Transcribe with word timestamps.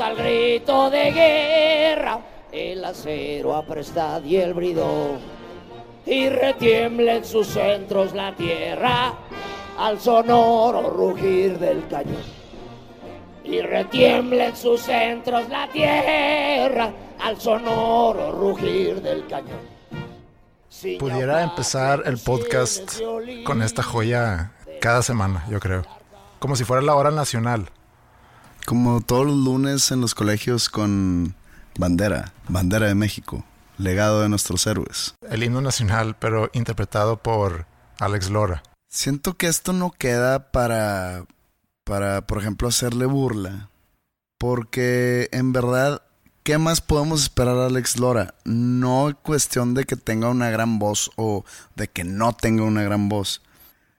Al 0.00 0.16
grito 0.16 0.88
de 0.90 1.12
guerra, 1.12 2.18
el 2.50 2.82
acero 2.82 3.54
aprestad 3.54 4.24
y 4.24 4.36
el 4.36 4.54
bridón, 4.54 5.18
y 6.06 6.28
retiembla 6.28 7.16
en 7.16 7.24
sus 7.24 7.48
centros 7.48 8.14
la 8.14 8.34
tierra 8.34 9.12
al 9.78 10.00
sonoro 10.00 10.88
rugir 10.88 11.58
del 11.58 11.86
cañón. 11.88 12.22
Y 13.44 13.60
retiembla 13.60 14.46
en 14.46 14.56
sus 14.56 14.80
centros 14.80 15.48
la 15.50 15.68
tierra 15.68 16.90
al 17.20 17.38
sonoro 17.38 18.32
rugir 18.32 19.02
del 19.02 19.26
cañón. 19.26 19.60
Pudiera 20.98 21.42
empezar 21.42 22.02
el 22.06 22.18
podcast 22.18 22.98
con 23.44 23.62
esta 23.62 23.82
joya 23.82 24.52
cada 24.80 25.02
semana, 25.02 25.44
yo 25.50 25.60
creo. 25.60 25.84
Como 26.38 26.56
si 26.56 26.64
fuera 26.64 26.82
la 26.82 26.96
hora 26.96 27.10
nacional. 27.10 27.68
Como 28.66 29.00
todos 29.00 29.26
los 29.26 29.36
lunes 29.36 29.90
en 29.90 30.00
los 30.00 30.14
colegios 30.14 30.68
con 30.68 31.34
bandera, 31.76 32.32
bandera 32.48 32.86
de 32.86 32.94
México, 32.94 33.44
legado 33.76 34.22
de 34.22 34.28
nuestros 34.28 34.66
héroes. 34.66 35.14
El 35.28 35.42
himno 35.42 35.60
nacional, 35.60 36.16
pero 36.18 36.50
interpretado 36.52 37.16
por 37.16 37.66
Alex 37.98 38.30
Lora. 38.30 38.62
Siento 38.88 39.34
que 39.34 39.46
esto 39.46 39.72
no 39.72 39.90
queda 39.90 40.52
para, 40.52 41.24
para, 41.84 42.26
por 42.26 42.38
ejemplo, 42.38 42.68
hacerle 42.68 43.06
burla. 43.06 43.70
Porque 44.38 45.28
en 45.32 45.52
verdad, 45.52 46.02
¿qué 46.42 46.58
más 46.58 46.80
podemos 46.80 47.22
esperar 47.22 47.56
a 47.56 47.66
Alex 47.66 47.98
Lora? 47.98 48.34
No 48.44 49.08
es 49.08 49.14
cuestión 49.22 49.74
de 49.74 49.84
que 49.84 49.96
tenga 49.96 50.28
una 50.28 50.50
gran 50.50 50.78
voz 50.78 51.10
o 51.16 51.44
de 51.74 51.88
que 51.88 52.04
no 52.04 52.32
tenga 52.32 52.64
una 52.64 52.82
gran 52.82 53.08
voz. 53.08 53.42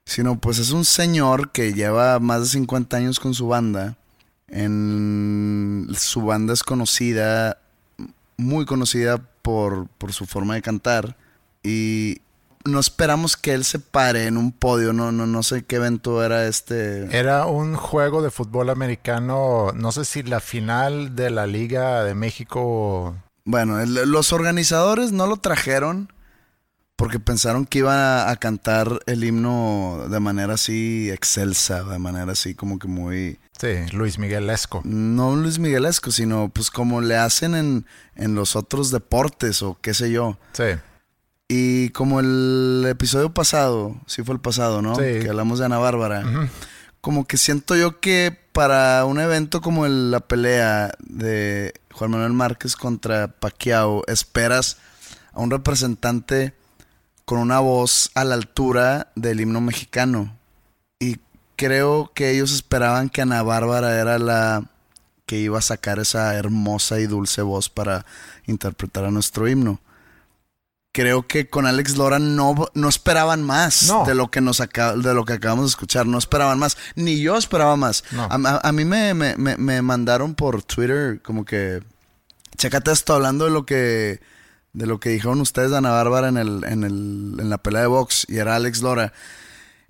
Sino 0.06 0.40
pues 0.40 0.60
es 0.60 0.72
un 0.72 0.86
señor 0.86 1.52
que 1.52 1.74
lleva 1.74 2.20
más 2.20 2.42
de 2.42 2.48
50 2.48 2.98
años 2.98 3.20
con 3.20 3.34
su 3.34 3.48
banda. 3.48 3.98
En 4.54 5.88
su 5.98 6.22
banda 6.22 6.54
es 6.54 6.64
conocida, 6.64 7.58
muy 8.38 8.66
conocida 8.66 9.18
por, 9.42 9.88
por 9.98 10.14
su 10.14 10.26
forma 10.26 10.56
de 10.56 10.62
cantar. 10.62 11.18
Y 11.64 12.22
no 12.66 12.80
esperamos 12.80 13.36
que 13.36 13.54
él 13.54 13.66
se 13.66 13.80
pare 13.80 14.28
en 14.28 14.38
un 14.38 14.52
podio, 14.52 14.94
no, 14.94 15.12
no, 15.12 15.26
no 15.28 15.44
sé 15.44 15.64
qué 15.64 15.78
evento 15.78 16.24
era 16.24 16.48
este. 16.48 17.18
Era 17.18 17.46
un 17.46 17.76
juego 17.76 18.22
de 18.22 18.32
fútbol 18.32 18.70
americano, 18.70 19.72
no 19.76 19.92
sé 19.92 20.06
si 20.06 20.24
la 20.24 20.40
final 20.40 21.16
de 21.16 21.30
la 21.30 21.46
Liga 21.48 22.04
de 22.04 22.16
México. 22.16 23.16
Bueno, 23.46 23.80
el- 23.82 23.94
los 24.10 24.32
organizadores 24.34 25.12
no 25.12 25.28
lo 25.28 25.38
trajeron 25.38 26.12
porque 26.96 27.20
pensaron 27.20 27.66
que 27.66 27.80
iba 27.80 28.30
a 28.30 28.36
cantar 28.38 29.00
el 29.08 29.24
himno 29.24 30.06
de 30.10 30.20
manera 30.20 30.54
así 30.54 31.10
excelsa, 31.12 31.84
de 31.84 32.00
manera 32.00 32.32
así 32.34 32.54
como 32.56 32.78
que 32.80 32.88
muy... 32.88 33.40
Sí, 33.60 33.70
Luis 33.94 34.20
Miguel 34.20 34.50
Esco. 34.50 34.82
No 34.84 35.36
Luis 35.36 35.60
Miguelesco, 35.60 36.12
sino 36.12 36.50
pues 36.50 36.70
como 36.72 37.02
le 37.02 37.16
hacen 37.18 37.56
en, 37.56 37.86
en 38.16 38.36
los 38.36 38.56
otros 38.56 38.92
deportes 38.92 39.62
o 39.62 39.78
qué 39.82 39.94
sé 39.94 40.12
yo. 40.12 40.38
Sí. 40.54 40.64
Y 41.48 41.90
como 41.90 42.20
el 42.20 42.86
episodio 42.90 43.34
pasado, 43.34 43.96
sí 44.08 44.24
fue 44.24 44.36
el 44.36 44.42
pasado, 44.42 44.82
¿no? 44.82 44.96
Sí. 44.96 45.02
Que 45.22 45.28
hablamos 45.30 45.60
de 45.60 45.66
Ana 45.66 45.78
Bárbara. 45.78 46.50
Como 47.02 47.26
que 47.28 47.38
siento 47.38 47.76
yo 47.76 48.00
que 48.00 48.38
para 48.54 49.06
un 49.06 49.20
evento 49.20 49.62
como 49.62 49.86
el- 49.86 50.10
la 50.12 50.20
pelea 50.22 50.94
de 51.00 51.74
Juan 51.92 52.12
Manuel 52.12 52.34
Márquez 52.34 52.76
contra 52.76 53.28
Pacquiao, 53.28 54.04
esperas 54.08 54.78
a 55.34 55.42
un 55.42 55.52
representante 55.52 56.54
con 57.26 57.40
una 57.40 57.60
voz 57.60 58.12
a 58.16 58.24
la 58.24 58.36
altura 58.36 59.12
del 59.16 59.42
himno 59.42 59.62
mexicano. 59.62 60.38
Y 61.00 61.18
creo 61.56 62.12
que 62.14 62.32
ellos 62.32 62.52
esperaban 62.54 63.10
que 63.10 63.22
Ana 63.22 63.44
Bárbara 63.44 64.00
era 64.00 64.20
la 64.20 64.70
que 65.26 65.38
iba 65.40 65.58
a 65.60 65.62
sacar 65.62 66.00
esa 66.00 66.36
hermosa 66.36 67.00
y 67.00 67.08
dulce 67.08 67.42
voz 67.42 67.70
para 67.70 68.06
interpretar 68.46 69.06
a 69.06 69.12
nuestro 69.12 69.48
himno. 69.48 69.80
Creo 70.96 71.26
que 71.28 71.50
con 71.50 71.66
Alex 71.66 71.98
Lora 71.98 72.20
no, 72.20 72.54
no 72.76 72.88
esperaban 72.90 73.42
más 73.42 73.88
No. 73.88 74.06
de 74.06 74.14
lo 74.14 74.30
que 74.30 74.42
nos 74.42 74.60
de 74.60 75.14
lo 75.16 75.26
que 75.26 75.34
acabamos 75.34 75.66
de 75.66 75.70
escuchar. 75.70 76.06
No 76.06 76.20
esperaban 76.20 76.60
más. 76.60 76.78
Ni 76.96 77.20
yo 77.20 77.36
esperaba 77.36 77.76
más. 77.76 78.04
No. 78.12 78.24
A, 78.26 78.36
a- 78.36 78.68
a 78.68 78.72
mí 78.74 78.86
me, 78.86 79.16
me- 79.16 79.36
me- 79.38 79.58
me 79.58 79.82
mandaron 79.82 80.36
por 80.36 80.62
Twitter 80.62 81.20
como 81.24 81.46
que. 81.46 81.82
Chécate 82.58 82.92
esto 82.92 83.16
hablando 83.16 83.46
de 83.46 83.52
lo 83.52 83.66
que. 83.66 84.22
De 84.74 84.86
lo 84.88 85.00
que 85.00 85.10
dijeron 85.10 85.40
ustedes 85.42 85.72
de 85.72 85.78
Ana 85.78 85.92
Bárbara 85.92 86.28
en, 86.28 86.38
el, 86.38 86.64
en, 86.66 86.84
el, 86.84 87.36
en 87.40 87.50
la 87.50 87.58
pelea 87.60 87.82
de 87.82 87.88
box. 87.88 88.26
Y 88.28 88.38
era 88.38 88.56
Alex 88.56 88.82
Lora. 88.82 89.14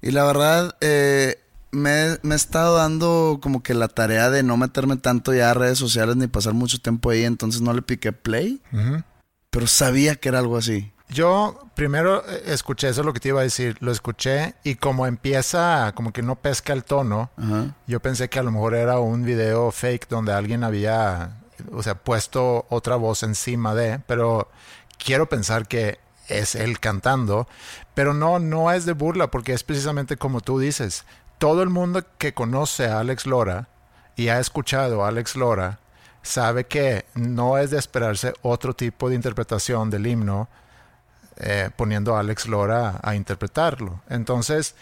Y 0.02 0.12
la 0.12 0.26
verdad, 0.26 0.76
eh, 0.82 1.40
me, 1.72 2.18
me 2.22 2.36
he 2.36 2.38
estado 2.38 2.76
dando 2.76 3.40
como 3.42 3.64
que 3.64 3.74
la 3.74 3.88
tarea 3.88 4.30
de 4.30 4.44
no 4.44 4.58
meterme 4.58 4.98
tanto 4.98 5.34
ya 5.34 5.52
a 5.52 5.54
redes 5.54 5.78
sociales 5.78 6.18
ni 6.18 6.28
pasar 6.28 6.54
mucho 6.54 6.80
tiempo 6.80 7.10
ahí. 7.10 7.24
Entonces 7.24 7.62
no 7.62 7.74
le 7.74 7.82
piqué 7.82 8.12
play. 8.12 8.62
Pero 9.50 9.68
sabía 9.68 10.16
que 10.16 10.30
era 10.30 10.40
algo 10.40 10.58
así. 10.58 10.94
Yo 11.10 11.70
primero 11.76 12.28
eh, 12.28 12.44
escuché, 12.48 12.90
eso 12.90 13.02
es 13.02 13.06
lo 13.06 13.14
que 13.14 13.20
te 13.20 13.30
iba 13.30 13.40
a 13.40 13.44
decir, 13.44 13.78
lo 13.82 13.92
escuché 13.92 14.56
y 14.64 14.76
como 14.76 15.06
empieza, 15.06 15.92
como 15.96 16.12
que 16.12 16.24
no 16.24 16.36
pesca 16.36 16.74
el 16.74 16.84
tono, 16.84 17.30
yo 17.86 18.00
pensé 18.00 18.30
que 18.30 18.40
a 18.40 18.44
lo 18.44 18.52
mejor 18.52 18.74
era 18.74 19.00
un 19.00 19.24
video 19.24 19.72
fake 19.72 20.08
donde 20.10 20.34
alguien 20.34 20.64
había, 20.64 21.43
o 21.72 21.84
sea, 21.84 21.96
puesto 21.96 22.66
otra 22.70 22.96
voz 22.96 23.24
encima 23.24 23.76
de, 23.76 24.00
pero 24.08 24.50
quiero 24.98 25.30
pensar 25.30 25.68
que 25.68 26.00
es 26.28 26.56
él 26.56 26.80
cantando, 26.80 27.48
pero 27.94 28.14
no, 28.14 28.40
no 28.40 28.72
es 28.72 28.86
de 28.86 28.94
burla 28.94 29.30
porque 29.30 29.54
es 29.54 29.64
precisamente 29.64 30.18
como 30.18 30.42
tú 30.42 30.60
dices, 30.60 31.06
todo 31.38 31.64
el 31.64 31.70
mundo 31.70 32.04
que 32.18 32.34
conoce 32.34 32.88
a 32.88 33.00
Alex 33.00 33.26
Lora 33.26 33.68
y 34.16 34.30
ha 34.30 34.40
escuchado 34.40 35.04
a 35.04 35.10
Alex 35.10 35.36
Lora 35.36 35.80
sabe 36.22 36.66
que 36.66 37.06
no 37.16 37.58
es 37.58 37.72
de 37.72 37.78
esperarse 37.78 38.34
otro 38.42 38.74
tipo 38.74 39.10
de 39.10 39.16
interpretación 39.16 39.90
del 39.90 40.08
himno 40.08 40.48
eh, 41.38 41.70
poniendo 41.76 42.16
a 42.16 42.20
Alex 42.20 42.48
Lora 42.48 43.00
a 43.02 43.16
interpretarlo. 43.16 44.02
Entonces, 44.08 44.76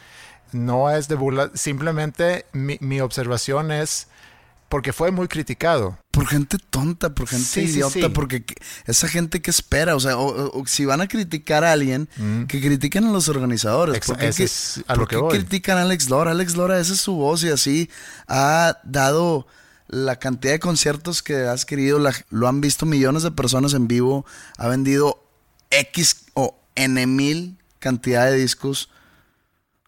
no 0.52 0.92
es 0.92 1.08
de 1.08 1.16
burla, 1.16 1.50
simplemente 1.54 2.46
mi, 2.52 2.78
mi 2.82 3.00
observación 3.00 3.72
es 3.72 4.08
porque 4.72 4.94
fue 4.94 5.12
muy 5.12 5.28
criticado. 5.28 6.00
Por 6.12 6.28
gente 6.28 6.58
tonta, 6.70 7.14
por 7.14 7.28
gente 7.28 7.46
Sí, 7.46 7.60
idiota, 7.62 7.94
sí. 7.94 8.04
porque 8.14 8.46
que- 8.46 8.56
esa 8.86 9.08
gente 9.10 9.42
que 9.42 9.52
espera, 9.52 9.96
o 9.98 10.00
sea, 10.00 10.18
o, 10.18 10.28
o- 10.28 10.62
o 10.62 10.66
si 10.66 10.86
van 10.86 11.02
a 11.02 11.08
criticar 11.10 11.64
a 11.66 11.74
alguien, 11.74 12.08
que 12.48 12.62
critiquen 12.62 13.04
a 13.06 13.12
los 13.12 13.28
organizadores. 13.28 13.96
Ex- 13.98 14.08
¿Por 14.08 14.18
qué, 14.18 14.28
ese 14.30 14.38
que- 14.38 14.44
es 14.46 14.84
a 14.88 14.94
lo 14.94 15.00
por 15.02 15.08
que 15.10 15.16
qué 15.18 15.22
voy. 15.22 15.38
critican 15.40 15.78
a 15.78 15.82
Alex 15.82 16.10
Lora? 16.10 16.32
Alex 16.32 16.56
Lora, 16.56 16.80
esa 16.80 16.94
es 16.94 17.02
su 17.02 17.14
voz 17.16 17.44
y 17.44 17.50
así 17.50 17.90
ha 18.28 18.80
dado 18.86 19.46
la 19.90 20.16
cantidad 20.20 20.54
de 20.54 20.60
conciertos 20.62 21.22
que 21.22 21.36
has 21.46 21.66
querido, 21.66 22.00
la- 22.00 22.16
lo 22.30 22.48
han 22.48 22.62
visto 22.62 22.86
millones 22.86 23.24
de 23.24 23.32
personas 23.32 23.74
en 23.74 23.90
vivo, 23.90 24.26
ha 24.58 24.70
vendido 24.70 25.22
X 25.70 26.16
o 26.34 26.58
N 26.76 27.06
mil 27.08 27.58
cantidad 27.80 28.26
de 28.26 28.38
discos. 28.38 28.90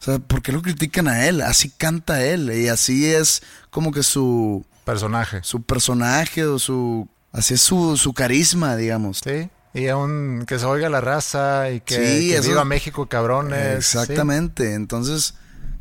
O 0.01 0.03
sea, 0.05 0.19
¿por 0.19 0.41
qué 0.41 0.51
lo 0.51 0.61
critican 0.61 1.07
a 1.07 1.25
él? 1.27 1.39
Así 1.41 1.69
canta 1.69 2.25
él 2.25 2.51
y 2.53 2.67
así 2.67 3.05
es 3.05 3.41
como 3.69 3.93
que 3.93 4.03
su, 4.03 4.65
Personaje. 4.85 5.39
su 5.43 5.61
personaje 5.63 6.45
o 6.45 6.59
su... 6.59 7.07
Así 7.31 7.55
es 7.55 7.61
su, 7.61 7.97
su 7.97 8.13
carisma, 8.13 8.75
digamos. 8.75 9.21
Sí. 9.23 9.49
Y 9.73 9.87
aún 9.87 10.45
que 10.47 10.59
se 10.59 10.65
oiga 10.65 10.87
la 10.89 11.01
raza 11.01 11.71
y 11.71 11.79
que, 11.81 11.95
Sí, 11.95 12.29
que 12.29 12.37
eso- 12.37 12.49
viva 12.49 12.63
México, 12.65 13.07
cabrones. 13.07 13.85
sí. 13.85 13.97
Exactamente. 13.97 14.75
Entonces, 14.75 15.33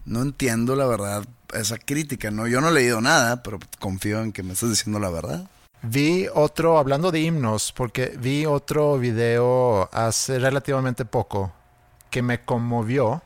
no 0.07 0.23
entiendo 0.23 0.77
la 0.77 0.87
verdad 0.87 1.25
esa 1.53 1.77
crítica. 1.77 2.31
No, 2.31 2.47
yo 2.47 2.63
no 2.63 2.69
he 2.69 2.73
leído 2.73 3.01
nada, 3.03 3.43
pero 3.43 3.59
confío 3.79 4.23
en 4.23 4.33
que 4.33 4.43
me 4.43 4.55
estás 4.55 4.71
diciendo 4.71 4.99
la 4.99 5.11
verdad. 5.11 5.47
Vi 5.83 6.27
otro, 6.33 6.79
hablando 6.79 7.11
de 7.11 7.21
himnos, 7.21 7.73
porque 7.77 8.15
vi 8.19 8.47
otro 8.47 8.99
video 8.99 9.91
hace 9.93 10.39
relativamente 10.39 11.05
poco 11.05 11.53
que 12.09 12.23
me 12.23 12.43
conmovió 12.45 13.21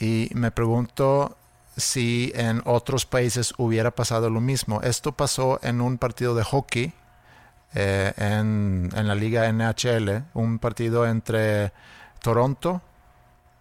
y 0.00 0.30
me 0.34 0.50
pregunto 0.50 1.36
si 1.76 2.32
en 2.34 2.62
otros 2.64 3.06
países 3.06 3.54
hubiera 3.58 3.90
pasado 3.90 4.30
lo 4.30 4.40
mismo. 4.40 4.80
Esto 4.82 5.12
pasó 5.12 5.58
en 5.62 5.80
un 5.80 5.98
partido 5.98 6.34
de 6.34 6.44
hockey 6.44 6.92
eh, 7.74 8.12
en, 8.16 8.90
en 8.94 9.08
la 9.08 9.14
liga 9.14 9.50
NHL, 9.52 10.24
un 10.34 10.58
partido 10.58 11.06
entre 11.06 11.72
Toronto 12.20 12.82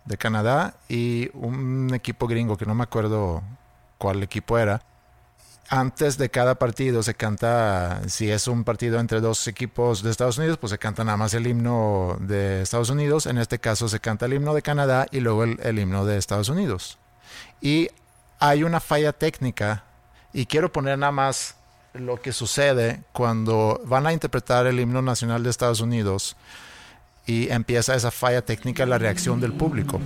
de 0.05 0.17
Canadá 0.17 0.75
y 0.89 1.29
un 1.33 1.91
equipo 1.93 2.27
gringo 2.27 2.57
que 2.57 2.65
no 2.65 2.75
me 2.75 2.83
acuerdo 2.83 3.41
cuál 3.97 4.21
equipo 4.21 4.57
era 4.57 4.81
antes 5.69 6.17
de 6.17 6.29
cada 6.29 6.55
partido 6.55 7.03
se 7.03 7.15
canta, 7.15 8.01
si 8.07 8.29
es 8.29 8.47
un 8.47 8.63
partido 8.63 8.99
entre 8.99 9.21
dos 9.21 9.47
equipos 9.47 10.03
de 10.03 10.11
Estados 10.11 10.37
Unidos, 10.37 10.57
pues 10.57 10.71
se 10.71 10.77
canta 10.77 11.03
nada 11.03 11.17
más 11.17 11.33
el 11.33 11.47
himno 11.47 12.17
de 12.19 12.61
Estados 12.61 12.89
Unidos. 12.89 13.25
En 13.25 13.37
este 13.37 13.59
caso 13.59 13.87
se 13.89 13.99
canta 13.99 14.25
el 14.25 14.33
himno 14.33 14.53
de 14.53 14.61
Canadá 14.61 15.07
y 15.11 15.19
luego 15.19 15.43
el, 15.43 15.59
el 15.63 15.79
himno 15.79 16.05
de 16.05 16.17
Estados 16.17 16.49
Unidos. 16.49 16.97
Y 17.61 17.89
hay 18.45 18.65
una 18.65 18.81
falla 18.81 19.13
técnica 19.13 19.85
y 20.33 20.47
quiero 20.47 20.69
poner 20.69 20.99
nada 20.99 21.13
más 21.13 21.55
lo 21.93 22.21
que 22.21 22.33
sucede 22.33 23.01
cuando 23.13 23.79
van 23.85 24.05
a 24.05 24.11
interpretar 24.11 24.67
el 24.67 24.81
himno 24.81 25.01
nacional 25.01 25.43
de 25.43 25.49
Estados 25.49 25.79
Unidos 25.79 26.35
y 27.25 27.49
empieza 27.49 27.95
esa 27.95 28.11
falla 28.11 28.41
técnica, 28.43 28.85
la 28.85 28.97
reacción 28.97 29.39
del 29.39 29.53
público. 29.53 30.01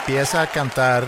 Empieza 0.00 0.42
a 0.42 0.46
cantar, 0.48 1.06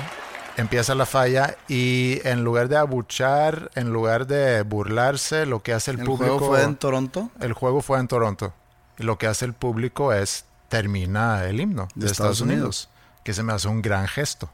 empieza 0.56 0.94
la 0.94 1.06
falla 1.06 1.56
y 1.68 2.20
en 2.24 2.44
lugar 2.44 2.68
de 2.68 2.76
abuchar, 2.76 3.70
en 3.74 3.92
lugar 3.92 4.26
de 4.26 4.62
burlarse, 4.62 5.46
lo 5.46 5.62
que 5.62 5.72
hace 5.72 5.92
el, 5.92 6.00
¿El 6.00 6.06
público... 6.06 6.38
juego 6.38 6.46
fue 6.46 6.62
en 6.62 6.76
Toronto? 6.76 7.30
El 7.40 7.52
juego 7.52 7.82
fue 7.82 7.98
en 7.98 8.08
Toronto. 8.08 8.52
Y 8.98 9.04
lo 9.04 9.18
que 9.18 9.26
hace 9.26 9.44
el 9.44 9.54
público 9.54 10.12
es 10.12 10.44
termina 10.68 11.44
el 11.44 11.60
himno 11.60 11.88
de, 11.94 12.06
De 12.06 12.12
Estados, 12.12 12.12
Estados 12.12 12.40
Unidos, 12.42 12.60
Unidos. 12.60 12.88
que 13.24 13.34
se 13.34 13.42
me 13.42 13.52
hace 13.52 13.68
un 13.68 13.82
gran 13.82 14.06
gesto. 14.06 14.50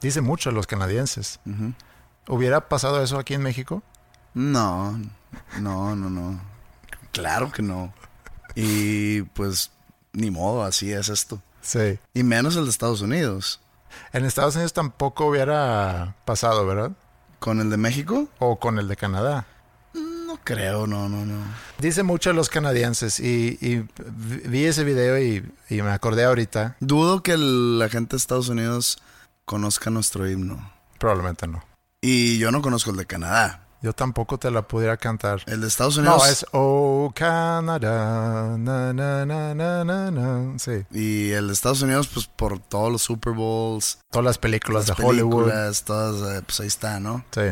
Dice 0.00 0.20
mucho 0.20 0.50
a 0.50 0.52
los 0.52 0.66
canadienses. 0.66 1.40
¿Hubiera 2.28 2.68
pasado 2.68 3.02
eso 3.02 3.18
aquí 3.18 3.34
en 3.34 3.42
México? 3.42 3.82
No, 4.34 4.98
no, 5.58 5.94
no, 5.94 6.10
no. 6.10 6.40
Claro 7.12 7.52
que 7.52 7.62
no. 7.62 7.92
Y 8.54 9.22
pues, 9.22 9.70
ni 10.12 10.30
modo, 10.30 10.64
así 10.64 10.92
es 10.92 11.08
esto. 11.08 11.40
Sí. 11.62 11.98
Y 12.12 12.22
menos 12.22 12.56
el 12.56 12.64
de 12.64 12.70
Estados 12.70 13.00
Unidos. 13.00 13.60
En 14.12 14.24
Estados 14.24 14.54
Unidos 14.56 14.72
tampoco 14.72 15.26
hubiera 15.26 16.16
pasado, 16.24 16.66
¿verdad? 16.66 16.92
¿Con 17.38 17.60
el 17.60 17.70
de 17.70 17.76
México? 17.76 18.28
O 18.38 18.58
con 18.58 18.78
el 18.78 18.88
de 18.88 18.96
Canadá. 18.96 19.46
No 19.94 20.38
creo, 20.44 20.86
no, 20.86 21.08
no, 21.08 21.24
no. 21.26 21.42
Dice 21.78 22.02
mucho 22.02 22.30
a 22.30 22.32
los 22.32 22.48
canadienses 22.48 23.20
y, 23.20 23.58
y 23.60 23.86
vi 24.48 24.64
ese 24.64 24.84
video 24.84 25.18
y, 25.18 25.44
y 25.68 25.82
me 25.82 25.90
acordé 25.90 26.24
ahorita. 26.24 26.76
Dudo 26.80 27.22
que 27.22 27.32
el- 27.32 27.78
la 27.78 27.88
gente 27.90 28.12
de 28.12 28.18
Estados 28.18 28.48
Unidos 28.48 28.98
conozca 29.44 29.90
nuestro 29.90 30.28
himno. 30.28 30.72
Probablemente 30.98 31.46
no. 31.46 31.62
Y 32.00 32.38
yo 32.38 32.50
no 32.50 32.62
conozco 32.62 32.90
el 32.90 32.96
de 32.96 33.06
Canadá. 33.06 33.66
Yo 33.82 33.92
tampoco 33.92 34.38
te 34.38 34.48
la 34.52 34.62
pudiera 34.62 34.96
cantar. 34.96 35.42
El 35.46 35.60
de 35.60 35.66
Estados 35.66 35.96
Unidos. 35.96 36.22
No, 36.22 36.30
es 36.30 36.46
Oh 36.52 37.12
Canadá, 37.14 38.56
na, 38.56 38.92
na, 38.92 39.26
na, 39.26 39.54
na, 39.54 39.84
na, 39.84 40.10
na. 40.10 40.58
Sí. 40.58 40.84
Y 40.92 41.32
el 41.32 41.48
de 41.48 41.52
Estados 41.52 41.82
Unidos, 41.82 42.08
pues 42.14 42.26
por 42.28 42.60
todos 42.60 42.92
los 42.92 43.02
Super 43.02 43.32
Bowls, 43.32 43.98
Todas 44.10 44.24
las 44.24 44.38
películas 44.38 44.86
las 44.86 44.96
de 44.96 45.04
Hollywood. 45.04 45.50
todas, 45.84 46.36
eh, 46.36 46.42
pues 46.46 46.60
ahí 46.60 46.68
está, 46.68 47.00
¿no? 47.00 47.24
Sí. 47.32 47.42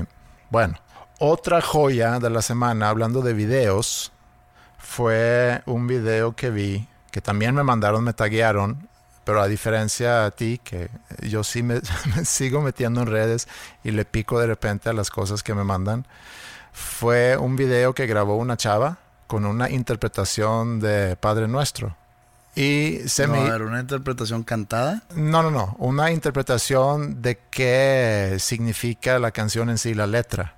Bueno, 0.50 0.78
otra 1.18 1.60
joya 1.60 2.20
de 2.20 2.30
la 2.30 2.42
semana, 2.42 2.88
hablando 2.88 3.22
de 3.22 3.32
videos, 3.32 4.12
fue 4.78 5.62
un 5.66 5.88
video 5.88 6.36
que 6.36 6.50
vi, 6.50 6.88
que 7.10 7.20
también 7.20 7.56
me 7.56 7.64
mandaron, 7.64 8.04
me 8.04 8.12
taguearon, 8.12 8.88
pero 9.30 9.42
a 9.42 9.46
diferencia 9.46 10.24
a 10.24 10.32
ti, 10.32 10.58
que 10.58 10.90
yo 11.22 11.44
sí 11.44 11.62
me, 11.62 11.80
me 12.16 12.24
sigo 12.24 12.62
metiendo 12.62 13.02
en 13.02 13.06
redes 13.06 13.46
y 13.84 13.92
le 13.92 14.04
pico 14.04 14.40
de 14.40 14.48
repente 14.48 14.88
a 14.88 14.92
las 14.92 15.08
cosas 15.08 15.44
que 15.44 15.54
me 15.54 15.62
mandan, 15.62 16.04
fue 16.72 17.36
un 17.36 17.54
video 17.54 17.94
que 17.94 18.08
grabó 18.08 18.34
una 18.34 18.56
chava 18.56 18.98
con 19.28 19.46
una 19.46 19.70
interpretación 19.70 20.80
de 20.80 21.14
Padre 21.14 21.46
Nuestro. 21.46 21.96
Y 22.56 23.02
se 23.06 23.28
No, 23.28 23.34
me... 23.34 23.38
a 23.38 23.52
ver, 23.52 23.62
una 23.62 23.78
interpretación 23.78 24.42
cantada. 24.42 25.04
No, 25.14 25.44
no, 25.44 25.52
no. 25.52 25.76
Una 25.78 26.10
interpretación 26.10 27.22
de 27.22 27.38
qué 27.50 28.34
significa 28.40 29.20
la 29.20 29.30
canción 29.30 29.70
en 29.70 29.78
sí, 29.78 29.94
la 29.94 30.08
letra. 30.08 30.56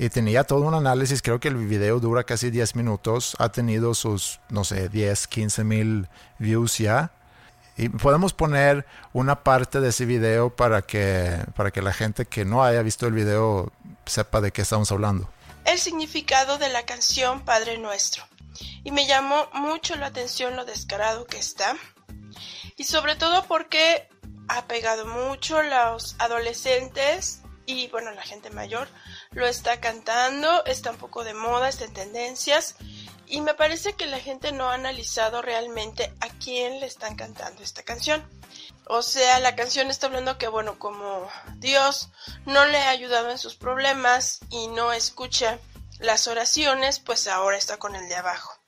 Y 0.00 0.08
tenía 0.08 0.42
todo 0.42 0.62
un 0.62 0.74
análisis. 0.74 1.22
Creo 1.22 1.38
que 1.38 1.46
el 1.46 1.58
video 1.58 2.00
dura 2.00 2.24
casi 2.24 2.50
10 2.50 2.74
minutos. 2.74 3.36
Ha 3.38 3.50
tenido 3.50 3.94
sus, 3.94 4.40
no 4.48 4.64
sé, 4.64 4.88
10, 4.88 5.28
15 5.28 5.62
mil 5.62 6.08
views 6.40 6.78
ya. 6.78 7.12
Y 7.76 7.88
podemos 7.88 8.32
poner 8.32 8.86
una 9.12 9.42
parte 9.42 9.80
de 9.80 9.88
ese 9.88 10.04
video 10.04 10.50
para 10.54 10.82
que, 10.82 11.38
para 11.56 11.70
que 11.70 11.82
la 11.82 11.92
gente 11.92 12.24
que 12.26 12.44
no 12.44 12.62
haya 12.62 12.82
visto 12.82 13.06
el 13.06 13.12
video 13.12 13.72
sepa 14.06 14.40
de 14.40 14.52
qué 14.52 14.62
estamos 14.62 14.92
hablando. 14.92 15.28
el 15.64 15.78
significado 15.78 16.58
de 16.58 16.68
la 16.68 16.84
canción 16.84 17.44
Padre 17.44 17.78
Nuestro. 17.78 18.24
Y 18.84 18.92
me 18.92 19.06
llamó 19.06 19.48
mucho 19.54 19.96
la 19.96 20.06
atención 20.06 20.56
lo 20.56 20.64
descarado 20.64 21.26
que 21.26 21.38
está. 21.38 21.74
Y 22.76 22.84
sobre 22.84 23.16
todo 23.16 23.44
porque 23.44 24.08
ha 24.48 24.66
pegado 24.66 25.06
mucho 25.06 25.62
los 25.62 26.16
adolescentes 26.18 27.40
y 27.66 27.88
bueno, 27.88 28.10
la 28.12 28.22
gente 28.22 28.50
mayor 28.50 28.88
lo 29.30 29.46
está 29.46 29.80
cantando, 29.80 30.64
está 30.66 30.90
un 30.90 30.98
poco 30.98 31.24
de 31.24 31.34
moda, 31.34 31.68
está 31.68 31.86
en 31.86 31.94
tendencias. 31.94 32.76
Y 33.26 33.40
me 33.40 33.54
parece 33.54 33.94
que 33.94 34.06
la 34.06 34.20
gente 34.20 34.52
no 34.52 34.70
ha 34.70 34.74
analizado 34.74 35.42
realmente 35.42 36.12
a 36.20 36.28
quién 36.28 36.80
le 36.80 36.86
están 36.86 37.16
cantando 37.16 37.62
esta 37.62 37.82
canción. 37.82 38.22
O 38.86 39.02
sea, 39.02 39.40
la 39.40 39.56
canción 39.56 39.90
está 39.90 40.06
hablando 40.06 40.36
que, 40.36 40.48
bueno, 40.48 40.78
como 40.78 41.28
Dios 41.56 42.10
no 42.44 42.66
le 42.66 42.78
ha 42.78 42.90
ayudado 42.90 43.30
en 43.30 43.38
sus 43.38 43.56
problemas 43.56 44.40
y 44.50 44.68
no 44.68 44.92
escucha 44.92 45.58
las 45.98 46.26
oraciones, 46.28 46.98
pues 46.98 47.26
ahora 47.26 47.56
está 47.56 47.78
con 47.78 47.94
el 47.96 48.08
de 48.08 48.16
abajo. 48.16 48.58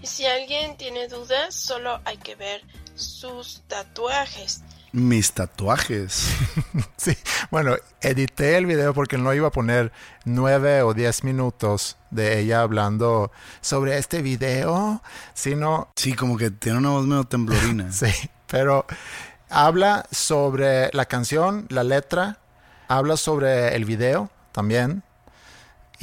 Y 0.00 0.06
si 0.06 0.26
alguien 0.26 0.76
tiene 0.76 1.08
dudas, 1.08 1.54
solo 1.54 2.00
hay 2.04 2.18
que 2.18 2.34
ver 2.34 2.62
sus 2.94 3.62
tatuajes. 3.68 4.62
Mis 4.92 5.32
tatuajes. 5.32 6.28
Sí, 6.96 7.16
bueno, 7.50 7.74
edité 8.00 8.56
el 8.56 8.66
video 8.66 8.94
porque 8.94 9.18
no 9.18 9.34
iba 9.34 9.48
a 9.48 9.50
poner 9.50 9.90
nueve 10.24 10.82
o 10.82 10.94
diez 10.94 11.24
minutos 11.24 11.96
de 12.10 12.38
ella 12.38 12.60
hablando 12.60 13.32
sobre 13.60 13.98
este 13.98 14.22
video, 14.22 15.02
sino 15.34 15.90
Sí, 15.96 16.14
como 16.14 16.36
que 16.36 16.50
tiene 16.50 16.78
una 16.78 16.90
voz 16.90 17.06
medio 17.06 17.24
temblorina. 17.24 17.88
Sí, 17.92 18.12
pero 18.46 18.86
habla 19.48 20.06
sobre 20.12 20.90
la 20.92 21.06
canción, 21.06 21.66
la 21.70 21.82
letra, 21.82 22.38
habla 22.86 23.16
sobre 23.16 23.74
el 23.74 23.84
video 23.84 24.30
también. 24.52 25.02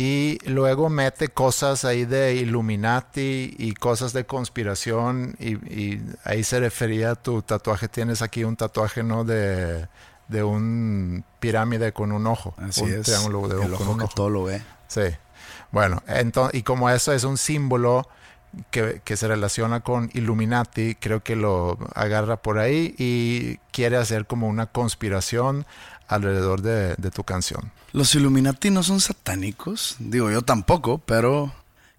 Y 0.01 0.37
luego 0.45 0.87
mete 0.89 1.27
cosas 1.27 1.83
ahí 1.83 2.05
de 2.05 2.35
Illuminati 2.35 3.53
y 3.57 3.73
cosas 3.73 4.13
de 4.13 4.25
conspiración. 4.25 5.35
Y, 5.39 5.55
y 5.69 6.01
ahí 6.23 6.45
se 6.45 6.61
refería 6.61 7.11
a 7.11 7.15
tu 7.15 7.41
tatuaje. 7.41 7.89
Tienes 7.89 8.21
aquí 8.21 8.45
un 8.45 8.55
tatuaje, 8.55 9.03
¿no? 9.03 9.25
De, 9.25 9.89
de 10.29 10.41
un 10.43 11.25
pirámide 11.41 11.91
con 11.91 12.13
un 12.13 12.27
ojo. 12.27 12.55
Así 12.57 12.85
un 12.85 12.93
es. 12.93 13.01
triángulo 13.03 13.49
de 13.49 13.61
el 13.61 13.73
con 13.73 13.73
ojo 13.73 13.91
un 13.91 13.97
que 13.97 14.05
ojo. 14.05 14.13
todo 14.15 14.29
lo 14.29 14.45
ve. 14.45 14.63
Sí. 14.87 15.01
Bueno, 15.71 16.01
entonces, 16.07 16.57
y 16.57 16.63
como 16.63 16.89
eso 16.89 17.11
es 17.11 17.25
un 17.25 17.37
símbolo 17.37 18.07
que, 18.71 19.01
que 19.03 19.17
se 19.17 19.27
relaciona 19.27 19.81
con 19.81 20.09
Illuminati, 20.13 20.95
creo 20.95 21.21
que 21.23 21.35
lo 21.35 21.77
agarra 21.93 22.37
por 22.37 22.57
ahí 22.57 22.95
y 22.97 23.57
quiere 23.73 23.97
hacer 23.97 24.27
como 24.27 24.47
una 24.47 24.67
conspiración 24.67 25.65
alrededor 26.07 26.61
de, 26.61 26.95
de 26.95 27.11
tu 27.11 27.25
canción. 27.25 27.73
Los 27.93 28.13
Illuminati 28.15 28.69
no 28.69 28.83
son 28.83 28.99
satánicos. 28.99 29.95
Digo, 29.99 30.29
yo 30.31 30.41
tampoco, 30.41 30.99
pero 30.99 31.51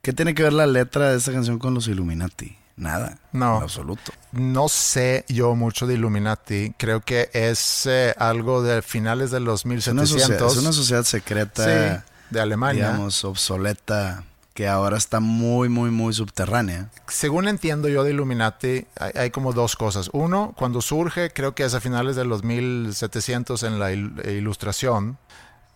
¿qué 0.03 0.13
tiene 0.13 0.35
que 0.35 0.43
ver 0.43 0.53
la 0.53 0.67
letra 0.67 1.11
de 1.11 1.19
esta 1.19 1.33
canción 1.33 1.59
con 1.59 1.75
los 1.75 1.89
Illuminati? 1.89 2.57
Nada. 2.77 3.19
No. 3.33 3.59
En 3.59 3.63
absoluto. 3.65 4.13
No 4.33 4.69
sé 4.69 5.25
yo 5.29 5.55
mucho 5.55 5.87
de 5.87 5.95
Illuminati, 5.95 6.73
creo 6.79 7.01
que 7.01 7.29
es 7.35 7.85
eh, 7.87 8.15
algo 8.17 8.63
de 8.63 8.81
finales 8.83 9.31
de 9.31 9.41
los 9.41 9.67
Es 9.67 9.87
una, 9.89 10.07
sociedad, 10.07 10.29
1700. 10.29 10.53
es 10.57 10.59
una 10.63 10.73
sociedad 10.73 11.05
secreta, 11.05 11.65
Sí, 11.65 12.03
de 12.31 12.41
Alemania. 12.41 12.87
digamos, 12.87 13.23
obsoleta, 13.25 14.25
que 14.55 14.67
ahora 14.67 14.97
está 14.97 15.21
muy, 15.21 15.69
muy, 15.69 15.91
muy 15.91 16.15
subterránea. 16.15 16.89
Según 17.09 17.49
entiendo 17.49 17.89
yo 17.89 18.03
de 18.03 18.13
Illuminati, 18.13 18.87
hay, 18.99 19.13
hay 19.15 19.31
como 19.31 19.53
dos 19.53 19.77
cosas. 19.77 20.09
Uno, 20.15 20.55
cuando 20.57 20.81
surge, 20.81 21.33
creo 21.35 21.55
que 21.55 21.65
es 21.65 21.75
a 21.75 21.81
finales 21.81 22.17
de 22.17 22.25
los 22.25 22.45
1700 22.45 23.63
en 23.65 23.79
la 23.79 23.93
il- 23.93 24.27
ilustración, 24.31 25.19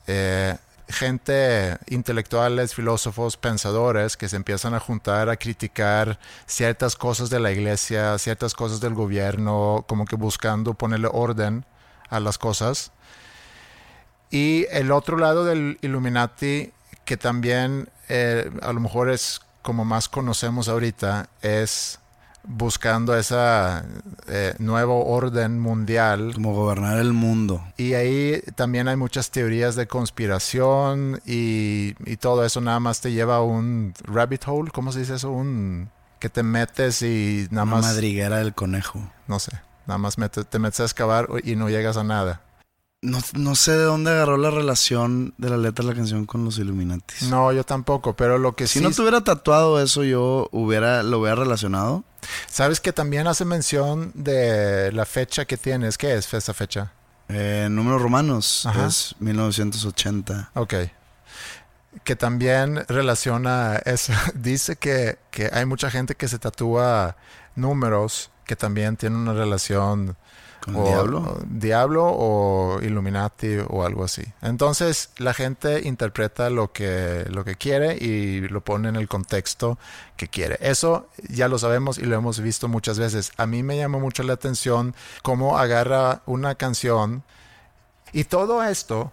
eh, 0.06 0.56
gente, 0.88 1.78
intelectuales, 1.87 2.75
filósofos, 2.75 3.37
pensadores 3.37 4.16
que 4.16 4.28
se 4.28 4.37
empiezan 4.37 4.75
a 4.75 4.80
juntar 4.80 5.28
a 5.28 5.37
criticar 5.37 6.18
ciertas 6.46 6.96
cosas 6.96 7.30
de 7.30 7.40
la 7.40 7.52
iglesia, 7.52 8.18
ciertas 8.18 8.54
cosas 8.54 8.80
del 8.80 8.94
gobierno, 8.94 9.84
como 9.88 10.04
que 10.04 10.16
buscando 10.16 10.75
ponerle 10.75 11.08
orden 11.11 11.64
a 12.11 12.20
las 12.20 12.38
cosas. 12.38 12.92
Y 14.30 14.66
el 14.70 14.90
otro 14.92 15.16
lado 15.16 15.44
del 15.44 15.78
Illuminati, 15.80 16.73
que 17.04 17.16
también 17.16 17.88
eh, 18.08 18.50
a 18.62 18.73
lo 18.73 18.80
mejor 18.80 19.11
es 19.11 19.40
como 19.62 19.84
más 19.84 20.08
conocemos 20.08 20.68
ahorita, 20.68 21.28
es 21.40 21.99
buscando 22.46 23.16
esa 23.16 23.84
eh, 24.28 24.54
nuevo 24.58 25.06
orden 25.06 25.58
mundial. 25.60 26.32
Como 26.34 26.54
gobernar 26.54 26.98
el 26.98 27.12
mundo. 27.12 27.62
Y 27.76 27.94
ahí 27.94 28.40
también 28.54 28.88
hay 28.88 28.96
muchas 28.96 29.30
teorías 29.30 29.76
de 29.76 29.86
conspiración 29.86 31.20
y, 31.26 31.94
y 32.10 32.16
todo 32.16 32.44
eso 32.44 32.60
nada 32.60 32.80
más 32.80 33.00
te 33.00 33.12
lleva 33.12 33.36
a 33.36 33.42
un 33.42 33.94
rabbit 34.04 34.42
hole, 34.46 34.70
¿cómo 34.72 34.92
se 34.92 35.00
dice 35.00 35.14
eso? 35.14 35.30
Un 35.30 35.90
que 36.18 36.28
te 36.30 36.42
metes 36.42 37.02
y 37.02 37.46
nada 37.50 37.64
Una 37.64 37.76
más, 37.76 37.84
madriguera 37.86 38.38
del 38.38 38.54
conejo. 38.54 39.00
no 39.26 39.38
sé, 39.38 39.52
nada 39.86 39.98
más 39.98 40.16
mete- 40.16 40.44
te 40.44 40.58
metes 40.58 40.80
a 40.80 40.84
excavar 40.84 41.28
y 41.44 41.54
no 41.56 41.68
llegas 41.68 41.96
a 41.98 42.04
nada. 42.04 42.40
No, 43.02 43.18
no 43.34 43.54
sé 43.54 43.72
de 43.72 43.84
dónde 43.84 44.10
agarró 44.12 44.38
la 44.38 44.50
relación 44.50 45.34
de 45.36 45.50
la 45.50 45.58
letra 45.58 45.84
de 45.84 45.90
la 45.90 45.94
canción 45.96 46.24
con 46.24 46.42
los 46.46 46.56
Illuminatis. 46.58 47.28
No, 47.28 47.52
yo 47.52 47.62
tampoco, 47.62 48.16
pero 48.16 48.38
lo 48.38 48.56
que 48.56 48.66
Si 48.66 48.78
sí... 48.78 48.82
no 48.82 48.90
tuviera 48.92 49.20
tatuado 49.22 49.78
eso, 49.82 50.04
yo 50.04 50.48
hubiera, 50.52 51.02
lo 51.02 51.18
hubiera 51.18 51.34
relacionado. 51.36 52.02
Sabes 52.47 52.81
que 52.81 52.93
también 52.93 53.26
hace 53.26 53.45
mención 53.45 54.12
de 54.14 54.93
la 54.93 55.04
fecha 55.04 55.45
que 55.45 55.57
tienes. 55.57 55.99
¿Qué 55.99 56.14
es 56.14 56.33
esa 56.33 56.54
fecha? 56.54 56.93
Eh, 57.28 57.69
números 57.71 58.02
romanos 58.02 58.66
Ajá. 58.66 58.87
es 58.87 59.14
1980. 59.19 60.50
Ok. 60.54 60.75
Que 62.02 62.16
también 62.16 62.85
relaciona 62.88 63.76
eso. 63.85 64.12
Dice 64.35 64.76
que, 64.76 65.19
que 65.31 65.50
hay 65.52 65.64
mucha 65.64 65.90
gente 65.90 66.14
que 66.14 66.28
se 66.28 66.38
tatúa 66.38 67.16
números 67.54 68.31
que 68.45 68.57
también 68.57 68.97
tienen 68.97 69.19
una 69.19 69.33
relación 69.33 70.16
¿Con 70.64 70.76
el 70.76 70.80
o- 70.83 70.87
diablo? 70.87 71.18
o 71.18 71.38
diablo 71.47 72.04
o 72.06 72.80
Illuminati 72.83 73.59
o 73.68 73.85
algo 73.85 74.04
así. 74.04 74.25
Entonces 74.42 75.11
la 75.18 75.35
gente 75.35 75.87
interpreta 75.87 76.49
lo 76.50 76.73
que, 76.73 77.25
lo 77.30 77.44
que 77.44 77.56
quiere 77.56 77.97
y 77.97 78.40
lo 78.49 78.62
pone 78.62 78.88
en 78.88 78.97
el 78.97 79.09
contexto 79.09 79.78
que 80.16 80.28
quiere. 80.28 80.56
Eso 80.61 81.09
ya 81.28 81.49
lo 81.49 81.59
sabemos 81.59 81.99
y 81.99 82.02
lo 82.02 82.16
hemos 82.16 82.40
visto 82.40 82.68
muchas 82.68 82.99
veces. 82.99 83.33
A 83.37 83.47
mí 83.47 83.62
me 83.62 83.76
llamó 83.76 84.00
mucho 84.00 84.23
la 84.23 84.33
atención 84.35 84.94
cómo 85.23 85.59
agarra 85.59 86.23
una 86.26 86.54
canción 86.54 87.23
y 88.12 88.25
todo 88.25 88.62
esto 88.64 89.12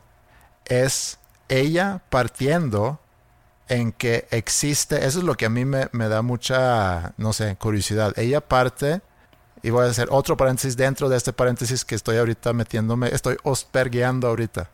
es 0.66 1.18
ella 1.50 2.02
partiendo 2.10 3.00
en 3.68 3.92
que 3.94 4.28
existe, 4.32 5.06
eso 5.06 5.20
es 5.20 5.26
lo 5.26 5.36
que 5.36 5.46
a 5.46 5.50
mí 5.50 5.64
me, 5.66 5.88
me 5.94 6.08
da 6.10 6.22
mucha, 6.22 7.14
no 7.18 7.32
sé, 7.34 7.56
curiosidad. 7.56 8.14
Ella 8.18 8.42
parte 8.42 9.02
y 9.64 9.70
voy 9.70 9.86
a 9.86 9.90
hacer 9.90 10.08
otro 10.12 10.36
paréntesis 10.38 10.76
dentro 10.76 11.10
de 11.10 11.18
este 11.18 11.34
paréntesis 11.34 11.86
que 11.86 11.96
estoy 11.96 12.18
ahorita 12.18 12.54
metiéndome, 12.54 13.10
estoy 13.10 13.38
ospergueando 13.44 14.28
ahorita. 14.28 14.70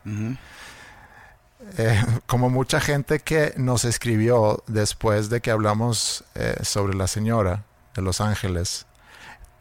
Eh, 1.76 2.02
como 2.26 2.48
mucha 2.50 2.80
gente 2.80 3.18
que 3.20 3.52
nos 3.56 3.84
escribió 3.84 4.62
después 4.66 5.28
de 5.28 5.40
que 5.40 5.50
hablamos 5.50 6.24
eh, 6.34 6.56
sobre 6.62 6.94
la 6.96 7.06
señora 7.06 7.64
de 7.94 8.02
Los 8.02 8.20
Ángeles, 8.20 8.86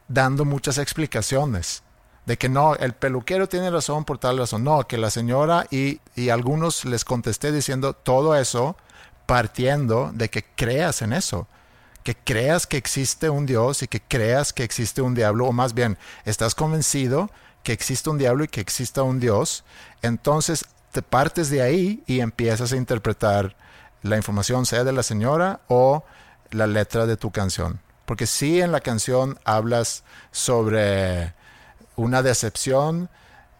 dando 0.08 0.46
muchas 0.46 0.78
explicaciones 0.78 1.84
de 2.26 2.38
que 2.38 2.50
no, 2.50 2.76
el 2.76 2.94
peluquero 2.94 3.48
tiene 3.48 3.70
razón 3.72 4.06
por 4.06 4.18
tal 4.18 4.38
razón, 4.38 4.64
no, 4.64 4.86
que 4.86 4.98
la 4.98 5.10
señora 5.10 5.66
y, 5.72 6.02
y 6.16 6.30
algunos 6.30 6.86
les 6.86 7.06
contesté 7.06 7.52
diciendo 7.52 7.94
todo 7.94 8.36
eso 8.36 8.78
partiendo 9.26 10.12
de 10.14 10.30
que 10.30 10.44
creas 10.56 11.02
en 11.02 11.14
eso, 11.14 11.48
que 12.08 12.16
creas 12.16 12.66
que 12.68 12.78
existe 12.78 13.30
un 13.30 13.46
Dios 13.46 13.84
y 13.84 13.90
que 13.90 14.00
creas 14.00 14.54
que 14.54 14.64
existe 14.64 15.02
un 15.02 15.14
diablo, 15.14 15.46
o 15.48 15.52
más 15.52 15.74
bien, 15.74 15.98
estás 16.24 16.56
convencido 16.56 17.30
que 17.64 17.74
existe 17.74 18.10
un 18.10 18.18
diablo 18.18 18.46
y 18.46 18.48
que 18.48 18.62
exista 18.62 19.04
un 19.04 19.20
Dios, 19.20 19.66
entonces 20.02 20.68
te 20.94 21.02
partes 21.02 21.50
de 21.50 21.62
ahí 21.62 22.02
y 22.08 22.22
empiezas 22.22 22.72
a 22.72 22.78
interpretar 22.78 23.58
la 24.04 24.16
información, 24.16 24.66
sea 24.66 24.86
de 24.86 24.94
la 24.94 25.04
señora 25.04 25.60
o 25.68 26.06
la 26.52 26.66
letra 26.66 27.08
de 27.08 27.18
tu 27.18 27.32
canción. 27.32 27.82
Porque 28.06 28.26
si 28.26 28.62
en 28.62 28.72
la 28.72 28.80
canción 28.80 29.38
hablas 29.44 30.06
sobre 30.32 31.34
una 31.98 32.24
decepción 32.24 33.10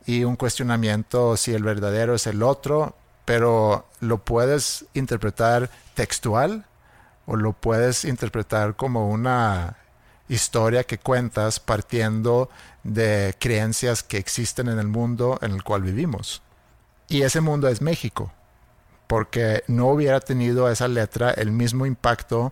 y 0.06 0.24
un 0.24 0.38
cuestionamiento 0.38 1.36
si 1.36 1.54
el 1.54 1.64
verdadero 1.64 2.16
es 2.16 2.28
el 2.28 2.42
otro, 2.42 2.96
pero 3.26 3.88
lo 4.00 4.20
puedes 4.20 4.86
interpretar 4.94 5.70
textual 5.96 6.64
o 7.28 7.36
lo 7.36 7.54
puedes 7.54 8.06
interpretar 8.06 8.76
como 8.76 9.10
una 9.10 9.78
historia 10.30 10.84
que 10.86 10.98
cuentas 10.98 11.60
partiendo 11.60 12.50
de 12.84 13.36
creencias 13.38 14.02
que 14.02 14.18
existen 14.18 14.70
en 14.70 14.80
el 14.80 14.88
mundo 14.88 15.38
en 15.42 15.52
el 15.52 15.64
cual 15.64 15.84
vivimos. 15.84 16.42
Y 17.10 17.22
ese 17.22 17.42
mundo 17.42 17.68
es 17.68 17.82
México, 17.82 18.34
porque 19.08 19.64
no 19.68 19.88
hubiera 19.88 20.20
tenido 20.20 20.70
esa 20.70 20.88
letra 20.88 21.32
el 21.32 21.52
mismo 21.52 21.86
impacto 21.86 22.52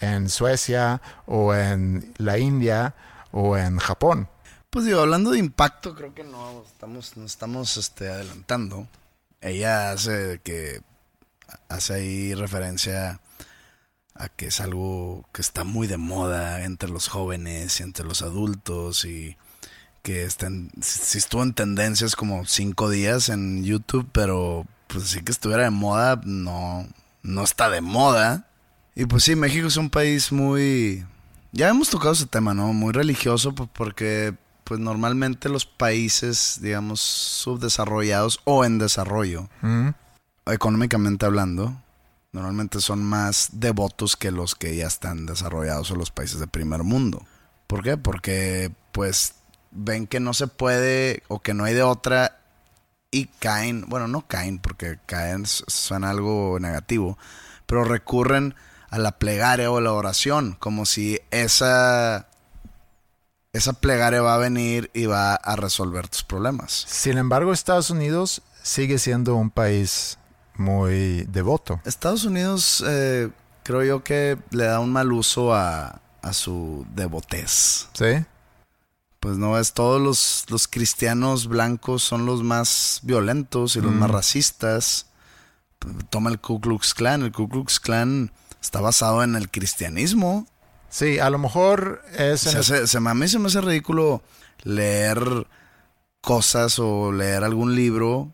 en 0.00 0.28
Suecia 0.28 1.00
o 1.26 1.54
en 1.54 2.12
la 2.18 2.38
India 2.38 2.94
o 3.32 3.56
en 3.56 3.78
Japón. 3.78 4.28
Pues 4.70 4.84
digo, 4.84 5.00
hablando 5.00 5.30
de 5.30 5.38
impacto, 5.38 5.94
creo 5.94 6.14
que 6.14 6.24
no 6.24 6.64
estamos, 6.66 7.16
nos 7.16 7.30
estamos 7.30 7.76
este, 7.76 8.10
adelantando. 8.10 8.86
Ella 9.40 9.92
hace 9.92 10.40
que 10.42 10.82
hace 11.68 11.94
ahí 11.94 12.34
referencia 12.34 13.20
a 14.20 14.28
que 14.28 14.46
es 14.46 14.60
algo 14.60 15.26
que 15.32 15.40
está 15.42 15.64
muy 15.64 15.86
de 15.86 15.96
moda 15.96 16.64
entre 16.64 16.88
los 16.88 17.08
jóvenes 17.08 17.80
y 17.80 17.82
entre 17.82 18.04
los 18.04 18.22
adultos 18.22 19.04
y 19.04 19.36
que 20.02 20.24
está 20.24 20.46
en- 20.46 20.70
sí 20.80 21.18
estuvo 21.18 21.42
en 21.42 21.52
tendencias 21.52 22.14
como 22.16 22.44
cinco 22.46 22.88
días 22.90 23.28
en 23.28 23.64
YouTube, 23.64 24.08
pero 24.12 24.66
pues 24.86 25.04
sí 25.08 25.20
que 25.22 25.32
estuviera 25.32 25.64
de 25.64 25.70
moda, 25.70 26.20
no, 26.24 26.86
no 27.22 27.42
está 27.42 27.68
de 27.70 27.80
moda. 27.80 28.46
Y 28.94 29.06
pues 29.06 29.24
sí, 29.24 29.34
México 29.36 29.66
es 29.66 29.76
un 29.76 29.90
país 29.90 30.30
muy... 30.32 31.04
Ya 31.52 31.68
hemos 31.68 31.90
tocado 31.90 32.12
ese 32.12 32.26
tema, 32.26 32.54
¿no? 32.54 32.72
Muy 32.72 32.92
religioso, 32.92 33.54
pues 33.54 33.68
porque 33.72 34.34
pues 34.64 34.78
normalmente 34.80 35.48
los 35.48 35.64
países, 35.66 36.58
digamos, 36.60 37.00
subdesarrollados 37.00 38.40
o 38.44 38.64
en 38.64 38.78
desarrollo, 38.78 39.48
¿Mm? 39.62 39.88
económicamente 40.46 41.24
hablando, 41.26 41.80
normalmente 42.36 42.80
son 42.80 43.02
más 43.02 43.48
devotos 43.52 44.14
que 44.14 44.30
los 44.30 44.54
que 44.54 44.76
ya 44.76 44.86
están 44.86 45.24
desarrollados 45.24 45.90
o 45.90 45.96
los 45.96 46.10
países 46.10 46.38
de 46.38 46.46
primer 46.46 46.82
mundo. 46.82 47.24
¿Por 47.66 47.82
qué? 47.82 47.96
Porque 47.96 48.70
pues 48.92 49.36
ven 49.70 50.06
que 50.06 50.20
no 50.20 50.34
se 50.34 50.46
puede 50.46 51.22
o 51.28 51.40
que 51.40 51.54
no 51.54 51.64
hay 51.64 51.72
de 51.72 51.82
otra 51.82 52.38
y 53.10 53.26
caen, 53.26 53.86
bueno, 53.88 54.06
no 54.06 54.26
caen 54.26 54.58
porque 54.58 54.98
caen 55.06 55.46
suena 55.46 56.10
algo 56.10 56.58
negativo, 56.60 57.16
pero 57.64 57.84
recurren 57.84 58.54
a 58.90 58.98
la 58.98 59.12
plegaria 59.12 59.70
o 59.70 59.80
la 59.80 59.94
oración, 59.94 60.56
como 60.58 60.84
si 60.84 61.18
esa 61.30 62.28
esa 63.54 63.72
plegaria 63.72 64.20
va 64.20 64.34
a 64.34 64.38
venir 64.38 64.90
y 64.92 65.06
va 65.06 65.34
a 65.34 65.56
resolver 65.56 66.06
tus 66.08 66.22
problemas. 66.22 66.84
Sin 66.86 67.16
embargo, 67.16 67.54
Estados 67.54 67.88
Unidos 67.88 68.42
sigue 68.62 68.98
siendo 68.98 69.36
un 69.36 69.50
país 69.50 70.18
muy 70.58 71.24
devoto. 71.30 71.80
Estados 71.84 72.24
Unidos 72.24 72.84
eh, 72.86 73.30
creo 73.62 73.82
yo 73.84 74.02
que 74.04 74.38
le 74.50 74.64
da 74.64 74.80
un 74.80 74.92
mal 74.92 75.12
uso 75.12 75.54
a, 75.54 76.00
a 76.22 76.32
su 76.32 76.86
devotez. 76.94 77.88
¿Sí? 77.94 78.24
Pues 79.20 79.38
no 79.38 79.58
es, 79.58 79.72
todos 79.72 80.00
los, 80.00 80.44
los 80.48 80.68
cristianos 80.68 81.48
blancos 81.48 82.02
son 82.02 82.26
los 82.26 82.42
más 82.42 83.00
violentos 83.02 83.76
y 83.76 83.80
los 83.80 83.92
Mm. 83.92 83.98
más 83.98 84.10
racistas. 84.10 85.06
Toma 86.10 86.30
el 86.30 86.38
Ku 86.40 86.60
Klux 86.60 86.94
Klan. 86.94 87.22
El 87.22 87.32
Ku 87.32 87.48
Klux 87.48 87.80
Klan 87.80 88.30
está 88.62 88.80
basado 88.80 89.22
en 89.22 89.34
el 89.36 89.50
cristianismo. 89.50 90.46
Sí, 90.88 91.18
a 91.18 91.30
lo 91.30 91.38
mejor 91.38 92.02
es... 92.16 92.40
Se 92.42 92.56
hace- 92.58 92.86
se 92.86 92.98
a 92.98 93.00
mí 93.14 93.28
se 93.28 93.38
me 93.38 93.46
hace 93.48 93.60
ridículo 93.60 94.22
leer 94.62 95.46
cosas 96.20 96.78
o 96.78 97.12
leer 97.12 97.44
algún 97.44 97.74
libro 97.74 98.32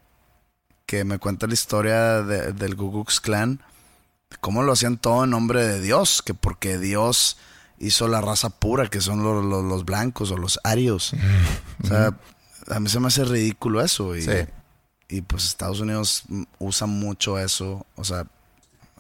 que 0.93 1.05
me 1.05 1.19
cuenta 1.19 1.47
la 1.47 1.55
historia 1.55 2.21
de- 2.23 2.53
del 2.53 2.77
Ku 2.77 2.93
Klux 2.93 3.19
Klan, 3.23 3.61
cómo 4.43 4.63
lo 4.63 4.73
hacían 4.73 4.99
todo 4.99 5.25
en 5.25 5.31
nombre 5.31 5.67
de 5.67 5.81
Dios, 5.81 6.21
que 6.21 6.35
porque 6.35 6.77
Dios 6.77 7.39
hizo 7.79 8.09
la 8.09 8.21
raza 8.21 8.51
pura, 8.51 8.89
que 8.91 9.01
son 9.01 9.23
los, 9.25 9.43
los- 9.43 9.65
los 9.65 9.87
blancos 9.87 10.31
o 10.33 10.37
los 10.37 10.61
arios. 10.65 11.15
O 11.83 11.87
sea, 11.87 12.15
a 12.69 12.79
mí 12.79 12.91
se 12.91 13.01
me 13.01 13.07
hace 13.07 13.25
ridículo 13.25 13.81
eso. 13.81 14.15
Y, 14.15 14.21
Sí. 14.21 14.33
y 15.09 15.23
pues 15.23 15.47
Estados 15.47 15.81
Unidos 15.81 16.25
mm, 16.29 16.43
usa 16.59 16.87
mucho 16.87 17.39
eso, 17.39 17.87
o 17.97 18.05
sea, 18.05 18.27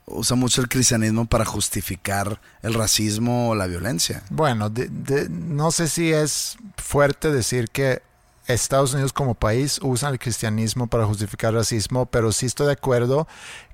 usa 0.06 0.34
mucho 0.34 0.62
el 0.62 0.70
cristianismo 0.70 1.26
para 1.26 1.44
justificar 1.44 2.40
el 2.62 2.72
racismo 2.72 3.50
o 3.50 3.54
la 3.54 3.66
violencia. 3.66 4.22
Bueno, 4.30 4.70
de- 4.70 4.88
de- 4.88 5.28
no 5.28 5.70
sé 5.72 5.88
si 5.88 6.11
es 6.11 6.56
fuerte 6.78 7.30
decir 7.30 7.68
que 7.68 8.00
Estados 8.46 8.92
Unidos 8.94 9.12
como 9.12 9.34
país 9.34 9.78
usa 9.82 10.08
el 10.08 10.18
cristianismo 10.18 10.87
para 10.87 11.06
justificar 11.06 11.54
racismo, 11.54 12.06
pero 12.06 12.32
sí 12.32 12.46
estoy 12.46 12.66
de 12.66 12.72
acuerdo 12.72 13.28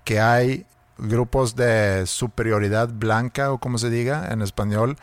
que 0.04 0.20
hay 0.20 0.66
grupos 0.98 1.56
de 1.56 2.04
superioridad 2.06 2.88
blanca 2.88 3.52
o 3.52 3.58
como 3.58 3.78
se 3.78 3.90
diga 3.90 4.28
en 4.30 4.42
español 4.42 4.96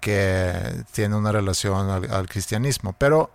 que 0.00 0.84
tienen 0.92 1.18
una 1.18 1.32
relación 1.32 1.90
al, 1.90 2.10
al 2.10 2.28
cristianismo. 2.28 2.94
Pero 2.98 3.30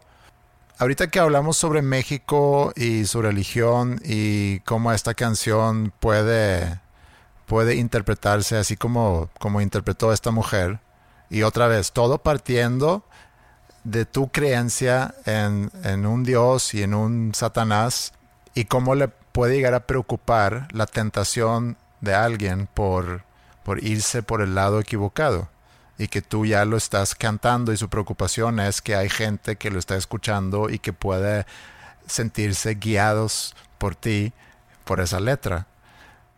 ahorita 0.78 1.08
que 1.08 1.20
hablamos 1.20 1.58
sobre 1.58 1.82
México 1.82 2.74
y 2.76 3.06
su 3.06 3.22
religión 3.22 4.00
y 4.04 4.60
cómo 4.62 4.92
esta 4.92 5.14
canción 5.14 5.94
puede, 6.00 6.80
puede 7.46 7.76
interpretarse 7.76 8.58
así 8.58 8.78
como, 8.78 9.30
como 9.40 9.62
interpretó 9.62 10.14
esta 10.14 10.32
mujer, 10.32 10.80
y 11.32 11.44
otra 11.44 11.68
vez, 11.68 11.94
todo 11.94 12.18
partiendo 12.18 13.06
de 13.84 14.06
tu 14.06 14.30
creencia 14.30 15.16
en, 15.26 15.72
en 15.84 16.06
un 16.06 16.24
Dios 16.24 16.74
y 16.74 16.84
en 16.84 16.94
un 16.94 17.34
Satanás 17.34 18.14
y 18.54 18.66
cómo 18.66 18.96
le 18.96 19.08
puede 19.08 19.56
llegar 19.56 19.74
a 19.74 19.88
preocupar 19.88 20.68
la 20.72 20.86
tentación 20.86 21.78
de 22.02 22.14
alguien 22.14 22.68
por, 22.74 23.24
por 23.64 23.84
irse 23.84 24.24
por 24.24 24.42
el 24.42 24.56
lado 24.56 24.80
equivocado 24.80 25.50
y 25.98 26.08
que 26.08 26.22
tú 26.22 26.46
ya 26.46 26.66
lo 26.66 26.78
estás 26.78 27.14
cantando 27.16 27.72
y 27.72 27.78
su 27.78 27.88
preocupación 27.88 28.60
es 28.60 28.82
que 28.82 28.96
hay 28.96 29.08
gente 29.10 29.56
que 29.56 29.70
lo 29.70 29.78
está 29.78 29.96
escuchando 29.96 30.70
y 30.70 30.80
que 30.80 30.94
puede 30.94 31.46
sentirse 32.08 32.74
guiados 32.76 33.56
por 33.78 33.96
ti 33.96 34.34
por 34.84 35.00
esa 35.00 35.20
letra. 35.20 35.68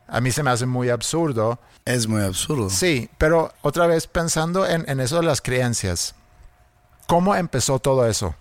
A 0.08 0.20
mí 0.20 0.32
se 0.32 0.44
me 0.44 0.52
hace 0.52 0.66
muy 0.66 0.90
absurdo 0.90 1.60
Es 1.86 2.08
muy 2.08 2.22
absurdo. 2.22 2.70
Sí, 2.70 3.10
pero 3.18 3.54
otra 3.62 3.88
vez 3.88 4.06
pensando 4.06 4.68
en, 4.68 4.84
en 4.90 5.00
eso 5.00 5.18
de 5.18 5.24
las 5.24 5.42
creencias, 5.42 6.14
¿cómo 7.08 7.36
empezó 7.36 7.80
todo 7.80 8.08
eso? 8.08 8.36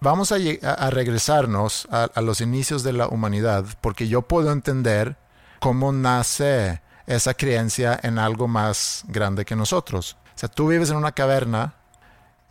Vamos 0.00 0.32
a, 0.32 0.36
a- 0.62 0.90
regresarnos 0.90 1.86
a, 1.90 2.04
a 2.12 2.20
los 2.20 2.40
inicios 2.40 2.82
de 2.82 2.92
la 2.92 3.06
humanidad, 3.08 3.64
porque 3.80 4.08
yo 4.08 4.22
puedo 4.22 4.50
entender 4.52 5.16
cómo 5.60 5.92
nace 5.92 6.80
esa 7.06 7.34
creencia 7.34 7.98
en 8.02 8.18
algo 8.18 8.48
más 8.48 9.04
grande 9.06 9.44
que 9.44 9.54
nosotros. 9.56 10.16
O 10.34 10.38
sea, 10.38 10.48
tú 10.48 10.68
vives 10.68 10.90
en 10.90 10.96
una 10.96 11.12
caverna 11.12 11.74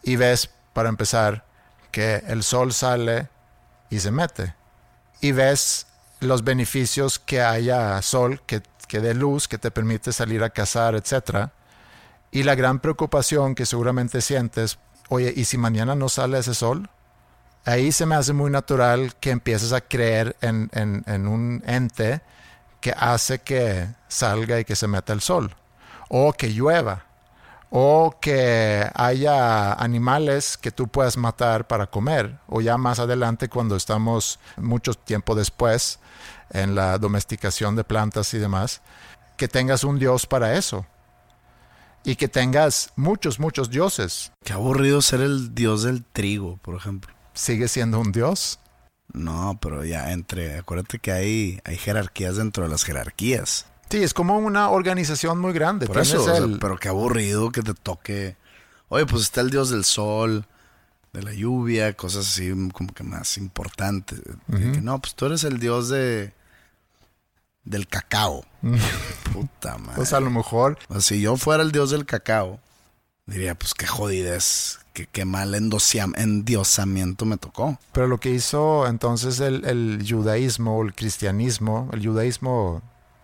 y 0.03 0.15
ves, 0.15 0.49
para 0.73 0.89
empezar, 0.89 1.43
que 1.91 2.23
el 2.27 2.43
sol 2.43 2.71
sale 2.73 3.27
y 3.89 3.99
se 3.99 4.11
mete. 4.11 4.55
Y 5.19 5.33
ves 5.33 5.87
los 6.21 6.43
beneficios 6.43 7.19
que 7.19 7.41
haya 7.41 8.01
sol, 8.01 8.41
que, 8.45 8.61
que 8.87 9.01
dé 9.01 9.13
luz, 9.13 9.47
que 9.49 9.57
te 9.57 9.71
permite 9.71 10.13
salir 10.13 10.43
a 10.43 10.49
cazar, 10.51 10.95
etc. 10.95 11.49
Y 12.31 12.43
la 12.43 12.55
gran 12.55 12.79
preocupación 12.79 13.55
que 13.55 13.65
seguramente 13.65 14.21
sientes, 14.21 14.79
oye, 15.11 15.33
¿y 15.35 15.43
si 15.45 15.57
mañana 15.57 15.93
no 15.93 16.07
sale 16.09 16.39
ese 16.39 16.53
sol? 16.55 16.89
Ahí 17.65 17.91
se 17.91 18.05
me 18.05 18.15
hace 18.15 18.33
muy 18.33 18.49
natural 18.49 19.13
que 19.19 19.29
empieces 19.31 19.73
a 19.73 19.81
creer 19.81 20.35
en, 20.41 20.69
en- 20.73 21.27
un 21.27 21.61
ente 21.67 22.21
que 22.79 22.93
hace 22.97 23.39
que 23.39 23.87
salga 24.07 24.59
y 24.59 24.65
que 24.65 24.75
se 24.75 24.87
meta 24.87 25.13
el 25.13 25.21
sol. 25.21 25.53
O 26.09 26.33
que 26.33 26.49
llueva. 26.49 27.05
O 27.69 28.15
que 28.21 28.89
haya 28.95 29.73
animales 29.73 30.57
que 30.57 30.71
tú 30.71 30.87
puedas 30.87 31.17
matar 31.17 31.67
para 31.67 31.87
comer. 31.87 32.37
O 32.47 32.61
ya 32.61 32.77
más 32.77 32.99
adelante, 32.99 33.49
cuando 33.49 33.75
estamos 33.75 34.39
mucho 34.57 34.93
tiempo 34.93 35.35
después 35.35 35.99
en 36.51 36.73
la 36.73 36.97
domesticación 36.97 37.75
de 37.75 37.83
plantas 37.83 38.33
y 38.33 38.39
demás, 38.39 38.81
que 39.37 39.47
tengas 39.47 39.83
un 39.83 39.99
dios 39.99 40.25
para 40.25 40.55
eso. 40.55 40.85
Y 42.03 42.15
que 42.15 42.27
tengas 42.27 42.91
muchos, 42.95 43.39
muchos 43.39 43.69
dioses. 43.69 44.31
Qué 44.43 44.53
aburrido 44.53 45.01
ser 45.01 45.21
el 45.21 45.53
dios 45.53 45.83
del 45.83 46.03
trigo, 46.03 46.57
por 46.57 46.75
ejemplo. 46.75 47.13
¿Sigue 47.33 47.67
siendo 47.67 47.99
un 47.99 48.11
dios? 48.11 48.59
No, 49.13 49.59
pero 49.61 49.83
ya 49.83 50.11
entre, 50.11 50.57
acuérdate 50.57 50.99
que 50.99 51.11
hay, 51.11 51.59
hay 51.63 51.77
jerarquías 51.77 52.37
dentro 52.37 52.63
de 52.63 52.69
las 52.69 52.83
jerarquías. 52.83 53.67
Sí, 53.89 54.01
es 54.01 54.13
como 54.13 54.37
una 54.37 54.69
organización 54.69 55.39
muy 55.39 55.53
grande. 55.53 55.85
Por 55.85 55.99
eso, 55.99 56.21
o 56.21 56.25
sea, 56.25 56.47
pero 56.59 56.77
qué 56.77 56.87
aburrido 56.87 57.51
que 57.51 57.61
te 57.61 57.73
toque. 57.73 58.37
Oye, 58.87 59.05
pues 59.05 59.23
está 59.23 59.41
el 59.41 59.49
dios 59.49 59.69
del 59.69 59.83
sol, 59.83 60.45
de 61.11 61.21
la 61.21 61.33
lluvia, 61.33 61.93
cosas 61.93 62.27
así 62.27 62.53
como 62.71 62.93
que 62.93 63.03
más 63.03 63.37
importantes. 63.37 64.21
Que, 64.47 64.81
no, 64.81 64.99
pues 64.99 65.13
tú 65.13 65.25
eres 65.25 65.43
el 65.43 65.59
dios 65.59 65.89
de 65.89 66.33
del 67.63 67.87
cacao. 67.87 68.45
Puta 69.33 69.77
madre. 69.77 69.95
Pues 69.95 70.13
a 70.13 70.19
lo 70.19 70.29
mejor 70.29 70.77
O 70.89 70.93
sea, 70.93 71.01
si 71.01 71.21
yo 71.21 71.37
fuera 71.37 71.63
el 71.63 71.71
dios 71.71 71.91
del 71.91 72.05
cacao, 72.05 72.59
diría, 73.25 73.55
pues 73.55 73.73
qué 73.73 73.87
jodidez, 73.87 74.79
qué, 74.93 75.07
qué 75.07 75.25
mal 75.25 75.55
endiosamiento 75.55 77.25
me 77.25 77.37
tocó. 77.37 77.79
Pero 77.91 78.07
lo 78.07 78.19
que 78.19 78.29
hizo 78.29 78.87
entonces 78.87 79.39
el, 79.39 79.65
el 79.65 80.05
judaísmo 80.07 80.77
o 80.77 80.83
el 80.83 80.93
cristianismo, 80.93 81.89
el 81.93 82.05
judaísmo 82.05 82.81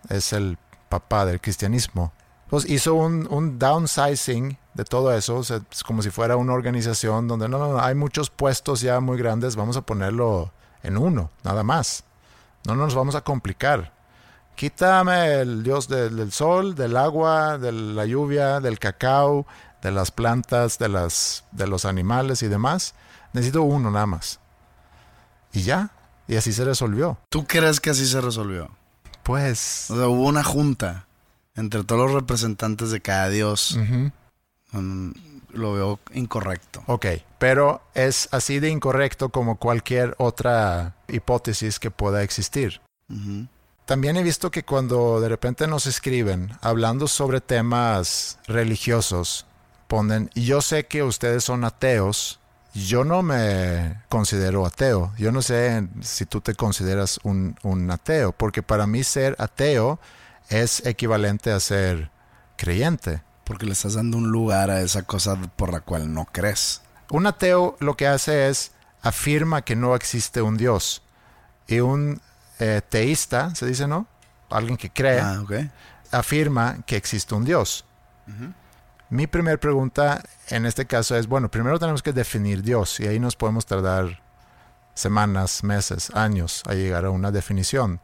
es 0.08 0.32
el 0.32 0.58
papá 0.88 1.26
del 1.26 1.40
cristianismo, 1.40 2.12
pues 2.48 2.68
hizo 2.68 2.94
un, 2.94 3.26
un 3.30 3.58
downsizing 3.58 4.56
de 4.74 4.84
todo 4.84 5.12
eso, 5.12 5.36
o 5.36 5.44
sea, 5.44 5.60
es 5.70 5.82
como 5.82 6.02
si 6.02 6.10
fuera 6.10 6.36
una 6.36 6.54
organización 6.54 7.28
donde 7.28 7.48
no, 7.48 7.58
no, 7.58 7.72
no, 7.72 7.80
hay 7.80 7.94
muchos 7.94 8.30
puestos 8.30 8.80
ya 8.80 9.00
muy 9.00 9.18
grandes, 9.18 9.56
vamos 9.56 9.76
a 9.76 9.82
ponerlo 9.82 10.52
en 10.82 10.96
uno, 10.96 11.30
nada 11.42 11.62
más. 11.62 12.04
No 12.64 12.74
nos 12.74 12.94
vamos 12.94 13.14
a 13.14 13.22
complicar. 13.22 13.97
Quítame 14.58 15.34
el 15.34 15.62
dios 15.62 15.86
del, 15.86 16.16
del 16.16 16.32
sol, 16.32 16.74
del 16.74 16.96
agua, 16.96 17.58
de 17.58 17.70
la 17.70 18.04
lluvia, 18.06 18.58
del 18.58 18.80
cacao, 18.80 19.46
de 19.80 19.92
las 19.92 20.10
plantas, 20.10 20.80
de, 20.80 20.88
las, 20.88 21.44
de 21.52 21.68
los 21.68 21.84
animales 21.84 22.42
y 22.42 22.48
demás. 22.48 22.96
Necesito 23.32 23.62
uno 23.62 23.92
nada 23.92 24.06
más. 24.06 24.40
Y 25.52 25.62
ya. 25.62 25.92
Y 26.26 26.34
así 26.34 26.52
se 26.52 26.64
resolvió. 26.64 27.18
¿Tú 27.28 27.46
crees 27.46 27.78
que 27.78 27.90
así 27.90 28.04
se 28.04 28.20
resolvió? 28.20 28.68
Pues. 29.22 29.92
O 29.92 29.96
sea, 29.96 30.08
hubo 30.08 30.24
una 30.24 30.42
junta 30.42 31.06
entre 31.54 31.84
todos 31.84 32.10
los 32.10 32.12
representantes 32.12 32.90
de 32.90 33.00
cada 33.00 33.28
dios. 33.28 33.78
Mm, 34.72 35.10
lo 35.52 35.72
veo 35.74 36.00
incorrecto. 36.14 36.82
Ok, 36.86 37.06
pero 37.38 37.80
es 37.94 38.28
así 38.32 38.58
de 38.58 38.70
incorrecto 38.70 39.28
como 39.28 39.56
cualquier 39.56 40.16
otra 40.18 40.96
hipótesis 41.06 41.78
que 41.78 41.92
pueda 41.92 42.24
existir. 42.24 42.80
También 43.88 44.18
he 44.18 44.22
visto 44.22 44.50
que 44.50 44.66
cuando 44.66 45.18
de 45.18 45.30
repente 45.30 45.66
nos 45.66 45.86
escriben 45.86 46.50
hablando 46.60 47.08
sobre 47.08 47.40
temas 47.40 48.38
religiosos, 48.46 49.46
ponen, 49.86 50.28
"Y 50.34 50.44
yo 50.44 50.60
sé 50.60 50.84
que 50.84 51.02
ustedes 51.02 51.42
son 51.44 51.64
ateos, 51.64 52.38
yo 52.74 53.04
no 53.04 53.22
me 53.22 54.02
considero 54.10 54.66
ateo, 54.66 55.14
yo 55.16 55.32
no 55.32 55.40
sé 55.40 55.88
si 56.02 56.26
tú 56.26 56.42
te 56.42 56.54
consideras 56.54 57.18
un, 57.22 57.56
un 57.62 57.90
ateo, 57.90 58.32
porque 58.32 58.62
para 58.62 58.86
mí 58.86 59.02
ser 59.04 59.34
ateo 59.38 59.98
es 60.50 60.84
equivalente 60.84 61.50
a 61.50 61.58
ser 61.58 62.10
creyente. 62.58 63.22
Porque 63.44 63.64
le 63.64 63.72
estás 63.72 63.94
dando 63.94 64.18
un 64.18 64.30
lugar 64.30 64.70
a 64.70 64.82
esa 64.82 65.04
cosa 65.04 65.40
por 65.56 65.72
la 65.72 65.80
cual 65.80 66.12
no 66.12 66.26
crees. 66.26 66.82
Un 67.08 67.26
ateo 67.26 67.74
lo 67.80 67.96
que 67.96 68.06
hace 68.06 68.50
es 68.50 68.72
afirma 69.00 69.62
que 69.62 69.76
no 69.76 69.94
existe 69.94 70.42
un 70.42 70.58
Dios. 70.58 71.00
Y 71.66 71.80
un 71.80 72.20
eh, 72.58 72.80
teísta, 72.88 73.54
se 73.54 73.66
dice, 73.66 73.86
¿no? 73.86 74.06
Alguien 74.50 74.76
que 74.76 74.90
cree, 74.90 75.20
Ah, 75.20 75.42
afirma 76.10 76.78
que 76.86 76.96
existe 76.96 77.34
un 77.34 77.44
Dios. 77.44 77.84
Mi 79.10 79.26
primera 79.26 79.56
pregunta 79.56 80.22
en 80.48 80.66
este 80.66 80.86
caso 80.86 81.16
es, 81.16 81.26
bueno, 81.26 81.50
primero 81.50 81.78
tenemos 81.78 82.02
que 82.02 82.12
definir 82.12 82.62
Dios 82.62 83.00
y 83.00 83.06
ahí 83.06 83.18
nos 83.18 83.36
podemos 83.36 83.64
tardar 83.64 84.20
semanas, 84.94 85.64
meses, 85.64 86.10
años 86.14 86.62
a 86.66 86.74
llegar 86.74 87.04
a 87.06 87.10
una 87.10 87.30
definición. 87.30 88.00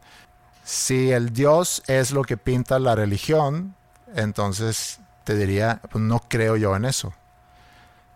Si 0.63 1.11
el 1.11 1.31
Dios 1.31 1.83
es 1.87 2.11
lo 2.11 2.23
que 2.23 2.37
pinta 2.37 2.79
la 2.79 2.95
religión, 2.95 3.75
entonces 4.15 4.99
te 5.23 5.35
diría, 5.35 5.79
pues 5.91 6.03
no 6.03 6.19
creo 6.27 6.57
yo 6.57 6.75
en 6.75 6.85
eso. 6.85 7.13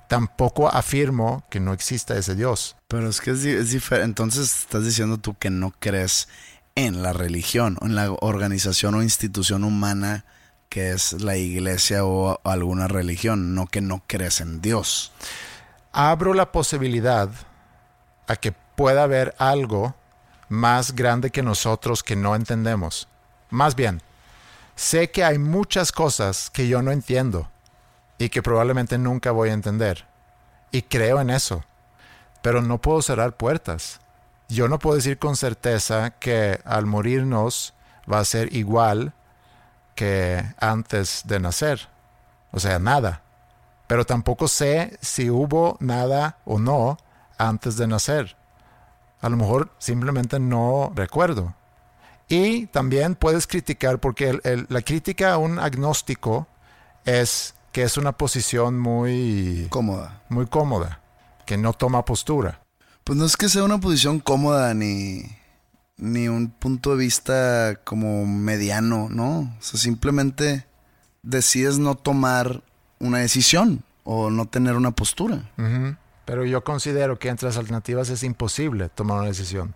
Tampoco 0.10 0.67
afirmo 0.67 1.45
que 1.50 1.62
no 1.62 1.72
exista 1.72 2.17
ese 2.17 2.36
Dios. 2.36 2.76
Pero 2.89 3.08
es 3.08 3.22
que 3.22 3.32
es, 3.32 3.43
di- 3.43 3.52
es 3.52 3.69
diferente. 3.72 4.06
Entonces 4.06 4.62
estás 4.63 4.84
diciendo 4.84 5.17
tú 5.19 5.36
que 5.38 5.50
no 5.50 5.74
crees 5.80 6.28
en 6.76 7.02
la 7.02 7.13
religión 7.13 7.78
en 7.82 7.95
la 7.95 8.12
organización 8.12 8.95
o 8.95 9.04
institución 9.04 9.63
humana 9.63 10.26
que 10.69 10.91
es 10.91 11.13
la 11.13 11.36
iglesia 11.36 12.06
o 12.06 12.39
alguna 12.43 12.88
religión, 12.88 13.56
no 13.56 13.65
que 13.67 13.82
no 13.82 14.04
crees 14.08 14.39
en 14.39 14.62
Dios. 14.62 15.12
Abro 15.91 16.34
la 16.36 16.52
posibilidad 16.52 17.30
a 18.28 18.36
que 18.36 18.52
pueda 18.52 19.04
haber 19.04 19.34
algo 19.39 19.95
más 20.48 20.95
grande 20.95 21.32
que 21.32 21.41
nosotros 21.43 22.04
que 22.04 22.15
no 22.15 22.36
entendemos. 22.36 23.08
Más 23.50 23.76
bien, 23.76 24.02
sé 24.76 25.10
que 25.10 25.24
hay 25.24 25.39
muchas 25.39 25.91
cosas 25.91 26.50
que 26.52 26.67
yo 26.67 26.82
no 26.84 26.91
entiendo 26.91 27.50
y 28.19 28.29
que 28.29 28.43
probablemente 28.43 28.99
nunca 28.99 29.32
voy 29.32 29.49
a 29.49 29.53
entender. 29.53 30.05
Y 30.71 30.84
creo 30.84 31.19
en 31.19 31.32
eso. 31.32 31.63
Pero 32.43 32.62
no 32.62 32.79
puedo 32.79 33.01
cerrar 33.01 33.36
puertas. 33.36 34.01
Yo 34.49 34.67
no 34.67 34.77
puedo 34.77 34.97
decir 34.97 35.17
con 35.17 35.36
certeza 35.36 36.12
que 36.12 36.60
al 36.65 36.86
morirnos 36.86 37.73
va 38.12 38.19
a 38.19 38.25
ser 38.25 38.53
igual 38.55 39.13
que 39.95 40.43
antes 40.60 41.23
de 41.25 41.39
nacer. 41.39 41.88
O 42.51 42.60
sea, 42.60 42.77
nada. 42.77 43.21
Pero 43.88 44.05
tampoco 44.05 44.47
sé 44.47 44.97
si 45.01 45.29
hubo 45.29 45.77
nada 45.79 46.38
o 46.45 46.60
no 46.60 46.97
antes 47.38 47.77
de 47.77 47.88
nacer. 47.88 48.36
A 49.21 49.29
lo 49.29 49.38
mejor 49.38 49.71
simplemente 49.79 50.39
no 50.39 50.91
recuerdo. 50.93 51.55
Y 52.27 52.67
también 52.67 53.15
puedes 53.15 53.47
criticar, 53.47 53.99
porque 53.99 54.39
la 54.69 54.82
crítica 54.82 55.34
a 55.34 55.38
un 55.38 55.58
agnóstico 55.58 56.47
es 57.05 57.55
que 57.71 57.84
es 57.84 57.97
una 57.97 58.13
posición 58.13 58.79
muy, 58.79 59.67
Cómoda. 59.69 60.23
muy 60.29 60.47
cómoda, 60.47 61.01
que 61.45 61.58
no 61.58 61.73
toma 61.73 62.05
postura. 62.05 62.62
Pues 63.03 63.17
no 63.17 63.25
es 63.25 63.38
que 63.38 63.49
sea 63.49 63.63
una 63.63 63.79
posición 63.79 64.19
cómoda 64.19 64.73
ni, 64.73 65.23
ni 65.97 66.27
un 66.27 66.49
punto 66.49 66.91
de 66.91 66.97
vista 66.97 67.79
como 67.84 68.25
mediano, 68.25 69.08
¿no? 69.10 69.39
O 69.39 69.62
sea, 69.62 69.79
simplemente 69.79 70.65
decides 71.23 71.77
no 71.79 71.95
tomar 71.95 72.63
una 72.99 73.19
decisión 73.19 73.84
o 74.03 74.29
no 74.29 74.47
tener 74.47 74.75
una 74.75 74.91
postura. 74.91 75.49
Pero 76.25 76.45
yo 76.45 76.63
considero 76.63 77.17
que 77.17 77.29
entre 77.29 77.47
las 77.47 77.58
alternativas 77.58 78.10
es 78.10 78.23
imposible 78.23 78.89
tomar 78.89 79.17
una 79.19 79.27
decisión. 79.27 79.73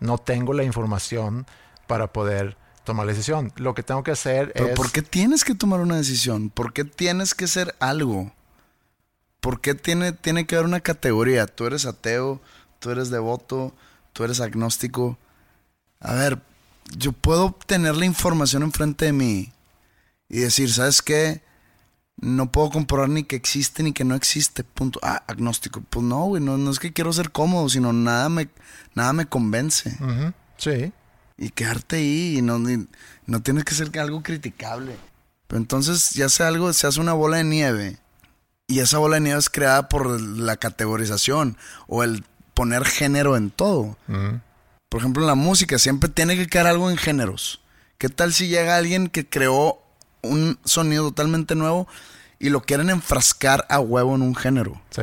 No 0.00 0.18
tengo 0.18 0.52
la 0.52 0.64
información 0.64 1.46
para 1.86 2.12
poder 2.12 2.56
tomar 2.86 3.04
la 3.04 3.12
decisión. 3.12 3.52
Lo 3.56 3.74
que 3.74 3.82
tengo 3.82 4.02
que 4.02 4.12
hacer 4.12 4.52
Pero 4.54 4.68
es... 4.68 4.74
¿por 4.74 4.90
qué 4.90 5.02
tienes 5.02 5.44
que 5.44 5.54
tomar 5.54 5.80
una 5.80 5.96
decisión? 5.96 6.48
¿Por 6.48 6.72
qué 6.72 6.84
tienes 6.84 7.34
que 7.34 7.46
ser 7.46 7.74
algo? 7.80 8.32
¿Por 9.40 9.60
qué 9.60 9.74
tiene, 9.74 10.12
tiene 10.12 10.46
que 10.46 10.54
haber 10.54 10.66
una 10.66 10.80
categoría? 10.80 11.46
Tú 11.46 11.66
eres 11.66 11.84
ateo, 11.84 12.40
tú 12.78 12.90
eres 12.90 13.10
devoto, 13.10 13.74
tú 14.14 14.24
eres 14.24 14.40
agnóstico. 14.40 15.18
A 16.00 16.14
ver, 16.14 16.40
yo 16.96 17.12
puedo 17.12 17.54
tener 17.66 17.96
la 17.96 18.06
información 18.06 18.62
enfrente 18.62 19.04
de 19.04 19.12
mí 19.12 19.52
y 20.28 20.38
decir, 20.38 20.72
¿sabes 20.72 21.02
qué? 21.02 21.42
No 22.16 22.50
puedo 22.50 22.70
comprobar 22.70 23.10
ni 23.10 23.24
que 23.24 23.36
existe 23.36 23.82
ni 23.82 23.92
que 23.92 24.04
no 24.04 24.14
existe. 24.14 24.64
Punto. 24.64 24.98
Ah, 25.02 25.22
agnóstico. 25.26 25.82
Pues 25.82 26.04
no, 26.04 26.24
güey, 26.24 26.42
no, 26.42 26.56
no 26.56 26.70
es 26.70 26.78
que 26.78 26.92
quiero 26.92 27.12
ser 27.12 27.30
cómodo, 27.30 27.68
sino 27.68 27.92
nada 27.92 28.28
me, 28.30 28.48
nada 28.94 29.12
me 29.12 29.26
convence. 29.26 29.98
Sí. 30.56 30.92
Y 31.38 31.50
quedarte 31.50 31.96
ahí 31.96 32.38
y 32.38 32.42
no, 32.42 32.58
ni- 32.58 32.86
no 33.26 33.42
tienes 33.42 33.64
que 33.64 33.74
ser 33.74 33.96
algo 33.98 34.22
criticable. 34.22 34.96
Pero 35.46 35.58
entonces 35.58 36.10
ya 36.10 36.28
sea 36.28 36.48
algo, 36.48 36.72
se 36.72 36.86
hace 36.86 37.00
una 37.00 37.12
bola 37.12 37.36
de 37.38 37.44
nieve. 37.44 37.98
Y 38.68 38.80
esa 38.80 38.98
bola 38.98 39.16
de 39.16 39.20
nieve 39.22 39.38
es 39.38 39.50
creada 39.50 39.88
por 39.88 40.20
la 40.20 40.56
categorización 40.56 41.56
o 41.86 42.02
el 42.02 42.24
poner 42.54 42.84
género 42.84 43.36
en 43.36 43.50
todo. 43.50 43.96
Por 44.88 45.00
ejemplo, 45.00 45.22
en 45.22 45.26
la 45.28 45.34
música 45.34 45.78
siempre 45.78 46.08
tiene 46.08 46.36
que 46.36 46.46
quedar 46.46 46.66
algo 46.66 46.90
en 46.90 46.96
géneros. 46.96 47.60
¿Qué 47.98 48.08
tal 48.08 48.32
si 48.32 48.48
llega 48.48 48.76
alguien 48.76 49.08
que 49.08 49.28
creó 49.28 49.78
un 50.22 50.58
sonido 50.64 51.04
totalmente 51.08 51.54
nuevo 51.54 51.86
y 52.38 52.48
lo 52.50 52.62
quieren 52.62 52.90
enfrascar 52.90 53.66
a 53.68 53.78
huevo 53.78 54.14
en 54.14 54.22
un 54.22 54.34
género? 54.34 54.80
Sí. 54.90 55.02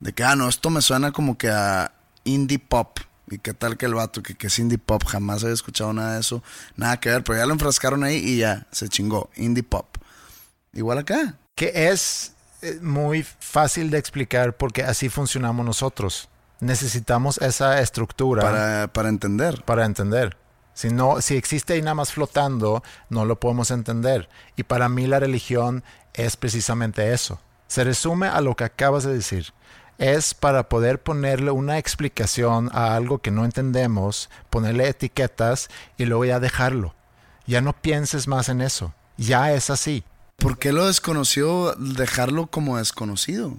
De 0.00 0.12
que, 0.12 0.24
ah, 0.24 0.34
no, 0.36 0.48
esto 0.48 0.70
me 0.70 0.82
suena 0.82 1.12
como 1.12 1.36
que 1.36 1.50
a 1.50 1.92
indie 2.24 2.58
pop. 2.58 2.98
Y 3.32 3.38
qué 3.38 3.54
tal 3.54 3.78
que 3.78 3.86
el 3.86 3.94
vato 3.94 4.22
que, 4.22 4.34
que 4.34 4.48
es 4.48 4.58
indie 4.58 4.76
pop, 4.76 5.02
jamás 5.06 5.42
había 5.42 5.54
escuchado 5.54 5.90
nada 5.94 6.14
de 6.14 6.20
eso. 6.20 6.42
Nada 6.76 7.00
que 7.00 7.08
ver, 7.08 7.24
pero 7.24 7.38
ya 7.38 7.46
lo 7.46 7.54
enfrascaron 7.54 8.04
ahí 8.04 8.16
y 8.16 8.36
ya, 8.36 8.66
se 8.70 8.90
chingó. 8.90 9.30
Indie 9.36 9.62
pop. 9.62 9.86
Igual 10.74 10.98
acá. 10.98 11.38
Que 11.54 11.88
es 11.88 12.34
eh, 12.60 12.78
muy 12.82 13.22
fácil 13.22 13.90
de 13.90 13.96
explicar 13.96 14.54
porque 14.58 14.82
así 14.82 15.08
funcionamos 15.08 15.64
nosotros. 15.64 16.28
Necesitamos 16.60 17.38
esa 17.38 17.80
estructura 17.80 18.42
para, 18.42 18.52
Para, 18.58 18.92
para 18.92 19.08
entender. 19.08 19.64
entender. 19.78 20.36
Si 20.74 20.90
no, 20.90 21.22
si 21.22 21.36
existe 21.36 21.72
ahí 21.72 21.80
nada 21.80 21.94
más 21.94 22.12
flotando, 22.12 22.82
no 23.08 23.24
lo 23.24 23.40
podemos 23.40 23.70
entender. 23.70 24.28
Y 24.56 24.64
para 24.64 24.90
mí 24.90 25.06
la 25.06 25.20
religión 25.20 25.84
es 26.12 26.36
precisamente 26.36 27.14
eso. 27.14 27.40
Se 27.66 27.82
resume 27.82 28.26
a 28.26 28.42
lo 28.42 28.56
que 28.56 28.64
acabas 28.64 29.04
de 29.04 29.14
decir. 29.14 29.54
Es 30.02 30.34
para 30.34 30.68
poder 30.68 31.00
ponerle 31.00 31.52
una 31.52 31.78
explicación 31.78 32.70
a 32.72 32.96
algo 32.96 33.18
que 33.18 33.30
no 33.30 33.44
entendemos, 33.44 34.30
ponerle 34.50 34.88
etiquetas 34.88 35.68
y 35.96 36.06
luego 36.06 36.24
ya 36.24 36.40
dejarlo. 36.40 36.96
Ya 37.46 37.60
no 37.60 37.72
pienses 37.72 38.26
más 38.26 38.48
en 38.48 38.62
eso. 38.62 38.92
Ya 39.16 39.52
es 39.52 39.70
así. 39.70 40.02
¿Por 40.38 40.58
qué 40.58 40.72
lo 40.72 40.88
desconocido 40.88 41.76
dejarlo 41.76 42.48
como 42.48 42.78
desconocido? 42.78 43.58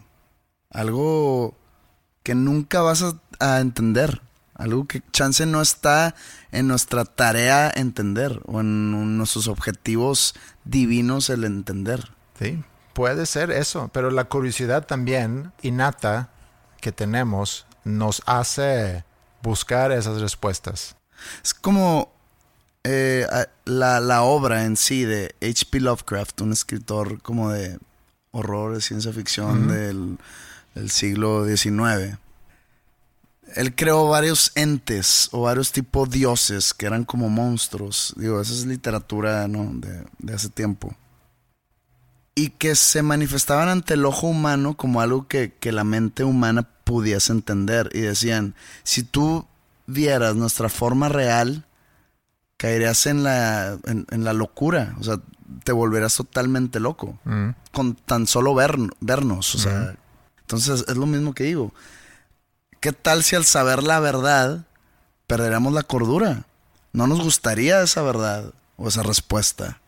Algo 0.69 1.55
que 2.23 2.35
nunca 2.35 2.81
vas 2.81 3.03
a, 3.03 3.13
a 3.39 3.61
entender. 3.61 4.21
Algo 4.53 4.85
que 4.85 5.01
chance 5.13 5.45
no 5.45 5.61
está 5.61 6.13
en 6.51 6.67
nuestra 6.67 7.05
tarea 7.05 7.71
entender 7.73 8.41
o 8.47 8.59
en 8.59 9.17
nuestros 9.17 9.47
objetivos 9.47 10.35
divinos 10.65 11.29
el 11.29 11.45
entender. 11.45 12.11
Sí, 12.37 12.61
puede 12.91 13.27
ser 13.27 13.49
eso, 13.49 13.89
pero 13.93 14.11
la 14.11 14.25
curiosidad 14.25 14.85
también 14.85 15.53
innata 15.61 16.32
que 16.83 16.91
tenemos 16.91 17.65
nos 17.85 18.21
hace 18.25 19.05
buscar 19.41 19.93
esas 19.93 20.19
respuestas. 20.19 20.97
Es 21.41 21.53
como 21.53 22.11
eh, 22.83 23.25
la, 23.63 24.01
la 24.01 24.23
obra 24.23 24.65
en 24.65 24.75
sí 24.75 25.05
de 25.05 25.33
H.P. 25.41 25.79
Lovecraft, 25.79 26.41
un 26.41 26.51
escritor 26.51 27.21
como 27.21 27.51
de 27.51 27.79
horror, 28.31 28.75
de 28.75 28.81
ciencia 28.81 29.13
ficción 29.13 29.69
del, 29.69 30.17
del 30.75 30.89
siglo 30.91 31.45
XIX. 31.45 32.17
Él 33.55 33.75
creó 33.75 34.09
varios 34.09 34.51
entes 34.55 35.29
o 35.31 35.43
varios 35.43 35.71
tipos 35.71 36.09
dioses 36.09 36.73
que 36.73 36.85
eran 36.85 37.05
como 37.05 37.29
monstruos. 37.29 38.13
Digo, 38.17 38.41
esa 38.41 38.51
es 38.51 38.65
literatura 38.65 39.47
¿no? 39.47 39.69
de, 39.73 40.03
de 40.19 40.33
hace 40.33 40.49
tiempo. 40.49 40.93
Y 42.35 42.49
que 42.49 42.75
se 42.75 43.03
manifestaban 43.03 43.69
ante 43.69 43.93
el 43.93 44.05
ojo 44.05 44.27
humano 44.27 44.75
como 44.75 44.99
algo 44.99 45.29
que, 45.29 45.53
que 45.53 45.71
la 45.71 45.85
mente 45.85 46.25
humana 46.25 46.67
pudiese 46.83 47.31
entender. 47.31 47.89
Y 47.93 48.01
decían, 48.01 48.55
si 48.83 49.03
tú 49.03 49.45
vieras 49.85 50.35
nuestra 50.35 50.69
forma 50.69 51.09
real, 51.09 51.65
caerías 52.57 53.05
en 53.05 53.23
la, 53.23 53.77
en, 53.85 54.05
en 54.09 54.23
la 54.23 54.33
locura. 54.33 54.95
O 54.99 55.03
sea, 55.03 55.19
te 55.63 55.71
volverás 55.71 56.15
totalmente 56.15 56.79
loco. 56.79 57.19
Mm. 57.25 57.49
Con 57.71 57.95
tan 57.95 58.27
solo 58.27 58.55
ver, 58.55 58.77
vernos. 58.99 59.55
O 59.55 59.57
sea, 59.57 59.95
entonces 60.41 60.85
es 60.87 60.97
lo 60.97 61.05
mismo 61.05 61.33
que 61.33 61.45
digo. 61.45 61.73
¿Qué 62.79 62.91
tal 62.91 63.23
si 63.23 63.35
al 63.35 63.45
saber 63.45 63.83
la 63.83 63.99
verdad 63.99 64.65
perderemos 65.27 65.73
la 65.73 65.83
cordura? 65.83 66.45
No 66.91 67.07
nos 67.07 67.21
gustaría 67.21 67.81
esa 67.81 68.01
verdad 68.01 68.53
o 68.77 68.87
esa 68.87 69.03
respuesta. 69.03 69.81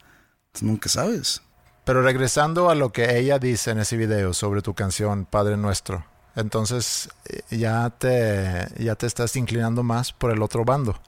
Entonces, 0.47 0.63
nunca 0.63 0.89
sabes. 0.89 1.41
Pero 1.83 2.01
regresando 2.01 2.69
a 2.69 2.75
lo 2.75 2.91
que 2.91 3.17
ella 3.17 3.37
dice 3.37 3.71
en 3.71 3.79
ese 3.79 3.97
video 3.97 4.33
sobre 4.33 4.61
tu 4.61 4.73
canción 4.73 5.25
Padre 5.25 5.55
Nuestro, 5.57 6.05
entonces 6.35 7.09
eh, 7.25 7.41
ya 7.57 7.89
te, 7.89 8.67
ya 8.83 8.95
te 8.95 9.07
estás 9.07 9.35
inclinando 9.35 9.83
más 9.83 10.11
por 10.11 10.31
el 10.31 10.41
otro 10.41 10.65
bando. 10.65 10.99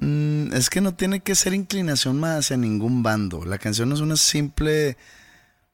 Mm, 0.00 0.52
es 0.54 0.70
que 0.70 0.80
no 0.80 0.94
tiene 0.94 1.20
que 1.20 1.34
ser 1.34 1.54
inclinación 1.54 2.20
más 2.20 2.38
hacia 2.38 2.56
ningún 2.56 3.02
bando. 3.02 3.44
La 3.44 3.58
canción 3.58 3.92
es 3.92 4.00
una 4.00 4.16
simple 4.16 4.96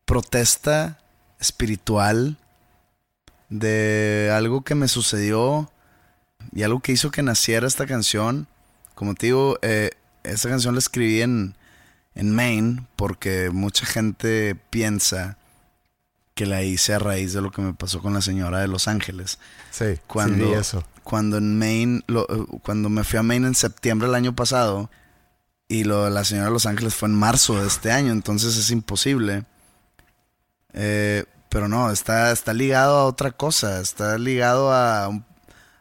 protesta 0.05 0.99
espiritual 1.41 2.39
de 3.49 4.31
algo 4.35 4.63
que 4.63 4.75
me 4.75 4.89
sucedió 4.89 5.71
y 6.53 6.63
algo 6.63 6.81
que 6.81 6.93
hizo 6.93 7.11
que 7.11 7.23
naciera 7.23 7.67
esta 7.67 7.87
canción. 7.87 8.47
Como 8.95 9.15
te 9.15 9.27
digo, 9.27 9.59
eh, 9.63 9.91
esta 10.23 10.49
canción 10.49 10.75
la 10.75 10.79
escribí 10.79 11.23
en, 11.23 11.55
en 12.15 12.35
Maine 12.35 12.87
porque 12.97 13.51
mucha 13.51 13.85
gente 13.85 14.57
piensa 14.71 15.37
que 16.37 16.47
la 16.47 16.63
hice 16.63 16.95
a 16.95 17.01
raíz 17.01 17.33
de 17.33 17.41
lo 17.43 17.51
que 17.51 17.63
me 17.63 17.75
pasó 17.75 18.01
con 18.01 18.15
la 18.15 18.21
señora 18.21 18.61
de 18.61 18.69
Los 18.69 18.87
Ángeles 18.87 19.39
Sí, 19.73 19.99
cuando, 20.07 20.47
sí 20.47 20.53
eso. 20.53 20.85
cuando 21.03 21.39
en 21.39 21.59
Maine, 21.59 22.03
lo- 22.07 22.27
eh, 22.31 22.47
cuando 22.63 22.89
me 22.91 23.03
fui 23.03 23.19
a 23.19 23.23
Maine 23.25 23.49
en 23.49 23.55
septiembre 23.57 24.07
del 24.07 24.15
año 24.15 24.35
pasado 24.37 24.91
y 25.67 25.83
lo 25.85 26.05
de 26.05 26.11
la 26.13 26.25
señora 26.25 26.47
de 26.47 26.53
Los 26.53 26.67
Ángeles 26.67 26.95
fue 26.95 27.09
en 27.09 27.15
marzo 27.17 27.61
de 27.61 27.67
este 27.67 27.91
año, 27.91 28.13
entonces 28.13 28.57
es 28.57 28.71
imposible. 28.71 29.45
Eh, 30.73 31.25
Pero 31.49 31.69
no, 31.69 31.91
está, 31.91 32.33
está 32.33 32.53
ligado 32.53 32.99
a 32.99 33.05
otra 33.07 33.31
cosa, 33.31 33.81
está 33.81 34.19
ligado 34.19 34.73
a, 34.73 35.07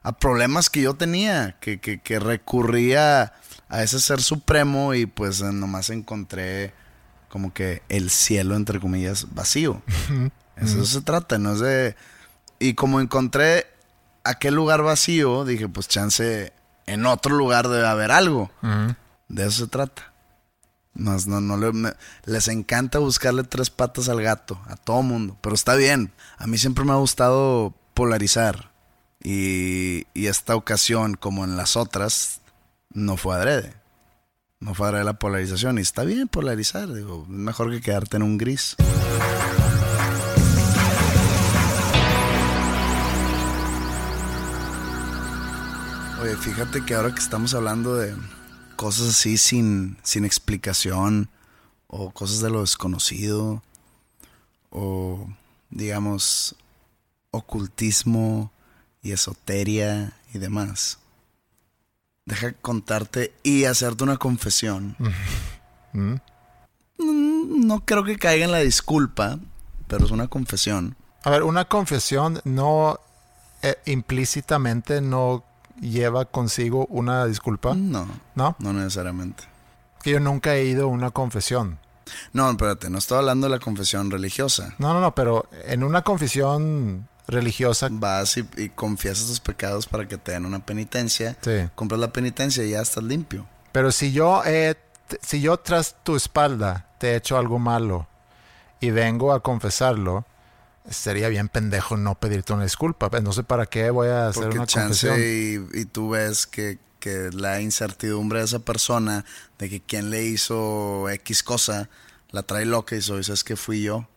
a 0.04 0.12
problemas 0.20 0.70
que 0.70 0.82
yo 0.82 0.94
tenía, 0.94 1.58
que, 1.60 1.80
que, 1.80 2.00
que 2.00 2.18
recurría 2.20 3.34
a 3.68 3.84
ese 3.84 4.00
ser 4.00 4.22
supremo 4.22 4.94
y 4.94 5.06
pues 5.06 5.42
nomás 5.42 5.90
encontré 5.90 6.74
como 7.30 7.52
que 7.54 7.82
el 7.90 8.10
cielo, 8.10 8.56
entre 8.56 8.80
comillas, 8.80 9.28
vacío. 9.34 9.82
Eso 10.58 10.86
se 10.86 11.02
trata, 11.02 11.38
no 11.38 11.54
es 11.54 11.60
de... 11.60 11.96
Y 12.60 12.74
como 12.76 13.02
encontré 13.02 13.68
aquel 14.24 14.56
lugar 14.56 14.82
vacío, 14.82 15.44
dije, 15.46 15.68
pues 15.68 15.88
chance, 15.88 16.54
en 16.86 17.06
otro 17.06 17.36
lugar 17.36 17.68
debe 17.68 17.86
haber 17.88 18.12
algo. 18.12 18.50
De 19.28 19.44
eso 19.46 19.66
se 19.66 19.68
trata. 19.68 20.14
No, 20.94 21.18
no, 21.28 21.42
no 21.42 21.58
le- 21.58 21.74
me- 21.74 21.94
les 22.24 22.48
encanta 22.48 23.00
buscarle 23.00 23.44
tres 23.44 23.70
patas 23.70 24.08
al 24.08 24.22
gato, 24.22 24.62
a 24.70 24.78
todo 24.78 25.02
mundo. 25.02 25.36
Pero 25.42 25.54
está 25.56 25.76
bien. 25.76 26.14
A 26.38 26.48
mí 26.48 26.58
siempre 26.58 26.86
me 26.86 26.94
ha 26.94 26.96
gustado 26.96 27.74
polarizar. 27.94 28.72
Y, 29.22 30.08
y 30.14 30.28
esta 30.28 30.56
ocasión, 30.56 31.16
como 31.16 31.44
en 31.44 31.58
las 31.58 31.76
otras, 31.76 32.40
no 32.94 33.18
fue 33.18 33.36
adrede. 33.36 33.74
No 34.62 34.74
fue 34.74 34.88
adrede 34.88 35.04
la 35.04 35.20
polarización. 35.20 35.78
Y 35.80 35.82
está 35.82 36.04
bien 36.06 36.30
polarizar. 36.30 36.94
Digo, 36.94 37.26
mejor 37.28 37.72
que 37.72 37.82
quedarte 37.82 38.16
en 38.16 38.24
un 38.24 38.38
gris. 38.38 38.78
Oye, 46.26 46.38
fíjate 46.38 46.84
que 46.84 46.96
ahora 46.96 47.14
que 47.14 47.20
estamos 47.22 47.54
hablando 47.54 47.98
de 47.98 48.16
cosas 48.76 49.10
así 49.10 49.38
sin, 49.38 49.96
sin 50.02 50.26
explicación 50.26 51.30
o 51.86 52.10
cosas 52.10 52.40
de 52.42 52.50
lo 52.50 52.62
desconocido 52.62 53.62
o 54.72 55.30
digamos 55.70 56.56
ocultismo 57.30 58.52
y 59.04 59.12
esoteria 59.12 60.18
y 60.34 60.40
demás. 60.40 60.98
Deja 62.26 62.54
contarte 62.54 63.32
y 63.44 63.66
hacerte 63.66 64.04
una 64.04 64.18
confesión. 64.18 64.96
Mm, 65.94 66.16
No 67.68 67.86
creo 67.86 68.04
que 68.04 68.18
caiga 68.18 68.46
en 68.46 68.52
la 68.52 68.62
disculpa, 68.62 69.38
pero 69.88 70.04
es 70.04 70.10
una 70.10 70.28
confesión. 70.28 70.96
A 71.24 71.30
ver, 71.30 71.44
una 71.44 71.66
confesión 71.66 72.42
no 72.46 73.00
eh, 73.62 73.78
implícitamente 73.86 75.02
no 75.02 75.44
lleva 75.82 76.26
consigo 76.26 76.86
una 76.90 77.26
disculpa, 77.26 77.74
No, 77.76 78.08
¿no? 78.36 78.56
no 78.60 78.74
necesariamente. 78.74 79.44
Que 80.02 80.12
yo 80.12 80.20
nunca 80.20 80.56
he 80.56 80.66
ido 80.66 80.84
a 80.86 80.88
una 80.88 81.12
confesión. 81.12 81.80
No, 82.34 82.50
espérate, 82.52 82.90
no 82.90 83.00
estoy 83.00 83.18
hablando 83.18 83.48
de 83.48 83.52
la 83.52 83.60
confesión 83.60 84.12
religiosa. 84.12 84.76
No, 84.78 84.94
no, 84.94 85.02
no, 85.02 85.16
pero 85.16 85.48
en 85.66 85.84
una 85.84 86.04
confesión 86.04 87.08
religiosa, 87.28 87.88
Vas 87.92 88.38
y, 88.38 88.48
y 88.58 88.70
confiesas 88.70 89.26
tus 89.28 89.40
pecados 89.40 89.88
para 89.88 90.08
que 90.08 90.18
te 90.20 90.32
den 90.34 90.46
una 90.46 90.60
penitencia. 90.60 91.36
sí. 91.42 91.68
Compras 91.74 92.00
la 92.00 92.14
penitencia 92.14 92.64
y 92.64 92.72
ya 92.72 92.82
estás 92.82 93.04
limpio. 93.04 93.48
Pero 93.72 93.92
si 93.92 94.12
yo 94.12 94.44
he, 94.46 94.76
t- 95.08 95.18
si 95.24 95.42
yo 95.42 95.58
tras 95.58 95.96
tu 96.04 96.16
espalda 96.16 96.86
te 97.00 97.12
he 97.12 97.16
hecho 97.16 97.38
algo 97.40 97.58
malo 97.58 98.08
y 98.80 98.92
vengo 98.92 99.34
a 99.34 99.40
confesarlo, 99.42 100.26
sería 100.90 101.30
bien 101.30 101.50
pendejo 101.50 101.98
no 101.98 102.16
pedirte 102.16 102.54
una 102.54 102.64
disculpa. 102.64 103.10
No 103.22 103.32
sé 103.34 103.44
para 103.44 103.66
qué 103.66 103.90
voy 103.90 104.08
a 104.10 104.28
hacer 104.30 104.44
Porque 104.44 104.58
una 104.58 104.68
chance 104.68 105.08
confesión. 105.08 105.72
y, 105.76 105.82
y 105.82 105.86
tú 105.86 106.10
ves 106.12 106.46
que, 106.48 106.80
que 107.00 107.30
la 107.34 107.62
incertidumbre 107.62 108.40
de 108.40 108.46
esa 108.46 108.60
persona, 108.60 109.26
de 109.60 109.70
que 109.70 109.82
quién 109.82 110.10
le 110.10 110.24
hizo 110.24 111.10
X 111.10 111.44
cosa, 111.44 111.90
la 112.32 112.44
trae 112.44 112.66
loca 112.66 112.96
y 112.96 113.00
dice, 113.00 113.24
¿sabes 113.24 113.44
que 113.44 113.56
fui 113.56 113.82
yo? 113.82 114.08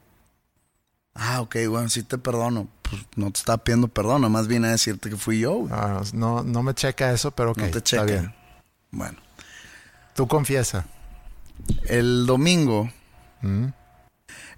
Ah, 1.14 1.40
ok, 1.40 1.56
bueno, 1.68 1.88
sí 1.88 2.02
te 2.02 2.18
perdono. 2.18 2.68
Pues 2.82 3.02
no 3.16 3.30
te 3.30 3.38
estaba 3.38 3.58
pidiendo 3.58 3.88
perdón, 3.88 4.22
nomás 4.22 4.46
vine 4.46 4.68
a 4.68 4.70
decirte 4.70 5.10
que 5.10 5.16
fui 5.16 5.40
yo. 5.40 5.66
Ah, 5.70 6.02
no, 6.14 6.42
no 6.42 6.62
me 6.62 6.74
checa 6.74 7.12
eso, 7.12 7.30
pero 7.32 7.50
ok, 7.50 7.58
no 7.58 7.64
te 7.64 7.78
está 7.78 7.80
checa. 7.82 8.04
bien. 8.04 8.34
Bueno, 8.90 9.18
Tú 10.14 10.26
confiesa. 10.26 10.86
el 11.84 12.24
domingo, 12.26 12.90
¿Mm? 13.42 13.66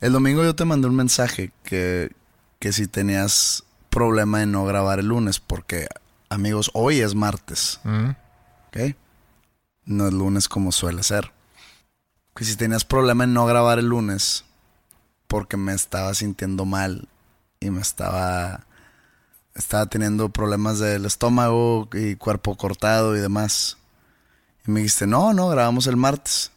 El 0.01 0.13
domingo 0.13 0.45
yo 0.45 0.55
te 0.55 0.65
mandé 0.65 0.89
un 0.89 0.97
mensaje 0.97 1.53
que, 1.63 2.13
que 2.59 2.73
si 2.73 2.87
tenías 2.87 3.65
problema 3.91 4.39
de 4.39 4.47
no 4.47 4.65
grabar 4.65 4.99
el 4.99 5.07
lunes, 5.07 5.41
porque 5.41 5.89
amigos, 6.29 6.71
hoy 6.75 7.01
es 7.01 7.15
martes. 7.15 7.81
¿Mm? 7.85 8.11
¿ok? 8.69 8.97
No 9.85 10.07
es 10.07 10.15
lunes 10.15 10.49
como 10.49 10.73
suele 10.73 11.03
ser. 11.03 11.33
Que 12.35 12.45
si 12.45 12.57
tenías 12.57 12.85
problema 12.85 13.25
en 13.25 13.35
no 13.35 13.45
grabar 13.45 13.79
el 13.79 13.87
lunes, 13.87 14.45
porque 15.27 15.57
me 15.57 15.75
estaba 15.75 16.15
sintiendo 16.15 16.65
mal 16.65 17.09
y 17.59 17.71
me 17.71 17.81
estaba. 17.81 18.67
Estaba 19.55 19.87
teniendo 19.87 20.29
problemas 20.29 20.79
del 20.79 21.05
estómago 21.05 21.89
y 21.93 22.15
cuerpo 22.15 22.57
cortado 22.57 23.17
y 23.17 23.21
demás. 23.21 23.79
Y 24.67 24.71
me 24.71 24.81
dijiste, 24.81 25.07
no, 25.07 25.35
no, 25.35 25.49
grabamos 25.49 25.87
el 25.89 25.97
martes. 25.97 26.53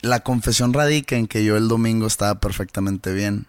La 0.00 0.20
confesión 0.20 0.72
radica 0.72 1.16
en 1.16 1.26
que 1.26 1.44
yo 1.44 1.56
el 1.56 1.68
domingo 1.68 2.06
estaba 2.06 2.40
perfectamente 2.40 3.12
bien. 3.12 3.46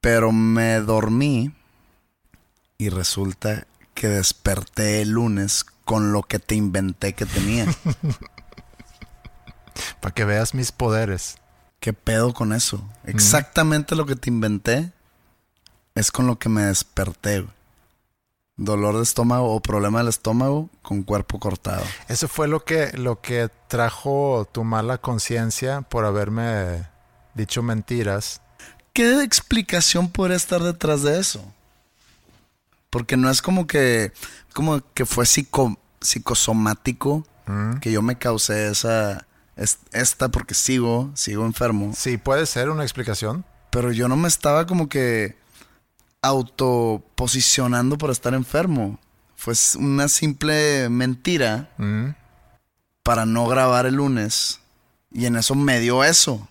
Pero 0.00 0.32
me 0.32 0.80
dormí 0.80 1.52
y 2.78 2.88
resulta 2.88 3.66
que 3.94 4.08
desperté 4.08 5.02
el 5.02 5.10
lunes 5.10 5.64
con 5.84 6.12
lo 6.12 6.22
que 6.22 6.38
te 6.38 6.54
inventé 6.54 7.14
que 7.14 7.26
tenía. 7.26 7.66
Para 10.00 10.14
que 10.14 10.24
veas 10.24 10.54
mis 10.54 10.72
poderes. 10.72 11.36
¿Qué 11.80 11.92
pedo 11.92 12.32
con 12.32 12.52
eso? 12.52 12.82
Exactamente 13.04 13.94
lo 13.94 14.06
que 14.06 14.16
te 14.16 14.30
inventé 14.30 14.92
es 15.94 16.10
con 16.10 16.26
lo 16.26 16.38
que 16.38 16.48
me 16.48 16.62
desperté. 16.64 17.46
Dolor 18.56 18.96
de 18.96 19.02
estómago 19.02 19.52
o 19.52 19.60
problema 19.60 19.98
del 19.98 20.08
estómago 20.08 20.70
con 20.82 21.02
cuerpo 21.02 21.40
cortado. 21.40 21.82
Eso 22.08 22.28
fue 22.28 22.46
lo 22.46 22.64
que, 22.64 22.92
lo 22.96 23.20
que 23.20 23.48
trajo 23.66 24.48
tu 24.52 24.62
mala 24.62 24.98
conciencia 24.98 25.80
por 25.82 26.04
haberme 26.04 26.88
dicho 27.34 27.62
mentiras. 27.64 28.40
¿Qué 28.92 29.22
explicación 29.24 30.08
podría 30.08 30.36
estar 30.36 30.62
detrás 30.62 31.02
de 31.02 31.18
eso? 31.18 31.44
Porque 32.90 33.16
no 33.16 33.28
es 33.28 33.42
como 33.42 33.66
que, 33.66 34.12
como 34.52 34.80
que 34.94 35.04
fue 35.04 35.24
psico- 35.26 35.76
psicosomático 36.00 37.26
¿Mm? 37.46 37.78
que 37.78 37.90
yo 37.90 38.02
me 38.02 38.16
causé 38.18 38.68
esa, 38.68 39.26
es- 39.56 39.78
esta 39.92 40.28
porque 40.28 40.54
sigo, 40.54 41.10
sigo 41.14 41.44
enfermo. 41.44 41.92
Sí, 41.96 42.18
puede 42.18 42.46
ser 42.46 42.70
una 42.70 42.84
explicación. 42.84 43.44
Pero 43.70 43.90
yo 43.90 44.06
no 44.06 44.14
me 44.16 44.28
estaba 44.28 44.66
como 44.66 44.88
que 44.88 45.36
autoposicionando 46.24 47.98
por 47.98 48.10
estar 48.10 48.32
enfermo. 48.34 48.98
Fue 49.36 49.54
una 49.78 50.08
simple 50.08 50.88
mentira 50.88 51.70
¿Mm? 51.76 52.10
para 53.02 53.26
no 53.26 53.46
grabar 53.46 53.84
el 53.84 53.96
lunes. 53.96 54.60
Y 55.12 55.26
en 55.26 55.36
eso 55.36 55.54
me 55.54 55.80
dio 55.80 56.02
eso. 56.02 56.48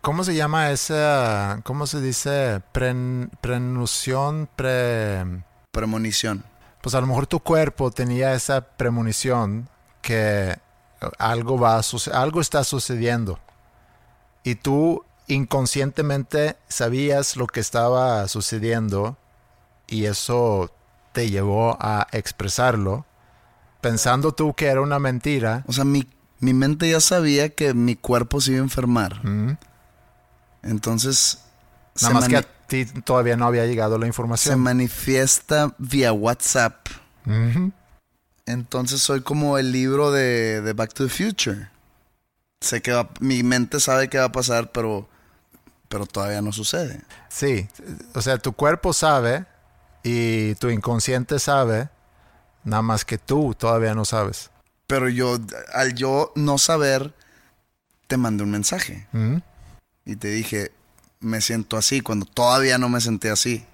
¿Cómo 0.00 0.24
se 0.24 0.34
llama 0.34 0.70
esa, 0.70 1.60
cómo 1.64 1.86
se 1.86 2.00
dice? 2.00 2.62
Pren, 2.72 3.30
prenución, 3.42 4.48
pre... 4.56 5.44
Premonición. 5.70 6.42
Pues 6.80 6.94
a 6.94 7.00
lo 7.00 7.06
mejor 7.06 7.26
tu 7.26 7.40
cuerpo 7.40 7.90
tenía 7.90 8.32
esa 8.32 8.62
premonición 8.62 9.68
que 10.00 10.58
algo 11.18 11.58
va 11.58 11.78
a 11.78 11.82
algo 12.14 12.40
está 12.40 12.64
sucediendo. 12.64 13.38
Y 14.42 14.54
tú 14.54 15.04
inconscientemente 15.34 16.56
sabías 16.68 17.36
lo 17.36 17.46
que 17.46 17.60
estaba 17.60 18.26
sucediendo 18.28 19.16
y 19.86 20.04
eso 20.06 20.72
te 21.12 21.30
llevó 21.30 21.76
a 21.80 22.06
expresarlo, 22.12 23.04
pensando 23.80 24.32
tú 24.32 24.54
que 24.54 24.66
era 24.66 24.80
una 24.80 24.98
mentira. 24.98 25.64
O 25.66 25.72
sea, 25.72 25.84
mi, 25.84 26.06
mi 26.38 26.54
mente 26.54 26.88
ya 26.90 27.00
sabía 27.00 27.48
que 27.54 27.74
mi 27.74 27.96
cuerpo 27.96 28.40
se 28.40 28.52
iba 28.52 28.60
a 28.60 28.64
enfermar. 28.64 29.24
¿Mm? 29.24 29.56
Entonces, 30.62 31.42
Nada 32.00 32.08
se, 32.08 32.14
más 32.14 32.28
que 32.28 32.36
a 32.36 32.42
ti 32.42 32.84
todavía 32.84 33.36
no 33.36 33.46
había 33.46 33.66
llegado 33.66 33.98
la 33.98 34.04
se 34.04 34.08
información. 34.08 34.60
manifiesta 34.60 35.74
vía 35.78 36.12
WhatsApp. 36.12 36.86
Entonces 38.46 39.00
soy 39.02 39.20
como 39.22 39.58
el 39.58 39.72
libro 39.72 40.10
de, 40.10 40.60
de 40.62 40.72
Back 40.72 40.92
to 40.94 41.04
the 41.06 41.10
Future. 41.10 41.68
Sé 42.60 42.82
que 42.82 42.92
va- 42.92 43.08
mi 43.20 43.42
mente 43.42 43.80
sabe 43.80 44.08
que 44.08 44.18
va 44.18 44.24
a 44.24 44.32
pasar, 44.32 44.70
pero, 44.72 45.08
pero 45.90 46.06
todavía 46.06 46.40
no 46.40 46.52
sucede. 46.52 47.00
Sí, 47.28 47.68
o 48.14 48.22
sea, 48.22 48.38
tu 48.38 48.52
cuerpo 48.52 48.92
sabe 48.92 49.44
y 50.04 50.54
tu 50.54 50.70
inconsciente 50.70 51.40
sabe, 51.40 51.90
nada 52.62 52.80
más 52.80 53.04
que 53.04 53.18
tú 53.18 53.56
todavía 53.58 53.92
no 53.92 54.04
sabes. 54.04 54.50
Pero 54.86 55.08
yo, 55.08 55.38
al 55.74 55.94
yo 55.94 56.32
no 56.36 56.58
saber, 56.58 57.12
te 58.06 58.16
mandé 58.16 58.44
un 58.44 58.52
mensaje 58.52 59.08
¿Mm? 59.10 59.38
y 60.04 60.14
te 60.14 60.28
dije, 60.28 60.70
me 61.18 61.40
siento 61.40 61.76
así, 61.76 62.02
cuando 62.02 62.24
todavía 62.24 62.78
no 62.78 62.88
me 62.88 63.00
sentí 63.00 63.26
así. 63.26 63.66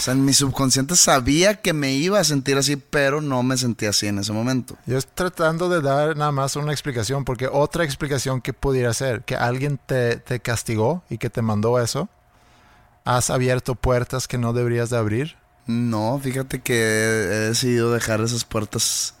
O 0.00 0.02
sea, 0.02 0.14
en 0.14 0.24
mi 0.24 0.32
subconsciente 0.32 0.96
sabía 0.96 1.60
que 1.60 1.74
me 1.74 1.92
iba 1.92 2.18
a 2.18 2.24
sentir 2.24 2.56
así, 2.56 2.76
pero 2.76 3.20
no 3.20 3.42
me 3.42 3.58
sentía 3.58 3.90
así 3.90 4.06
en 4.06 4.18
ese 4.18 4.32
momento. 4.32 4.78
Yo 4.86 4.96
estoy 4.96 5.12
tratando 5.14 5.68
de 5.68 5.82
dar 5.82 6.16
nada 6.16 6.32
más 6.32 6.56
una 6.56 6.72
explicación, 6.72 7.26
porque 7.26 7.48
otra 7.52 7.84
explicación 7.84 8.40
que 8.40 8.54
pudiera 8.54 8.94
ser 8.94 9.20
que 9.24 9.36
alguien 9.36 9.78
te, 9.84 10.16
te 10.16 10.40
castigó 10.40 11.02
y 11.10 11.18
que 11.18 11.28
te 11.28 11.42
mandó 11.42 11.78
eso. 11.78 12.08
Has 13.04 13.28
abierto 13.28 13.74
puertas 13.74 14.26
que 14.26 14.38
no 14.38 14.54
deberías 14.54 14.88
de 14.88 14.96
abrir. 14.96 15.36
No, 15.66 16.18
fíjate 16.18 16.62
que 16.62 16.74
he 16.80 17.48
decidido 17.50 17.92
dejar 17.92 18.22
esas 18.22 18.46
puertas 18.46 19.12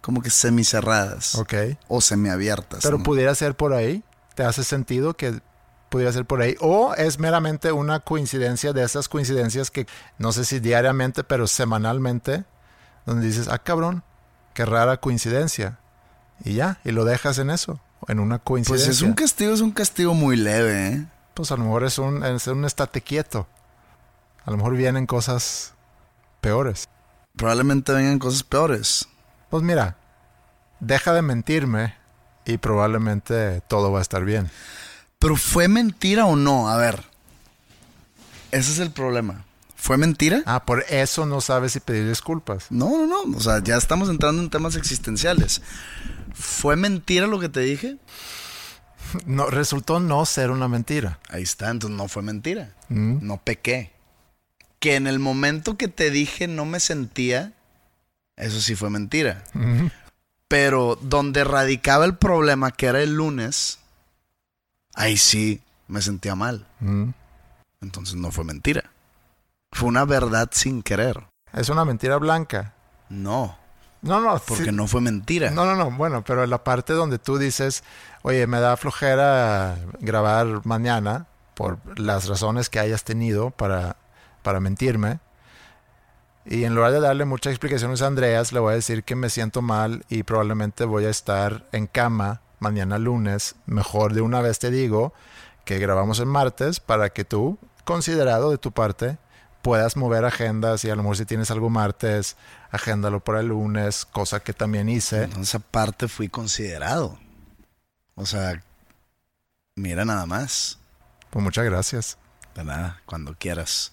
como 0.00 0.22
que 0.22 0.30
semicerradas 0.30 1.34
Ok. 1.34 1.52
o 1.88 2.00
semiabiertas. 2.00 2.80
Pero 2.82 2.96
¿no? 2.96 3.04
pudiera 3.04 3.34
ser 3.34 3.54
por 3.56 3.74
ahí. 3.74 4.02
¿Te 4.34 4.42
hace 4.42 4.64
sentido 4.64 5.12
que 5.18 5.42
pudiera 5.94 6.12
ser 6.12 6.24
por 6.24 6.42
ahí? 6.42 6.56
O 6.58 6.92
es 6.94 7.20
meramente 7.20 7.70
una 7.70 8.00
coincidencia 8.00 8.72
de 8.72 8.82
esas 8.82 9.08
coincidencias 9.08 9.70
que 9.70 9.86
no 10.18 10.32
sé 10.32 10.44
si 10.44 10.58
diariamente, 10.58 11.22
pero 11.22 11.46
semanalmente, 11.46 12.42
donde 13.06 13.24
dices, 13.24 13.46
ah, 13.46 13.58
cabrón, 13.60 14.02
qué 14.54 14.64
rara 14.64 14.96
coincidencia. 14.96 15.78
Y 16.44 16.54
ya, 16.54 16.80
y 16.82 16.90
lo 16.90 17.04
dejas 17.04 17.38
en 17.38 17.48
eso, 17.48 17.78
en 18.08 18.18
una 18.18 18.38
Pues 18.38 18.66
coincidencia. 18.66 18.90
es 18.90 19.02
un 19.02 19.12
castigo, 19.12 19.54
es 19.54 19.60
un 19.60 19.70
castigo 19.70 20.14
muy 20.14 20.34
leve, 20.36 20.88
¿eh? 20.88 21.06
Pues 21.32 21.52
a 21.52 21.56
lo 21.56 21.62
mejor 21.62 21.84
es 21.84 21.96
un, 21.98 22.24
es 22.24 22.44
un 22.48 22.64
estate 22.64 23.00
quieto. 23.00 23.46
A 24.44 24.50
lo 24.50 24.56
mejor 24.56 24.74
vienen 24.74 25.06
cosas 25.06 25.74
peores. 26.40 26.88
Probablemente 27.36 27.92
vengan 27.92 28.18
cosas 28.18 28.42
peores. 28.42 29.06
Pues 29.48 29.62
mira, 29.62 29.96
deja 30.80 31.12
de 31.12 31.22
mentirme 31.22 31.94
y 32.44 32.58
probablemente 32.58 33.60
todo 33.68 33.92
va 33.92 34.00
a 34.00 34.02
estar 34.02 34.24
bien. 34.24 34.50
Pero 35.24 35.36
¿fue 35.36 35.68
mentira 35.68 36.26
o 36.26 36.36
no? 36.36 36.68
A 36.68 36.76
ver. 36.76 37.02
Ese 38.50 38.72
es 38.72 38.78
el 38.78 38.90
problema. 38.90 39.46
¿Fue 39.74 39.96
mentira? 39.96 40.42
Ah, 40.44 40.66
por 40.66 40.84
eso 40.90 41.24
no 41.24 41.40
sabes 41.40 41.72
si 41.72 41.80
pedir 41.80 42.06
disculpas. 42.06 42.66
No, 42.68 42.90
no, 43.06 43.24
no. 43.24 43.34
O 43.34 43.40
sea, 43.40 43.62
ya 43.64 43.78
estamos 43.78 44.10
entrando 44.10 44.42
en 44.42 44.50
temas 44.50 44.76
existenciales. 44.76 45.62
¿Fue 46.34 46.76
mentira 46.76 47.26
lo 47.26 47.40
que 47.40 47.48
te 47.48 47.60
dije? 47.60 47.96
No, 49.24 49.46
resultó 49.46 49.98
no 49.98 50.26
ser 50.26 50.50
una 50.50 50.68
mentira. 50.68 51.20
Ahí 51.30 51.42
está, 51.42 51.70
entonces 51.70 51.96
no 51.96 52.06
fue 52.06 52.22
mentira. 52.22 52.74
Mm. 52.90 53.26
No 53.26 53.38
pequé. 53.38 53.92
Que 54.78 54.96
en 54.96 55.06
el 55.06 55.20
momento 55.20 55.78
que 55.78 55.88
te 55.88 56.10
dije 56.10 56.48
no 56.48 56.66
me 56.66 56.80
sentía, 56.80 57.54
eso 58.36 58.60
sí 58.60 58.74
fue 58.74 58.90
mentira. 58.90 59.42
Pero 60.48 60.98
donde 61.00 61.44
radicaba 61.44 62.04
el 62.04 62.18
problema, 62.18 62.72
que 62.72 62.84
era 62.84 63.00
el 63.00 63.14
lunes, 63.14 63.78
ahí 64.94 65.16
sí 65.16 65.62
me 65.88 66.00
sentía 66.02 66.34
mal. 66.34 66.66
Mm. 66.80 67.10
Entonces 67.80 68.14
no 68.16 68.30
fue 68.30 68.44
mentira. 68.44 68.90
Fue 69.72 69.88
una 69.88 70.04
verdad 70.04 70.48
sin 70.52 70.82
querer. 70.82 71.24
Es 71.52 71.68
una 71.68 71.84
mentira 71.84 72.16
blanca. 72.16 72.74
No, 73.08 73.56
No, 74.02 74.20
no, 74.20 74.38
porque 74.46 74.64
sí- 74.64 74.72
no 74.72 74.86
fue 74.86 75.00
mentira. 75.00 75.50
No, 75.50 75.64
no, 75.64 75.74
no. 75.76 75.90
Bueno, 75.90 76.22
pero 76.24 76.44
en 76.44 76.50
la 76.50 76.62
parte 76.64 76.92
donde 76.92 77.18
tú 77.18 77.38
dices, 77.38 77.84
oye, 78.22 78.46
me 78.46 78.60
da 78.60 78.76
flojera 78.76 79.76
grabar 80.00 80.60
mañana 80.64 81.26
por 81.54 81.78
las 81.98 82.26
razones 82.28 82.68
que 82.70 82.78
hayas 82.80 83.04
tenido 83.04 83.50
para, 83.50 83.96
para 84.42 84.60
mentirme. 84.60 85.20
Y 86.46 86.64
en 86.64 86.74
lugar 86.74 86.92
de 86.92 87.00
darle 87.00 87.24
muchas 87.24 87.52
explicaciones 87.52 88.02
a 88.02 88.06
Andreas, 88.06 88.52
le 88.52 88.60
voy 88.60 88.72
a 88.72 88.76
decir 88.76 89.04
que 89.04 89.16
me 89.16 89.30
siento 89.30 89.62
mal 89.62 90.04
y 90.10 90.22
probablemente 90.24 90.84
voy 90.84 91.06
a 91.06 91.10
estar 91.10 91.64
en 91.72 91.86
cama 91.86 92.42
mañana 92.64 92.98
lunes. 92.98 93.54
Mejor 93.66 94.14
de 94.14 94.22
una 94.22 94.40
vez 94.40 94.58
te 94.58 94.70
digo 94.70 95.12
que 95.64 95.78
grabamos 95.78 96.18
el 96.18 96.26
martes 96.26 96.80
para 96.80 97.10
que 97.10 97.24
tú, 97.24 97.58
considerado 97.84 98.50
de 98.50 98.58
tu 98.58 98.72
parte, 98.72 99.18
puedas 99.62 99.96
mover 99.96 100.24
agendas 100.24 100.84
y 100.84 100.90
a 100.90 100.96
lo 100.96 101.02
mejor 101.02 101.16
si 101.16 101.26
tienes 101.26 101.50
algo 101.50 101.70
martes, 101.70 102.36
agéndalo 102.70 103.20
para 103.20 103.40
el 103.40 103.48
lunes, 103.48 104.04
cosa 104.04 104.40
que 104.40 104.52
también 104.52 104.88
hice. 104.88 105.24
Entonces 105.24 105.54
aparte 105.54 106.08
fui 106.08 106.28
considerado. 106.28 107.18
O 108.14 108.26
sea, 108.26 108.62
mira 109.76 110.04
nada 110.04 110.26
más. 110.26 110.78
Pues 111.30 111.42
muchas 111.42 111.64
gracias. 111.64 112.18
De 112.54 112.64
nada, 112.64 113.00
cuando 113.06 113.34
quieras. 113.36 113.92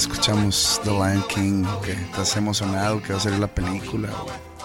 Escuchamos 0.00 0.80
The 0.82 0.90
Lion 0.90 1.22
King? 1.28 1.64
¿Qué? 1.84 1.92
¿Estás 1.92 2.34
emocionado 2.36 3.02
que 3.02 3.12
va 3.12 3.18
a 3.18 3.22
salir 3.22 3.38
la 3.38 3.46
película? 3.54 4.08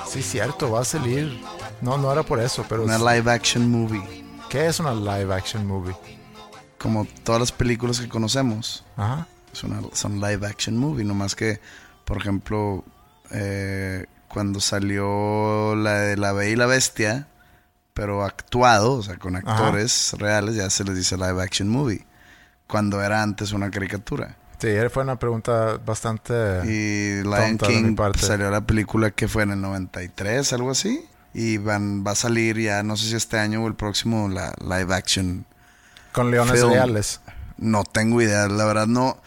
Sí, 0.07 0.21
cierto, 0.23 0.71
va 0.71 0.79
a 0.81 0.85
salir. 0.85 1.41
No, 1.81 1.97
no 1.97 2.09
era 2.11 2.23
por 2.23 2.39
eso, 2.39 2.65
pero 2.69 2.83
Una 2.83 2.97
live 2.97 3.29
action 3.31 3.69
movie. 3.69 4.23
¿qué 4.49 4.67
es 4.67 4.79
una 4.79 4.93
live 4.93 5.33
action 5.33 5.67
movie? 5.67 5.93
Como 6.77 7.05
todas 7.23 7.41
las 7.41 7.51
películas 7.51 7.99
que 7.99 8.07
conocemos. 8.07 8.85
Ajá. 8.95 9.27
Es 9.51 9.63
una- 9.63 9.81
son 9.91 10.21
live 10.21 10.47
action 10.47 10.77
movie. 10.77 11.03
Nomás 11.03 11.35
que, 11.35 11.59
por 12.05 12.15
ejemplo, 12.17 12.85
eh, 13.31 14.05
cuando 14.29 14.61
salió 14.61 15.75
la 15.75 15.93
de 15.99 16.15
La 16.17 16.31
Bella 16.31 16.51
y 16.51 16.55
la 16.55 16.65
Bestia, 16.65 17.27
pero 17.93 18.23
actuado, 18.23 18.93
o 18.93 19.03
sea, 19.03 19.17
con 19.17 19.35
actores 19.35 20.13
reales, 20.17 20.55
ya 20.55 20.69
se 20.69 20.83
les 20.85 20.95
dice 20.95 21.17
live 21.17 21.41
action 21.43 21.67
movie. 21.67 22.05
Cuando 22.67 23.01
era 23.01 23.21
antes 23.21 23.51
una 23.51 23.69
caricatura. 23.69 24.37
Sí, 24.65 24.89
fue 24.89 25.03
una 25.03 25.17
pregunta 25.19 25.77
bastante... 25.85 26.33
Y 26.65 27.21
Lion 27.23 27.57
Tonta 27.57 27.67
de 27.67 27.73
mi 27.75 27.83
King 27.89 27.95
parte. 27.95 28.19
salió 28.19 28.49
la 28.49 28.61
película 28.61 29.11
que 29.11 29.27
fue 29.27 29.43
en 29.43 29.51
el 29.51 29.61
93, 29.61 30.53
algo 30.53 30.71
así. 30.71 31.05
Y 31.33 31.57
van, 31.57 32.05
va 32.05 32.11
a 32.11 32.15
salir 32.15 32.57
ya, 32.59 32.81
no 32.83 32.95
sé 32.97 33.07
si 33.09 33.15
este 33.15 33.37
año 33.37 33.63
o 33.63 33.67
el 33.67 33.75
próximo, 33.75 34.29
la 34.29 34.53
live 34.61 34.93
action. 34.93 35.45
con 36.13 36.31
leones 36.31 36.59
film. 36.59 36.71
reales. 36.71 37.19
No 37.57 37.83
tengo 37.83 38.21
idea, 38.21 38.47
la 38.47 38.65
verdad 38.65 38.87
no. 38.87 39.17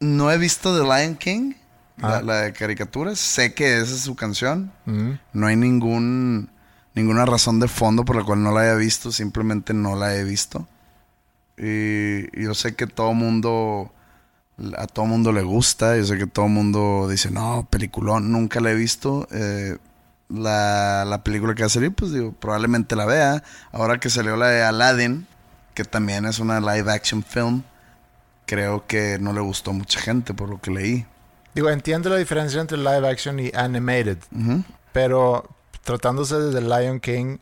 No 0.00 0.30
he 0.30 0.38
visto 0.38 0.76
The 0.76 0.84
Lion 0.84 1.16
King, 1.16 1.54
la, 1.98 2.16
Ah. 2.18 2.22
la 2.22 2.36
de 2.42 2.52
caricaturas. 2.52 3.18
Sé 3.18 3.54
que 3.54 3.78
esa 3.78 3.94
es 3.94 4.00
su 4.02 4.14
canción. 4.16 4.72
Mm. 4.86 5.10
No 5.32 5.46
hay 5.48 5.56
ningún 5.56 6.50
ninguna 6.94 7.24
razón 7.26 7.58
de 7.58 7.68
fondo 7.68 8.04
por 8.04 8.16
la 8.16 8.22
cual 8.24 8.42
no 8.42 8.52
la 8.52 8.60
haya 8.62 8.74
visto, 8.74 9.10
simplemente 9.12 9.74
no 9.74 9.96
la 9.96 10.14
he 10.16 10.24
visto. 10.24 10.66
Y 11.56 12.40
yo 12.42 12.54
sé 12.54 12.74
que 12.74 12.86
todo 12.86 13.14
mundo 13.14 13.92
a 14.76 14.86
todo 14.86 15.06
mundo 15.06 15.32
le 15.32 15.42
gusta, 15.42 15.96
yo 15.96 16.04
sé 16.04 16.18
que 16.18 16.26
todo 16.26 16.48
mundo 16.48 17.08
dice, 17.10 17.30
"No, 17.30 17.66
peliculón, 17.70 18.30
nunca 18.32 18.60
la 18.60 18.70
he 18.70 18.74
visto." 18.74 19.26
Eh, 19.32 19.76
la, 20.28 21.04
la 21.06 21.22
película 21.24 21.54
que 21.54 21.62
va 21.62 21.66
a 21.66 21.70
salir, 21.70 21.92
pues 21.92 22.12
digo, 22.12 22.32
probablemente 22.32 22.96
la 22.96 23.04
vea. 23.04 23.42
Ahora 23.70 23.98
que 23.98 24.08
salió 24.10 24.36
la 24.36 24.48
de 24.48 24.62
Aladdin, 24.62 25.26
que 25.74 25.84
también 25.84 26.24
es 26.24 26.38
una 26.38 26.60
live 26.60 26.90
action 26.90 27.22
film, 27.22 27.62
creo 28.46 28.86
que 28.86 29.18
no 29.20 29.32
le 29.32 29.40
gustó 29.40 29.70
a 29.70 29.74
mucha 29.74 30.00
gente 30.00 30.34
por 30.34 30.48
lo 30.48 30.60
que 30.60 30.70
leí. 30.70 31.06
Digo, 31.54 31.68
entiendo 31.68 32.08
la 32.08 32.16
diferencia 32.16 32.60
entre 32.60 32.78
live 32.78 33.08
action 33.08 33.38
y 33.38 33.50
animated, 33.54 34.18
pero 34.92 35.48
tratándose 35.84 36.36
de 36.36 36.52
The 36.52 36.62
Lion 36.62 36.98
King, 37.00 37.38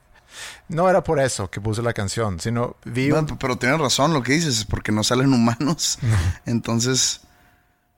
no 0.69 0.89
era 0.89 1.03
por 1.05 1.19
eso 1.21 1.51
que 1.51 1.61
puse 1.61 1.83
la 1.83 1.93
canción, 1.93 2.41
sino 2.41 2.77
vi 2.85 3.09
No, 3.09 3.19
un- 3.21 3.39
pero 3.39 3.57
tienes 3.57 3.79
razón 3.81 4.13
lo 4.13 4.23
que 4.23 4.33
dices, 4.33 4.59
es 4.59 4.65
porque 4.65 4.93
no 4.93 5.03
salen 5.05 5.33
humanos. 5.33 5.99
Entonces, 6.47 7.21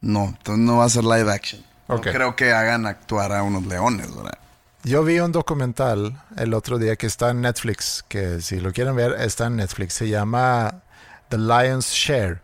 no, 0.01 0.25
entonces 0.37 0.64
no 0.64 0.79
va 0.79 0.85
a 0.85 0.88
ser 0.88 1.05
live 1.05 1.31
action. 1.33 1.62
No 1.88 1.97
Ok. 1.97 2.09
creo 2.11 2.35
que 2.37 2.53
hagan 2.53 2.87
actuar 2.87 3.33
a 3.33 3.42
unos 3.42 3.64
leones, 3.66 4.14
¿verdad? 4.14 4.38
Yo 4.85 5.05
vi 5.05 5.21
un 5.21 5.31
documental 5.31 6.21
el 6.37 6.55
otro 6.55 6.79
día 6.79 6.97
que 6.97 7.07
está 7.07 7.31
en 7.31 7.40
Netflix, 7.42 8.05
que 8.09 8.40
si 8.40 8.59
lo 8.59 8.73
quieren 8.73 8.97
ver 8.97 9.12
está 9.21 9.47
en 9.47 9.57
Netflix. 9.57 9.95
Se 9.95 10.09
llama 10.09 10.81
The 11.29 11.38
Lion's 11.38 11.87
Share. 11.92 12.40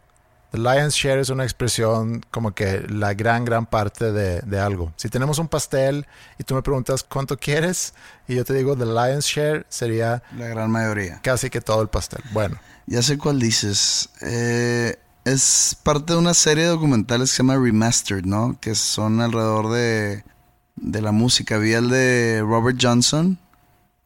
The 0.50 0.58
Lion's 0.58 0.94
Share 0.94 1.18
es 1.20 1.28
una 1.28 1.44
expresión 1.44 2.24
como 2.30 2.54
que 2.54 2.86
la 2.88 3.12
gran, 3.14 3.44
gran 3.44 3.66
parte 3.66 4.12
de, 4.12 4.40
de 4.40 4.58
algo. 4.60 4.92
Si 4.96 5.08
tenemos 5.10 5.38
un 5.38 5.48
pastel 5.48 6.06
y 6.38 6.44
tú 6.44 6.54
me 6.54 6.62
preguntas 6.62 7.02
cuánto 7.02 7.36
quieres 7.36 7.92
y 8.26 8.34
yo 8.36 8.44
te 8.44 8.54
digo 8.54 8.74
The 8.76 8.86
Lion's 8.86 9.26
Share, 9.26 9.66
sería 9.68 10.22
La 10.36 10.46
gran 10.46 10.70
mayoría. 10.70 11.20
casi 11.22 11.50
que 11.50 11.60
todo 11.60 11.82
el 11.82 11.88
pastel. 11.88 12.22
Bueno, 12.32 12.56
Ya 12.86 13.02
sé 13.02 13.18
cuál 13.18 13.38
dices. 13.38 14.08
Eh, 14.22 14.96
es 15.24 15.76
parte 15.82 16.14
de 16.14 16.18
una 16.18 16.32
serie 16.32 16.64
de 16.64 16.70
documentales 16.70 17.30
que 17.30 17.36
se 17.36 17.42
llama 17.42 17.56
Remastered, 17.62 18.24
¿no? 18.24 18.56
Que 18.58 18.74
son 18.74 19.20
alrededor 19.20 19.70
de, 19.70 20.24
de 20.76 21.02
la 21.02 21.12
música. 21.12 21.58
Vi 21.58 21.74
el 21.74 21.90
de 21.90 22.40
Robert 22.42 22.78
Johnson 22.80 23.38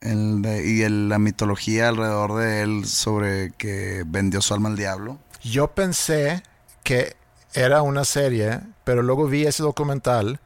el 0.01 0.43
de- 0.43 0.69
y 0.69 0.83
el- 0.83 1.09
la 1.09 1.21
mitología 1.21 1.89
alrededor 1.89 2.35
de 2.35 2.63
él 2.63 2.85
sobre 2.87 3.53
que 3.53 4.03
vendió 4.05 4.43
su 4.43 4.53
alma 4.53 4.69
al 4.69 4.77
diablo. 4.77 5.19
Yo 5.43 5.69
pensé 5.69 6.43
que 6.83 7.17
era 7.55 7.83
una 7.83 8.05
serie, 8.05 8.61
pero 8.85 9.03
luego 9.03 9.27
vi 9.27 9.47
ese 9.47 9.63
documental 9.63 10.41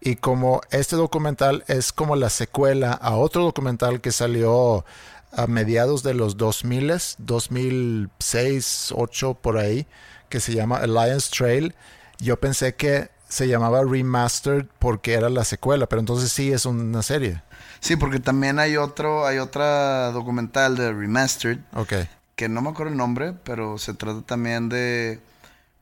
Y 0.00 0.16
como 0.16 0.60
este 0.70 0.96
documental 0.96 1.64
es 1.66 1.92
como 1.92 2.14
la 2.16 2.30
secuela 2.30 2.92
a 2.92 3.16
otro 3.16 3.42
documental 3.42 4.00
que 4.00 4.12
salió 4.12 4.84
a 5.32 5.46
mediados 5.46 6.02
de 6.02 6.14
los 6.14 6.36
2000, 6.36 6.92
2006, 7.18 8.94
8 8.96 9.34
por 9.34 9.58
ahí, 9.58 9.86
que 10.28 10.40
se 10.40 10.54
llama 10.54 10.78
Alliance 10.78 11.30
Trail, 11.36 11.74
yo 12.18 12.38
pensé 12.38 12.74
que 12.74 13.10
se 13.28 13.46
llamaba 13.48 13.82
Remastered 13.84 14.66
porque 14.78 15.14
era 15.14 15.28
la 15.28 15.44
secuela, 15.44 15.86
pero 15.86 16.00
entonces 16.00 16.32
sí 16.32 16.52
es 16.52 16.64
una 16.64 17.02
serie. 17.02 17.42
Sí, 17.80 17.96
porque 17.96 18.20
también 18.20 18.58
hay 18.58 18.76
otro, 18.76 19.26
hay 19.26 19.38
otra 19.38 20.10
documental 20.12 20.76
de 20.76 20.92
Remastered, 20.92 21.58
Ok. 21.74 21.92
Que 22.38 22.48
no 22.48 22.62
me 22.62 22.70
acuerdo 22.70 22.92
el 22.92 22.96
nombre, 22.96 23.32
pero 23.32 23.78
se 23.78 23.94
trata 23.94 24.22
también 24.22 24.68
de 24.68 25.18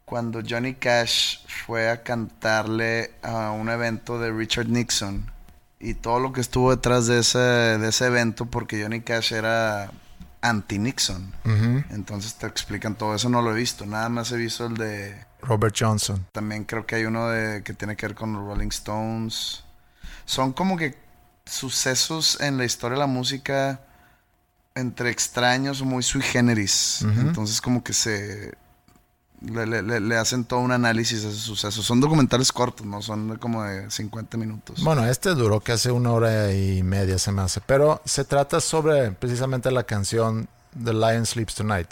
cuando 0.06 0.40
Johnny 0.40 0.72
Cash 0.72 1.40
fue 1.66 1.90
a 1.90 2.02
cantarle 2.02 3.10
a 3.22 3.50
un 3.50 3.68
evento 3.68 4.18
de 4.18 4.32
Richard 4.32 4.66
Nixon 4.66 5.30
y 5.78 5.92
todo 5.92 6.18
lo 6.18 6.32
que 6.32 6.40
estuvo 6.40 6.74
detrás 6.74 7.06
de 7.08 7.18
ese, 7.18 7.38
de 7.38 7.86
ese 7.86 8.06
evento, 8.06 8.46
porque 8.46 8.82
Johnny 8.82 9.02
Cash 9.02 9.34
era 9.34 9.90
anti-Nixon. 10.40 11.30
Entonces 11.90 12.36
te 12.36 12.46
explican 12.46 12.94
todo 12.94 13.14
eso, 13.14 13.28
no 13.28 13.42
lo 13.42 13.52
he 13.52 13.54
visto, 13.54 13.84
nada 13.84 14.08
más 14.08 14.32
he 14.32 14.38
visto 14.38 14.64
el 14.64 14.78
de... 14.78 15.14
Robert 15.42 15.76
Johnson. 15.78 16.24
También 16.32 16.64
creo 16.64 16.86
que 16.86 16.94
hay 16.94 17.04
uno 17.04 17.28
de 17.28 17.62
que 17.64 17.74
tiene 17.74 17.96
que 17.96 18.06
ver 18.06 18.16
con 18.16 18.32
los 18.32 18.42
Rolling 18.42 18.68
Stones. 18.68 19.62
Son 20.24 20.54
como 20.54 20.78
que 20.78 20.96
sucesos 21.44 22.40
en 22.40 22.56
la 22.56 22.64
historia 22.64 22.94
de 22.94 23.00
la 23.00 23.06
música 23.06 23.82
entre 24.76 25.10
extraños, 25.10 25.82
muy 25.82 26.02
sui 26.04 26.22
generis. 26.22 27.02
Entonces 27.02 27.60
como 27.60 27.82
que 27.82 27.92
se 27.92 28.52
le, 29.40 29.66
le- 29.66 29.82
le- 29.82 30.00
le 30.00 30.16
hacen 30.16 30.44
todo 30.44 30.60
un 30.60 30.70
análisis 30.72 31.24
a 31.24 31.28
esos 31.28 31.40
sucesos. 31.42 31.84
Son 31.84 32.00
documentales 32.00 32.52
cortos, 32.52 32.86
no 32.86 33.02
son 33.02 33.36
como 33.38 33.64
de 33.64 33.90
50 33.90 34.36
minutos. 34.38 34.82
Bueno, 34.84 35.04
este 35.06 35.30
duró 35.34 35.60
casi 35.60 35.88
una 35.90 36.12
hora 36.12 36.52
y 36.52 36.82
media, 36.82 37.18
se 37.18 37.32
me 37.32 37.42
hace. 37.42 37.60
Pero 37.60 38.00
se 38.04 38.24
trata 38.24 38.60
sobre 38.60 39.10
precisamente 39.12 39.70
la 39.70 39.82
canción 39.84 40.48
The 40.82 40.92
Lion 40.94 41.26
Sleeps 41.26 41.54
Tonight. 41.56 41.88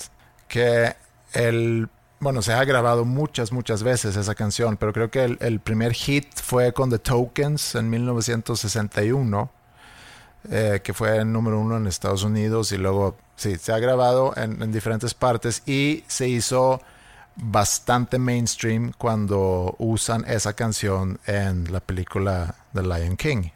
Que 0.49 0.95
el. 1.33 1.89
Bueno, 2.21 2.41
se 2.41 2.55
ha 2.55 2.65
grabado 2.65 3.05
muchas, 3.05 3.53
muchas 3.53 3.83
veces 3.83 4.17
esa 4.17 4.35
canción, 4.35 4.79
pero 4.79 4.93
creo 4.95 5.11
que 5.11 5.25
el, 5.25 5.37
el 5.43 5.61
primer 5.61 5.93
hit 5.93 6.27
fue 6.43 6.73
con 6.73 6.89
The 6.89 6.99
Tokens 6.99 7.75
en 7.75 7.91
1961, 7.91 9.51
eh, 10.51 10.81
que 10.83 10.93
fue 10.93 11.17
el 11.19 11.33
número 11.33 11.59
uno 11.59 11.77
en 11.77 11.87
Estados 11.87 12.23
Unidos 12.23 12.73
y 12.73 12.79
luego, 12.79 13.17
sí, 13.37 13.57
se 13.57 13.73
ha 13.73 13.79
grabado 13.79 14.33
en, 14.37 14.63
en 14.63 14.73
diferentes 14.73 15.15
partes 15.15 15.63
y 15.67 16.05
se 16.07 16.29
hizo 16.29 16.81
bastante 17.37 18.19
mainstream 18.19 18.93
cuando 18.97 19.75
usan 19.79 20.25
esa 20.27 20.53
canción 20.53 21.19
en 21.27 21.73
la 21.73 21.81
película 21.81 22.55
The 22.73 22.83
Lion 22.83 23.17
King. 23.17 23.51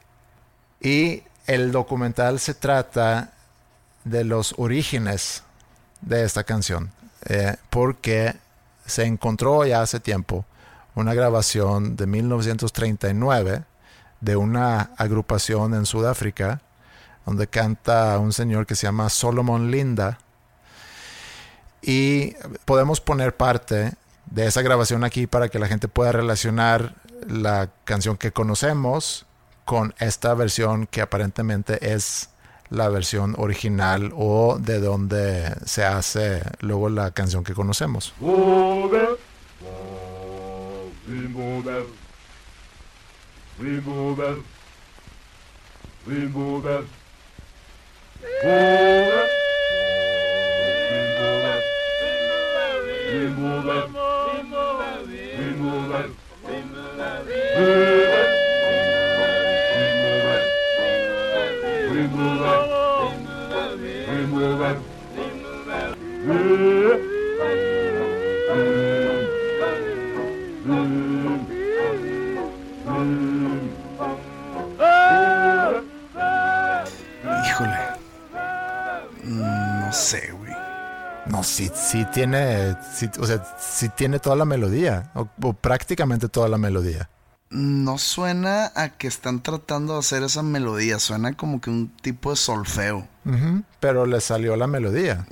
Y 0.81 1.23
el 1.47 1.73
documental 1.73 2.39
se 2.41 2.55
trata 2.55 3.33
de 4.05 4.25
los 4.25 4.55
orígenes 4.59 5.43
de 6.01 6.25
esta 6.25 6.45
canción, 6.45 6.91
eh, 7.27 7.57
porque 7.71 8.37
se 8.87 9.05
encontró 9.05 9.65
ya 9.67 9.83
hace 9.83 10.01
tiempo 10.01 10.45
una 10.95 11.15
grabación 11.15 11.97
de 11.97 12.07
1939 12.07 13.63
de 14.21 14.37
una 14.37 14.91
agrupación 14.97 15.75
en 15.75 15.87
Sudáfrica 15.87 16.61
donde 17.29 17.47
canta 17.47 18.19
un 18.19 18.33
señor 18.33 18.65
que 18.65 18.75
se 18.75 18.87
llama 18.87 19.11
Solomon 19.11 19.71
Linda 19.71 20.19
y 21.83 22.33
podemos 22.65 23.03
poner 23.03 23.37
parte 23.37 23.93
de 24.25 24.47
esa 24.47 24.63
grabación 24.63 25.05
aquí 25.05 25.27
para 25.27 25.51
que 25.51 25.59
la 25.59 25.69
gente 25.69 25.89
pueda 25.89 26.11
relacionar 26.11 26.95
la 27.27 27.69
canción 27.85 28.17
que 28.17 28.33
conocemos 28.33 29.27
con 29.67 29.95
esta 29.99 30.33
versión 30.33 30.87
que 30.87 31.03
aparentemente 31.03 31.93
es 31.93 32.31
la 32.71 32.89
versión 32.89 33.35
original 33.37 34.11
o 34.17 34.57
de 34.59 34.81
donde 34.81 35.55
se 35.67 35.85
hace 35.85 36.41
luego 36.61 36.89
la 36.89 37.11
canción 37.11 37.45
que 37.45 37.53
conocemos. 37.53 38.15
Remove 64.09 64.61
it. 64.63 64.79
Remove. 66.25 66.99
No, 81.39 81.45
sí, 81.45 81.71
sí 81.73 82.05
tiene, 82.13 82.77
sí, 82.93 83.09
o 83.21 83.25
sea, 83.25 83.45
sí 83.61 83.89
tiene 83.91 84.19
toda 84.19 84.35
la 84.35 84.45
melodía, 84.45 85.13
o, 85.15 85.29
o 85.41 85.53
prácticamente 85.53 86.29
toda 86.29 86.49
la 86.49 86.59
melodía. 86.59 87.09
No 87.49 87.97
suena 87.97 88.73
a 88.75 88.89
que 88.89 89.07
están 89.07 89.41
tratando 89.41 89.93
de 89.93 90.01
hacer 90.01 90.25
esa 90.25 90.43
melodía, 90.43 90.99
suena 90.99 91.35
como 91.35 91.61
que 91.61 91.71
un 91.71 91.97
tipo 92.03 92.31
de 92.31 92.37
solfeo. 92.37 93.07
Pero 93.79 94.05
le 94.05 94.21
salió 94.21 94.57
la 94.57 94.67
melodía. 94.67 95.29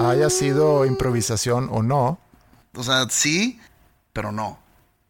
Haya 0.00 0.30
sido 0.30 0.86
improvisación 0.86 1.68
o 1.70 1.82
no, 1.82 2.18
O 2.74 2.82
sea, 2.82 3.06
sí, 3.10 3.60
pero 4.14 4.32
no. 4.32 4.58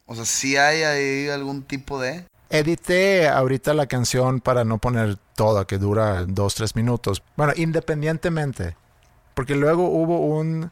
O 0.07 0.16
sea, 0.16 0.25
sí 0.25 0.57
hay 0.57 0.83
ahí 0.83 1.29
algún 1.29 1.62
tipo 1.62 2.01
de... 2.01 2.25
Edité 2.51 3.29
ahorita 3.29 3.73
la 3.73 3.87
canción 3.87 4.41
para 4.41 4.64
no 4.64 4.79
poner 4.79 5.16
toda, 5.37 5.64
que 5.66 5.79
dura 5.79 6.25
dos, 6.27 6.57
tres 6.57 6.75
minutos. 6.75 7.23
Bueno, 7.37 7.53
independientemente, 7.57 8.75
porque 9.39 9.55
luego 9.55 9.89
hubo 9.89 10.18
un, 10.18 10.68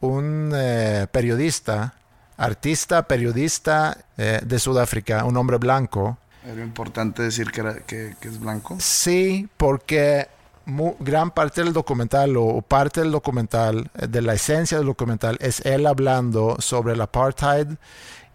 un 0.00 0.52
eh, 0.54 1.06
periodista, 1.12 1.92
artista, 2.38 3.02
periodista 3.02 3.98
eh, 4.16 4.40
de 4.42 4.58
Sudáfrica, 4.58 5.26
un 5.26 5.36
hombre 5.36 5.58
blanco. 5.58 6.16
Era 6.42 6.62
importante 6.62 7.22
decir 7.22 7.50
que, 7.50 7.60
era, 7.60 7.74
que, 7.80 8.16
que 8.18 8.28
es 8.28 8.40
blanco. 8.40 8.78
Sí, 8.80 9.46
porque 9.58 10.26
gran 11.00 11.32
parte 11.32 11.62
del 11.62 11.74
documental 11.74 12.38
o, 12.38 12.46
o 12.46 12.62
parte 12.62 13.02
del 13.02 13.10
documental, 13.12 13.90
eh, 13.94 14.06
de 14.06 14.22
la 14.22 14.32
esencia 14.32 14.78
del 14.78 14.86
documental, 14.86 15.36
es 15.40 15.60
él 15.66 15.86
hablando 15.86 16.56
sobre 16.60 16.94
el 16.94 17.02
apartheid 17.02 17.76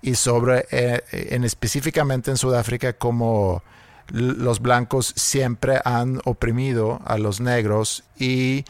y 0.04 0.14
sobre, 0.14 0.68
eh, 0.70 1.02
en 1.12 1.44
específicamente 1.46 2.30
en 2.30 2.38
Sudáfrica, 2.38 2.94
cómo 2.94 3.64
l- 4.14 4.34
los 4.34 4.60
blancos 4.60 5.14
siempre 5.16 5.82
han 5.84 6.22
oprimido 6.26 7.02
a 7.06 7.18
los 7.18 7.42
negros 7.42 8.04
y 8.20 8.66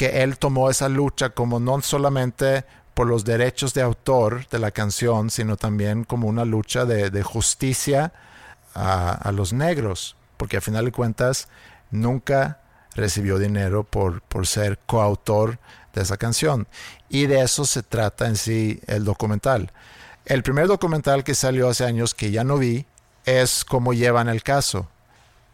que 0.00 0.22
él 0.22 0.38
tomó 0.38 0.70
esa 0.70 0.88
lucha 0.88 1.28
como 1.28 1.60
no 1.60 1.78
solamente 1.82 2.64
por 2.94 3.06
los 3.06 3.22
derechos 3.22 3.74
de 3.74 3.82
autor 3.82 4.48
de 4.48 4.58
la 4.58 4.70
canción, 4.70 5.28
sino 5.28 5.58
también 5.58 6.04
como 6.04 6.26
una 6.26 6.46
lucha 6.46 6.86
de, 6.86 7.22
justicia 7.22 8.14
a, 8.74 9.10
a 9.10 9.30
los 9.30 9.52
negros, 9.52 10.16
porque 10.38 10.56
a 10.56 10.62
final 10.62 10.86
de 10.86 10.92
cuentas 10.92 11.48
nunca 11.90 12.62
recibió 12.94 13.38
dinero 13.38 13.84
por, 13.84 14.22
por 14.22 14.46
ser 14.46 14.78
coautor 14.86 15.58
de 15.92 16.00
esa 16.00 16.16
canción. 16.16 16.66
Y 17.10 17.26
de 17.26 17.42
eso 17.42 17.66
se 17.66 17.82
trata 17.82 18.26
en 18.26 18.36
sí 18.36 18.80
el 18.86 19.04
documental. 19.04 19.70
El 20.24 20.42
primer 20.42 20.66
documental 20.66 21.24
que 21.24 21.34
salió 21.34 21.68
hace 21.68 21.84
años 21.84 22.14
que 22.14 22.30
ya 22.30 22.42
no 22.42 22.56
vi 22.56 22.86
es 23.26 23.66
cómo 23.66 23.92
llevan 23.92 24.30
el 24.30 24.42
caso. 24.42 24.88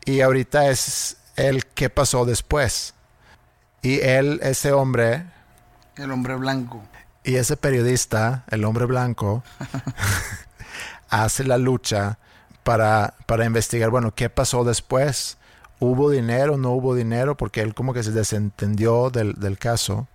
Y 0.05 0.21
ahorita 0.21 0.71
es 0.71 1.17
el 1.35 1.67
qué 1.67 1.91
pasó 1.91 2.25
después. 2.25 2.95
Y 3.83 4.01
él, 4.01 4.41
ese 4.43 4.73
hombre, 4.73 5.27
El 5.97 6.11
hombre 6.11 6.35
blanco. 6.37 6.83
y 7.25 7.37
ese 7.37 7.57
periodista, 7.57 8.45
el 8.51 8.65
hombre 8.65 8.87
blanco, 8.87 9.43
hace 11.09 11.45
la 11.45 11.59
lucha 11.59 12.19
para, 12.65 13.15
para 13.27 13.45
investigar, 13.45 13.91
bueno, 13.91 14.15
¿qué 14.15 14.29
pasó 14.29 14.65
después? 14.65 15.39
¿Hubo 15.79 16.11
dinero? 16.11 16.57
¿No 16.57 16.73
hubo 16.73 16.95
dinero? 16.95 17.37
Porque 17.37 17.61
él 17.61 17.75
como 17.75 17.93
que 17.95 18.03
se 18.03 18.13
desentendió 18.13 19.11
del, 19.11 19.35
del 19.35 19.59
caso. 19.59 20.09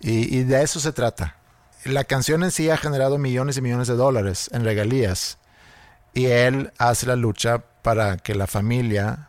Y, 0.00 0.34
y 0.36 0.44
de 0.44 0.62
eso 0.62 0.80
se 0.80 0.92
trata. 0.92 1.36
La 1.84 2.04
canción 2.04 2.42
en 2.42 2.50
sí 2.50 2.70
ha 2.70 2.76
generado 2.76 3.18
millones 3.18 3.56
y 3.56 3.62
millones 3.62 3.88
de 3.88 3.94
dólares 3.94 4.50
en 4.52 4.64
regalías. 4.64 5.38
Y 6.14 6.26
él 6.26 6.72
hace 6.78 7.06
la 7.06 7.16
lucha 7.16 7.62
para 7.82 8.16
que 8.16 8.34
la 8.34 8.46
familia 8.46 9.28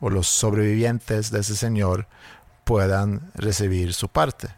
o 0.00 0.10
los 0.10 0.26
sobrevivientes 0.26 1.30
de 1.30 1.40
ese 1.40 1.56
señor 1.56 2.06
puedan 2.66 3.30
recibir 3.34 3.94
su 3.94 4.08
parte. 4.08 4.48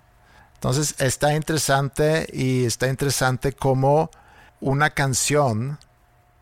Entonces 0.54 0.94
está 0.98 1.34
interesante 1.34 2.26
y 2.32 2.64
está 2.64 2.88
interesante 2.88 3.52
cómo 3.52 4.10
una 4.60 4.88
canción 4.88 5.78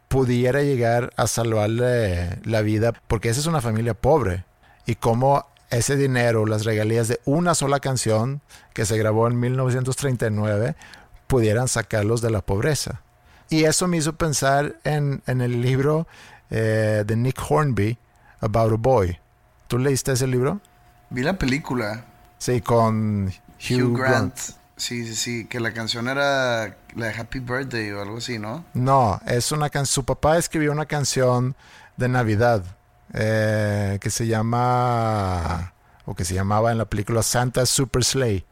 pudiera 0.07 0.63
llegar 0.63 1.13
a 1.17 1.27
salvarle 1.27 2.39
la 2.45 2.61
vida, 2.61 2.93
porque 3.09 3.31
esa 3.31 3.41
es 3.41 3.47
una 3.47 3.61
familia 3.61 3.95
pobre. 3.95 4.45
Y 4.87 4.95
cómo 4.95 5.49
ese 5.69 5.97
dinero, 5.97 6.47
las 6.47 6.65
regalías 6.65 7.09
de 7.09 7.21
una 7.25 7.57
sola 7.57 7.81
canción 7.81 8.43
que 8.73 8.87
se 8.87 8.97
grabó 8.97 9.27
en 9.27 9.41
1939, 9.41 10.77
pudieran 11.27 11.67
sacarlos 11.67 12.21
de 12.21 12.31
la 12.31 12.43
pobreza. 12.43 13.03
Y 13.51 13.65
eso 13.65 13.89
me 13.89 13.97
hizo 13.97 14.13
pensar 14.13 14.77
en, 14.85 15.21
el 15.27 15.63
libro 15.63 16.07
eh, 16.51 17.03
de 17.05 17.17
Nick 17.17 17.41
Hornby, 17.51 17.99
About 18.41 18.73
a 18.73 18.77
Boy. 18.77 19.19
¿Tú 19.67 19.79
leíste 19.81 20.13
ese 20.13 20.29
libro? 20.29 20.61
Vi 21.11 21.23
la 21.23 21.39
película. 21.39 22.05
Sí, 22.39 22.61
con 22.61 23.27
Hugh, 23.27 23.83
Hugh, 23.83 23.97
Grant. 23.99 23.99
Grant. 23.99 24.39
Sí, 24.77 25.07
sí, 25.07 25.15
sí. 25.15 25.47
Que 25.47 25.59
la 25.61 25.73
canción 25.73 26.09
era 26.09 26.77
la 26.95 27.07
de 27.07 27.15
Happy 27.19 27.39
Birthday 27.41 27.91
o 27.93 28.03
algo 28.03 28.19
así, 28.19 28.39
¿no? 28.39 28.65
No, 28.75 29.21
es 29.27 29.53
una 29.53 29.71
canción. 29.71 29.87
Su 29.95 30.05
papá 30.05 30.37
escribió 30.37 30.73
una 30.73 30.87
canción 30.87 31.57
de 31.97 32.09
Navidad 32.09 32.63
eh, 33.15 33.99
que 34.03 34.11
se 34.11 34.27
llama 34.27 35.73
o 36.05 36.15
que 36.15 36.25
se 36.25 36.35
llamaba 36.35 36.73
en 36.73 36.79
la 36.79 36.85
película 36.85 37.23
Santa 37.23 37.65
Super 37.67 38.05
Sleigh. 38.05 38.45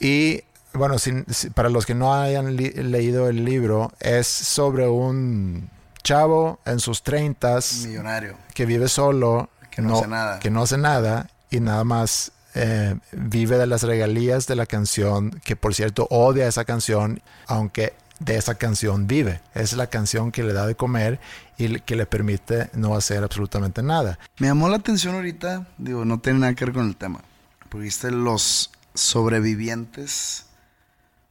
Y 0.00 0.42
bueno, 0.72 0.98
sin- 0.98 1.26
para 1.54 1.68
los 1.68 1.84
que 1.86 1.94
no 1.94 2.14
hayan 2.14 2.56
leído 2.56 3.28
el 3.28 3.44
libro, 3.44 3.92
es 4.00 4.26
sobre 4.26 4.88
un 4.88 5.68
chavo 6.02 6.60
en 6.64 6.80
sus 6.80 7.02
treintas 7.02 7.84
Millonario. 7.86 8.36
que 8.54 8.64
vive 8.64 8.88
solo, 8.88 9.50
Que 9.70 9.82
no 9.82 9.98
hace 9.98 10.06
nada. 10.08 10.38
que 10.38 10.50
no 10.50 10.62
hace 10.62 10.78
nada 10.78 11.28
y 11.50 11.60
nada 11.60 11.84
más 11.84 12.32
eh, 12.54 12.96
vive 13.12 13.58
de 13.58 13.66
las 13.66 13.82
regalías 13.82 14.46
de 14.46 14.56
la 14.56 14.66
canción, 14.66 15.40
que 15.44 15.56
por 15.56 15.74
cierto 15.74 16.06
odia 16.10 16.48
esa 16.48 16.64
canción, 16.64 17.22
aunque 17.46 17.94
de 18.20 18.36
esa 18.36 18.56
canción 18.56 19.06
vive. 19.06 19.40
Es 19.54 19.74
la 19.74 19.88
canción 19.88 20.32
que 20.32 20.42
le 20.42 20.52
da 20.52 20.66
de 20.66 20.74
comer 20.74 21.20
y 21.56 21.80
que 21.80 21.96
le 21.96 22.06
permite 22.06 22.70
no 22.74 22.94
hacer 22.96 23.22
absolutamente 23.22 23.82
nada. 23.82 24.18
Me 24.38 24.48
llamó 24.48 24.68
la 24.68 24.76
atención 24.76 25.14
ahorita, 25.14 25.68
digo, 25.78 26.04
no 26.04 26.18
tiene 26.18 26.40
nada 26.40 26.54
que 26.54 26.64
ver 26.64 26.74
con 26.74 26.88
el 26.88 26.96
tema. 26.96 27.20
Porque 27.68 27.84
viste 27.84 28.10
los 28.10 28.70
sobrevivientes 28.94 30.46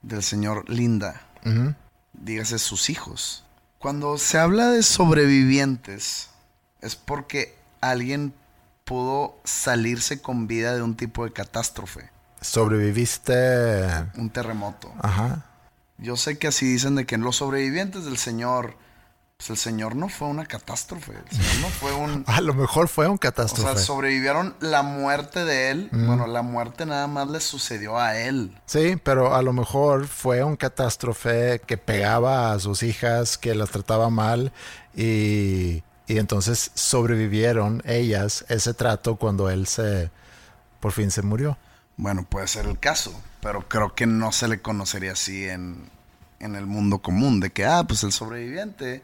del 0.02 0.24
señor 0.24 0.70
Linda. 0.70 1.22
Ujú. 1.46 1.74
Dígase 2.14 2.60
sus 2.60 2.90
hijos. 2.90 3.44
Cuando 3.80 4.18
se 4.18 4.38
habla 4.38 4.70
de 4.70 4.84
sobrevivientes, 4.84 6.30
es 6.82 6.96
porque 6.96 7.56
alguien 7.82 8.34
pudo 8.88 9.36
salirse 9.44 10.22
con 10.22 10.48
vida 10.48 10.74
de 10.74 10.82
un 10.82 10.96
tipo 10.96 11.26
de 11.26 11.34
catástrofe, 11.34 12.10
Sobreviviste. 12.40 13.88
un 14.16 14.30
terremoto. 14.30 14.94
Ajá. 15.02 15.44
Yo 15.98 16.16
sé 16.16 16.38
que 16.38 16.48
así 16.48 16.66
dicen 16.66 16.96
de 16.96 17.06
que 17.06 17.16
en 17.16 17.22
los 17.22 17.38
sobrevivientes 17.38 18.06
del 18.06 18.18
señor, 18.18 18.78
pues 19.36 19.50
el 19.50 19.58
señor 19.58 19.96
no 19.96 20.08
fue 20.10 20.28
una 20.28 20.46
catástrofe, 20.46 21.12
el 21.14 21.38
señor 21.38 21.62
no 21.62 21.68
fue 21.70 21.94
un... 21.94 22.24
A 22.28 22.40
lo 22.42 22.54
mejor 22.54 22.88
fue 22.88 23.08
un 23.08 23.16
O 23.16 23.20
catástrofe. 23.20 23.74
sea, 23.74 23.78
sobrevivieron 23.84 24.56
la 24.62 24.84
muerte 24.84 25.44
de 25.44 25.72
él. 25.72 25.90
Bueno, 25.92 26.26
la 26.28 26.42
muerte 26.44 26.86
nada 26.86 27.08
más 27.08 27.28
le 27.30 27.40
sucedió 27.42 27.98
a 28.00 28.18
él. 28.18 28.58
Sí, 28.68 28.96
pero 29.04 29.36
a 29.36 29.42
lo 29.42 29.52
mejor 29.54 30.08
fue 30.08 30.44
un 30.44 30.56
catástrofe 30.56 31.60
que 31.66 31.78
pegaba 31.78 32.54
a 32.54 32.60
sus 32.60 32.84
hijas, 32.84 33.38
que 33.38 33.54
las 33.56 33.72
trataba 33.72 34.10
mal 34.10 34.52
y, 34.96 35.84
y 36.08 36.18
entonces 36.20 36.72
sobrevivieron 36.74 37.84
ellas 37.86 38.46
ese 38.50 38.74
trato 38.74 39.18
cuando 39.18 39.50
él 39.50 39.68
se 39.68 40.10
por 40.80 40.92
fin 40.92 41.12
se 41.12 41.22
murió. 41.22 41.58
Bueno, 41.98 42.26
puede 42.30 42.48
ser 42.48 42.66
el 42.68 42.80
caso, 42.80 43.20
pero 43.42 43.68
creo 43.68 43.96
que 43.96 44.06
no 44.06 44.32
se 44.32 44.48
le 44.48 44.62
conocería 44.62 45.14
así 45.14 45.46
en, 45.50 45.90
en 46.40 46.56
el 46.56 46.66
mundo 46.68 47.00
común, 47.00 47.40
de 47.40 47.52
que, 47.52 47.66
ah, 47.66 47.84
pues 47.88 48.04
el 48.04 48.12
sobreviviente 48.12 49.02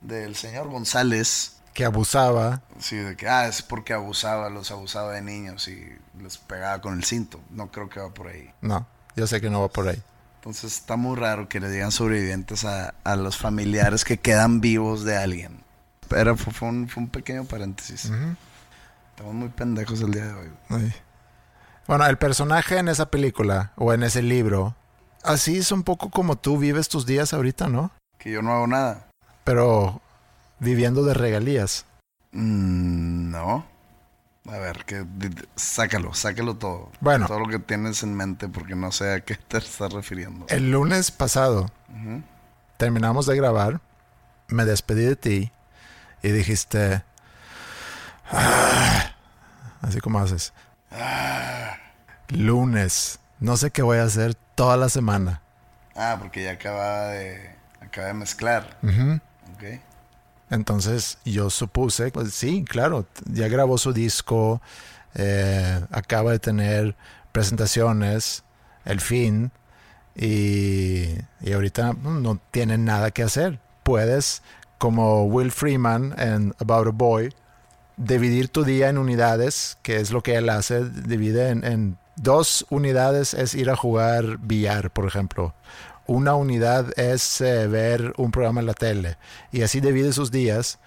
del 0.00 0.34
señor 0.36 0.68
González, 0.68 1.58
Que 1.74 1.84
abusaba. 1.84 2.62
sí, 2.78 2.96
de 2.96 3.16
que, 3.16 3.28
ah, 3.28 3.46
es 3.48 3.62
porque 3.62 3.92
abusaba, 3.92 4.48
los 4.50 4.70
abusaba 4.70 5.12
de 5.12 5.22
niños 5.22 5.68
y 5.68 5.86
les 6.20 6.38
pegaba 6.38 6.80
con 6.80 6.94
el 6.94 7.04
cinto. 7.04 7.40
No 7.50 7.70
creo 7.70 7.88
que 7.90 8.00
va 8.00 8.12
por 8.12 8.28
ahí. 8.28 8.50
No, 8.62 8.86
yo 9.16 9.26
sé 9.26 9.40
que 9.40 9.50
no 9.50 9.60
va 9.60 9.68
por 9.68 9.88
ahí. 9.88 10.02
Entonces 10.36 10.72
está 10.72 10.96
muy 10.96 11.16
raro 11.16 11.48
que 11.48 11.60
le 11.60 11.70
digan 11.70 11.92
sobrevivientes 11.92 12.64
a, 12.64 12.94
a 13.04 13.16
los 13.16 13.36
familiares 13.36 14.04
que 14.04 14.18
quedan 14.18 14.60
vivos 14.60 15.04
de 15.04 15.16
alguien. 15.16 15.61
Pero 16.12 16.36
fue, 16.36 16.52
fue 16.52 16.68
un, 16.68 16.88
fue 16.88 17.02
un 17.02 17.08
pequeño 17.08 17.44
paréntesis. 17.44 18.12
Estamos 19.10 19.34
muy 19.34 19.48
pendejos 19.48 20.02
el 20.02 20.10
día 20.10 20.26
de 20.26 20.34
hoy. 20.34 20.52
Ay. 20.68 20.94
Bueno, 21.86 22.06
el 22.06 22.18
personaje 22.18 22.76
en 22.76 22.88
esa 22.88 23.10
película 23.10 23.72
o 23.76 23.94
en 23.94 24.02
ese 24.02 24.22
libro, 24.22 24.76
así 25.24 25.56
es 25.56 25.72
un 25.72 25.82
poco 25.82 26.10
como 26.10 26.36
tú 26.36 26.58
vives 26.58 26.88
tus 26.88 27.06
días 27.06 27.32
ahorita, 27.32 27.68
¿no? 27.68 27.90
Que 28.18 28.30
yo 28.30 28.42
no 28.42 28.52
hago 28.52 28.66
nada. 28.66 29.08
Pero 29.44 30.02
viviendo 30.58 31.02
de 31.02 31.14
regalías. 31.14 31.86
Mm, 32.32 33.30
no. 33.30 33.64
A 34.48 34.58
ver, 34.58 34.84
que 34.84 35.06
sácalo, 35.56 36.12
sácalo 36.12 36.56
todo. 36.56 36.90
Bueno. 37.00 37.26
Todo 37.26 37.40
lo 37.40 37.48
que 37.48 37.58
tienes 37.58 38.02
en 38.02 38.14
mente 38.14 38.48
porque 38.48 38.74
no 38.74 38.92
sé 38.92 39.14
a 39.14 39.20
qué 39.20 39.36
te 39.36 39.56
estás 39.56 39.94
refiriendo. 39.94 40.44
El 40.50 40.70
lunes 40.70 41.10
pasado 41.10 41.70
terminamos 42.76 43.24
de 43.24 43.34
grabar, 43.34 43.80
me 44.48 44.66
despedí 44.66 45.04
de 45.04 45.16
ti 45.16 45.52
y 46.22 46.30
dijiste, 46.30 47.02
"Ah", 48.30 49.12
así 49.82 50.00
como 50.00 50.18
haces, 50.18 50.52
lunes, 52.28 53.18
no 53.40 53.56
sé 53.56 53.70
qué 53.70 53.82
voy 53.82 53.98
a 53.98 54.04
hacer 54.04 54.34
toda 54.54 54.76
la 54.76 54.88
semana. 54.88 55.40
Ah, 55.94 56.16
porque 56.18 56.44
ya 56.44 56.52
acaba 56.52 57.08
de, 57.08 57.54
acaba 57.80 58.06
de 58.08 58.14
mezclar. 58.14 58.78
Ujú. 58.82 59.20
Ok. 59.54 59.80
Entonces 60.50 61.18
yo 61.24 61.50
supuse, 61.50 62.10
pues 62.10 62.34
sí, 62.34 62.64
claro, 62.64 63.06
ya 63.26 63.48
grabó 63.48 63.78
su 63.78 63.92
disco, 63.92 64.60
eh, 65.14 65.80
acaba 65.90 66.32
de 66.32 66.38
tener 66.38 66.94
presentaciones, 67.32 68.44
el 68.84 69.00
fin, 69.00 69.50
y, 70.14 71.06
y 71.40 71.52
ahorita 71.54 71.94
mm, 71.94 72.22
no 72.22 72.38
tiene 72.50 72.76
nada 72.76 73.10
que 73.10 73.22
hacer. 73.22 73.60
Puedes, 73.82 74.42
como 74.82 75.26
Will 75.26 75.52
Freeman 75.52 76.12
en 76.18 76.56
About 76.58 76.88
a 76.88 76.90
Boy, 76.90 77.32
dividir 77.96 78.48
tu 78.48 78.64
día 78.64 78.88
en 78.88 78.98
unidades, 78.98 79.78
que 79.82 79.98
es 79.98 80.10
lo 80.10 80.24
que 80.24 80.34
él 80.34 80.48
hace, 80.48 80.84
divide 80.84 81.50
en, 81.50 81.98
dos 82.16 82.66
unidades 82.68 83.32
es 83.32 83.54
ir 83.54 83.70
a 83.70 83.76
jugar 83.76 84.38
billar, 84.38 84.90
por 84.90 85.06
ejemplo. 85.06 85.54
Una 86.08 86.34
unidad 86.34 86.98
es 86.98 87.40
eh, 87.40 87.68
ver 87.68 88.12
un 88.16 88.32
programa 88.32 88.58
en 88.58 88.66
la 88.66 88.74
tele 88.74 89.18
y 89.52 89.62
así 89.62 89.80
divide 89.80 90.12
sus 90.12 90.32
días 90.32 90.80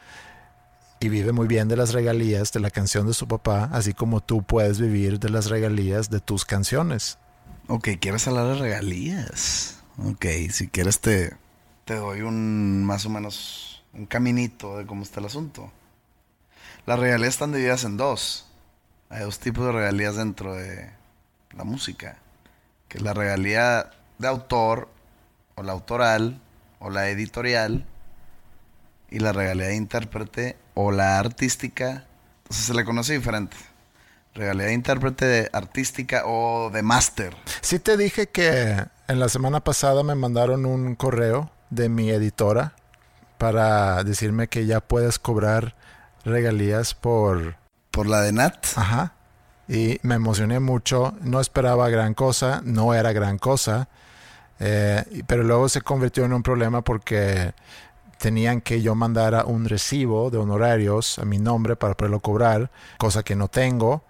y 0.99 1.07
vive 1.07 1.31
muy 1.31 1.47
bien 1.47 1.69
de 1.69 1.77
las 1.77 1.93
regalías 1.93 2.51
de 2.51 2.59
la 2.59 2.71
canción 2.71 3.07
de 3.07 3.13
su 3.13 3.29
papá, 3.29 3.69
así 3.71 3.93
como 3.93 4.19
tú 4.19 4.43
puedes 4.43 4.77
vivir 4.77 5.21
de 5.21 5.29
las 5.29 5.45
regalías 5.49 6.09
de 6.09 6.19
tus 6.19 6.43
canciones. 6.43 7.17
Ok, 7.69 7.91
¿quieres 8.01 8.27
hablar 8.27 8.47
de 8.47 8.55
regalías? 8.55 9.81
Ok, 10.05 10.25
si 10.51 10.67
quieres 10.67 10.99
te, 10.99 11.37
te 11.85 11.95
doy 11.95 12.23
un 12.23 12.83
más 12.83 13.05
o 13.05 13.09
menos 13.09 13.74
un 13.95 14.05
caminito 14.05 14.77
de 14.77 14.85
cómo 14.85 15.03
está 15.03 15.19
el 15.19 15.27
asunto. 15.27 15.71
Las 16.85 16.99
regalías 16.99 17.29
están 17.29 17.51
divididas 17.51 17.83
en 17.83 17.97
dos. 17.97 18.47
Hay 19.09 19.21
dos 19.21 19.39
tipos 19.39 19.65
de 19.65 19.71
regalías 19.71 20.15
dentro 20.15 20.53
de 20.53 20.89
la 21.55 21.63
música. 21.63 22.17
Que 22.87 22.97
es 22.97 23.03
la 23.03 23.13
regalía 23.13 23.91
de 24.17 24.27
autor, 24.27 24.89
o 25.55 25.63
la 25.63 25.71
autoral, 25.71 26.41
o 26.79 26.89
la 26.89 27.09
editorial, 27.09 27.85
y 29.09 29.19
la 29.19 29.31
regalía 29.31 29.67
de 29.67 29.75
intérprete, 29.75 30.57
o 30.73 30.91
la 30.91 31.17
artística. 31.17 32.05
Entonces 32.43 32.65
se 32.65 32.73
le 32.73 32.85
conoce 32.85 33.13
diferente. 33.13 33.57
Regalía 34.33 34.67
de 34.67 34.73
intérprete, 34.73 35.25
de 35.25 35.49
artística 35.53 36.23
o 36.25 36.69
de 36.69 36.83
máster. 36.83 37.35
Sí 37.61 37.79
te 37.79 37.95
dije 37.95 38.27
que 38.27 38.85
en 39.07 39.19
la 39.19 39.29
semana 39.29 39.61
pasada 39.61 40.03
me 40.03 40.15
mandaron 40.15 40.65
un 40.65 40.95
correo 40.95 41.49
de 41.69 41.89
mi 41.89 42.09
editora 42.09 42.75
para 43.37 44.03
decirme 44.03 44.47
que 44.47 44.65
ya 44.65 44.81
puedes 44.81 45.19
cobrar 45.19 45.75
regalías 46.23 46.93
por... 46.93 47.55
Por 47.91 48.07
la 48.07 48.21
de 48.21 48.33
Nat. 48.33 48.65
Ajá. 48.75 49.13
Y 49.67 49.99
me 50.01 50.15
emocioné 50.15 50.59
mucho. 50.59 51.13
No 51.21 51.39
esperaba 51.39 51.89
gran 51.89 52.13
cosa. 52.13 52.61
No 52.65 52.93
era 52.93 53.13
gran 53.13 53.37
cosa. 53.37 53.87
Eh, 54.59 55.23
pero 55.27 55.43
luego 55.43 55.69
se 55.69 55.81
convirtió 55.81 56.25
en 56.25 56.33
un 56.33 56.43
problema 56.43 56.81
porque 56.81 57.53
tenían 58.17 58.61
que 58.61 58.81
yo 58.81 58.95
mandara 58.95 59.45
un 59.45 59.65
recibo 59.65 60.29
de 60.29 60.37
honorarios 60.37 61.19
a 61.19 61.25
mi 61.25 61.37
nombre 61.37 61.75
para 61.75 61.95
poderlo 61.95 62.21
cobrar, 62.21 62.71
cosa 62.97 63.23
que 63.23 63.35
no 63.35 63.47
tengo. 63.47 64.03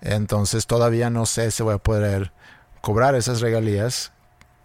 Entonces 0.00 0.66
todavía 0.66 1.10
no 1.10 1.26
sé 1.26 1.50
si 1.50 1.62
voy 1.62 1.74
a 1.74 1.78
poder 1.78 2.32
cobrar 2.80 3.14
esas 3.14 3.40
regalías, 3.40 4.12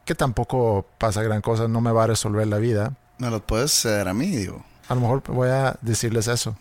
que 0.06 0.16
tampoco 0.16 0.86
pasa 0.98 1.24
gran 1.24 1.42
cosa, 1.42 1.68
no 1.68 1.82
me 1.82 1.92
va 1.92 2.04
a 2.04 2.08
resolver 2.08 2.48
la 2.48 2.58
vida. 2.58 2.94
Me 3.24 3.30
lo 3.30 3.40
puedes 3.40 3.72
ceder 3.72 4.10
a 4.10 4.14
mí, 4.14 4.28
digo. 4.28 4.66
A 4.90 4.96
lo 4.96 5.00
mejor 5.00 5.24
voy 5.28 5.48
a 5.48 5.78
decirles 5.82 6.28
eso. 6.28 6.58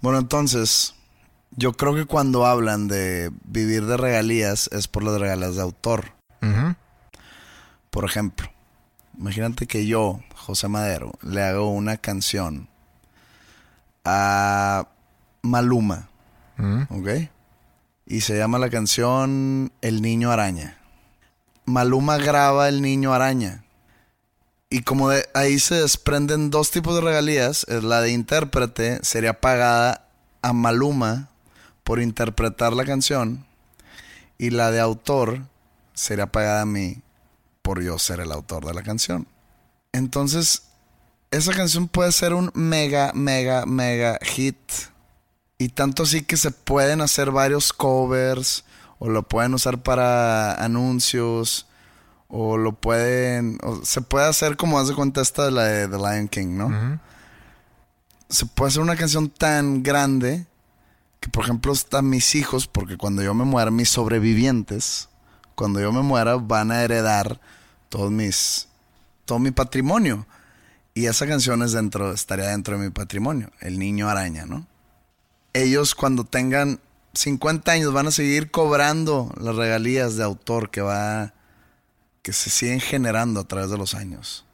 Bueno, 0.00 0.20
entonces, 0.20 0.94
yo 1.56 1.72
creo 1.72 1.96
que 1.96 2.04
cuando 2.04 2.46
hablan 2.46 2.86
de 2.86 3.32
vivir 3.42 3.84
de 3.86 3.96
regalías 3.96 4.70
es 4.70 4.86
por 4.86 5.02
las 5.02 5.18
regalías 5.20 5.56
de 5.56 5.62
autor. 5.62 6.12
Por 7.90 8.04
ejemplo, 8.04 8.48
imagínate 9.18 9.66
que 9.66 9.86
yo, 9.86 10.20
José 10.36 10.68
Madero, 10.68 11.10
le 11.20 11.42
hago 11.42 11.68
una 11.70 11.96
canción 11.96 12.68
a 14.04 14.86
Maluma. 15.42 16.10
¿Ok? 16.90 17.28
Y 18.06 18.20
se 18.20 18.38
llama 18.38 18.60
la 18.60 18.70
canción 18.70 19.72
El 19.80 20.00
Niño 20.00 20.30
Araña. 20.30 20.78
Maluma 21.64 22.18
graba 22.18 22.68
El 22.68 22.82
Niño 22.82 23.12
Araña. 23.12 23.63
Y 24.74 24.82
como 24.82 25.10
de 25.10 25.24
ahí 25.34 25.60
se 25.60 25.76
desprenden 25.76 26.50
dos 26.50 26.72
tipos 26.72 26.96
de 26.96 27.00
regalías, 27.00 27.64
es 27.68 27.84
la 27.84 28.00
de 28.00 28.10
intérprete 28.10 28.98
sería 29.04 29.40
pagada 29.40 30.08
a 30.42 30.52
Maluma 30.52 31.28
por 31.84 32.00
interpretar 32.00 32.72
la 32.72 32.84
canción 32.84 33.46
y 34.36 34.50
la 34.50 34.72
de 34.72 34.80
autor 34.80 35.42
sería 35.92 36.26
pagada 36.26 36.62
a 36.62 36.66
mí 36.66 37.02
por 37.62 37.84
yo 37.84 38.00
ser 38.00 38.18
el 38.18 38.32
autor 38.32 38.66
de 38.66 38.74
la 38.74 38.82
canción. 38.82 39.28
Entonces, 39.92 40.64
esa 41.30 41.52
canción 41.52 41.86
puede 41.86 42.10
ser 42.10 42.34
un 42.34 42.50
mega, 42.54 43.12
mega, 43.14 43.66
mega 43.66 44.18
hit. 44.22 44.58
Y 45.56 45.68
tanto 45.68 46.02
así 46.02 46.22
que 46.22 46.36
se 46.36 46.50
pueden 46.50 47.00
hacer 47.00 47.30
varios 47.30 47.72
covers 47.72 48.64
o 48.98 49.08
lo 49.08 49.22
pueden 49.22 49.54
usar 49.54 49.84
para 49.84 50.54
anuncios 50.54 51.68
o 52.36 52.56
lo 52.56 52.72
pueden... 52.72 53.58
o 53.62 53.84
se 53.84 54.00
puede 54.00 54.26
hacer 54.26 54.56
como 54.56 54.80
hace 54.80 54.92
cuenta 54.92 55.20
esta 55.20 55.44
de 55.44 55.52
la 55.52 55.62
de 55.62 55.86
The 55.86 55.96
Lion 55.96 56.26
King, 56.26 56.56
¿no? 56.56 57.00
Se 58.28 58.44
puede 58.44 58.70
hacer 58.70 58.82
una 58.82 58.96
canción 58.96 59.30
tan 59.30 59.84
grande 59.84 60.44
que, 61.20 61.28
por 61.28 61.44
ejemplo, 61.44 61.72
están 61.72 62.08
mis 62.08 62.34
hijos, 62.34 62.66
porque 62.66 62.96
cuando 62.96 63.22
yo 63.22 63.34
me 63.34 63.44
muera, 63.44 63.70
mis 63.70 63.88
sobrevivientes, 63.88 65.08
cuando 65.54 65.80
yo 65.80 65.92
me 65.92 66.02
muera, 66.02 66.34
van 66.34 66.72
a 66.72 66.82
heredar 66.82 67.40
todos 67.88 68.10
mis... 68.10 68.66
todo 69.26 69.38
mi 69.38 69.52
patrimonio. 69.52 70.26
Y 70.92 71.06
esa 71.06 71.28
canción 71.28 71.62
es 71.62 71.70
dentro, 71.70 72.12
estaría 72.12 72.48
dentro 72.48 72.76
de 72.76 72.86
mi 72.86 72.90
patrimonio, 72.90 73.52
El 73.60 73.78
Niño 73.78 74.08
Araña, 74.08 74.44
¿no? 74.44 74.66
Ellos 75.52 75.94
cuando 75.94 76.24
tengan 76.24 76.80
50 77.12 77.70
años 77.70 77.92
van 77.92 78.08
a 78.08 78.10
seguir 78.10 78.50
cobrando 78.50 79.32
las 79.40 79.54
regalías 79.54 80.16
de 80.16 80.24
autor 80.24 80.70
que 80.70 80.80
va 80.80 81.32
que 82.24 82.32
se 82.32 82.48
siguen 82.48 82.80
generando 82.80 83.38
a 83.38 83.44
través 83.44 83.70
de 83.70 83.76
los 83.76 83.94
años. 83.94 84.46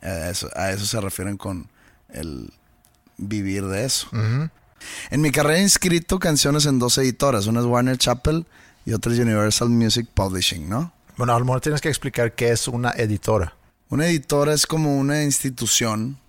A 0.00 0.30
eso, 0.30 0.48
a 0.54 0.70
eso 0.70 0.86
se 0.86 1.00
refieren 1.00 1.36
con 1.36 1.68
el 2.08 2.52
vivir 3.18 3.66
de 3.66 3.84
eso. 3.84 4.08
En 5.10 5.20
mi 5.20 5.32
carrera 5.32 5.58
he 5.58 5.62
inscrito 5.62 6.20
canciones 6.20 6.66
en 6.66 6.78
dos 6.78 6.96
editoras, 6.98 7.48
una 7.48 7.60
es 7.60 7.66
Warner 7.66 7.98
Chappell 7.98 8.46
y 8.84 8.92
otra 8.92 9.12
es 9.12 9.18
Universal 9.18 9.68
Music 9.68 10.06
Publishing, 10.14 10.68
¿no? 10.68 10.92
Bueno, 11.16 11.34
a 11.34 11.38
lo 11.40 11.44
mejor 11.44 11.60
tienes 11.60 11.80
que 11.80 11.88
explicar 11.88 12.34
qué 12.36 12.50
es 12.50 12.68
una 12.68 12.92
editora. 12.92 13.56
Una 13.88 14.06
editora 14.06 14.54
es 14.54 14.64
como 14.64 14.96
una 14.96 15.24
institución 15.24 16.20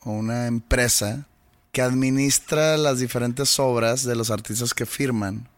o 0.00 0.12
una 0.12 0.46
empresa 0.46 1.26
que 1.72 1.82
administra 1.82 2.76
las 2.76 3.00
diferentes 3.00 3.58
obras 3.58 4.04
de 4.04 4.14
los 4.14 4.30
artistas 4.30 4.72
que 4.72 4.86
firman 4.86 5.48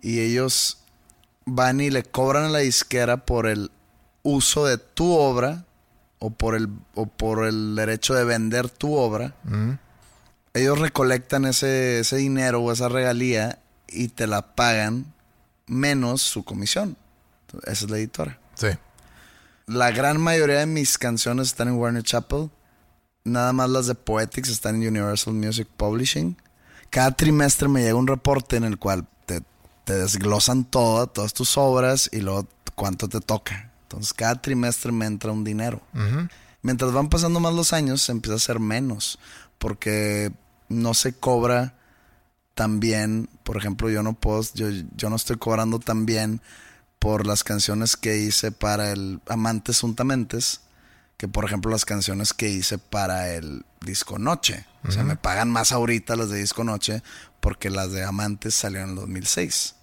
y 0.00 0.20
ellos 0.20 0.78
van 1.44 1.80
y 1.80 1.90
le 1.90 2.04
cobran 2.04 2.44
a 2.44 2.50
la 2.50 2.58
disquera 2.60 3.24
por 3.24 3.48
el 3.48 3.72
uso 4.28 4.66
de 4.66 4.78
tu 4.78 5.12
obra 5.12 5.64
o 6.18 6.30
por 6.30 6.54
el, 6.54 6.68
o 6.94 7.06
por 7.06 7.46
el 7.46 7.74
derecho 7.74 8.14
de 8.14 8.24
vender 8.24 8.68
tu 8.68 8.94
obra. 8.94 9.34
Ellos 10.54 10.78
recolectan 10.78 11.44
ese, 11.44 12.00
ese 12.00 12.16
dinero 12.16 12.60
o 12.60 12.72
esa 12.72 12.88
regalía 12.88 13.58
y 13.86 14.08
te 14.08 14.26
la 14.26 14.54
pagan 14.54 15.12
menos 15.66 16.22
su 16.22 16.44
comisión. 16.44 16.96
Esa 17.64 17.84
es 17.84 17.90
la 17.90 17.98
editora. 17.98 18.38
Sí. 18.54 18.68
La 19.66 19.90
gran 19.90 20.20
mayoría 20.20 20.58
de 20.58 20.66
mis 20.66 20.98
canciones 20.98 21.48
están 21.48 21.68
en 21.68 21.74
Warner 21.74 22.02
Chappell. 22.02 22.50
Nada 23.24 23.52
más 23.52 23.70
las 23.70 23.86
de 23.86 23.94
Poetics 23.94 24.48
están 24.48 24.76
en 24.76 24.88
Universal 24.88 25.34
Music 25.34 25.68
Publishing. 25.76 26.36
Cada 26.90 27.12
trimestre 27.12 27.68
me 27.68 27.82
llega 27.82 27.94
un 27.94 28.06
reporte 28.06 28.56
en 28.56 28.64
el 28.64 28.78
cual 28.78 29.06
te, 29.26 29.42
te 29.84 29.94
desglosan 29.94 30.64
todo, 30.64 31.06
todas 31.06 31.34
tus 31.34 31.58
obras 31.58 32.08
y 32.12 32.20
luego 32.20 32.48
cuánto 32.74 33.08
te 33.08 33.20
toca. 33.20 33.67
Entonces 33.88 34.12
cada 34.12 34.40
trimestre 34.40 34.92
me 34.92 35.06
entra 35.06 35.32
un 35.32 35.44
dinero. 35.44 35.80
Mientras 36.60 36.92
van 36.92 37.08
pasando 37.08 37.40
más 37.40 37.54
los 37.54 37.72
años, 37.72 38.02
se 38.02 38.12
empieza 38.12 38.34
a 38.34 38.36
hacer 38.36 38.60
menos. 38.60 39.18
Porque 39.58 40.30
no 40.68 40.92
se 40.92 41.14
cobra 41.14 41.74
tan 42.54 42.80
bien. 42.80 43.30
Por 43.44 43.56
ejemplo, 43.56 43.88
yo 43.88 44.02
no 44.02 44.12
puedo, 44.12 44.42
yo, 44.54 44.68
yo 44.94 45.08
no 45.08 45.16
estoy 45.16 45.36
cobrando 45.36 45.78
tan 45.78 46.04
bien 46.04 46.42
por 46.98 47.26
las 47.26 47.44
canciones 47.44 47.96
que 47.96 48.18
hice 48.18 48.52
para 48.52 48.92
el 48.92 49.20
Amantes 49.26 49.82
Untamentes 49.82 50.60
que 51.18 51.28
por 51.28 51.44
ejemplo 51.44 51.70
las 51.70 51.84
canciones 51.84 52.32
que 52.32 52.48
hice 52.48 52.78
para 52.78 53.34
el 53.34 53.66
Disco 53.84 54.18
Noche. 54.18 54.64
O 54.84 54.92
sea, 54.92 55.02
me 55.02 55.16
pagan 55.16 55.50
más 55.50 55.72
ahorita 55.72 56.14
las 56.14 56.30
de 56.30 56.38
Disco 56.38 56.62
Noche 56.62 57.02
porque 57.40 57.70
las 57.70 57.90
de 57.90 58.04
Amantes 58.04 58.54
salieron 58.54 58.90
en 58.90 58.94
el 58.94 59.00
2006. 59.00 59.74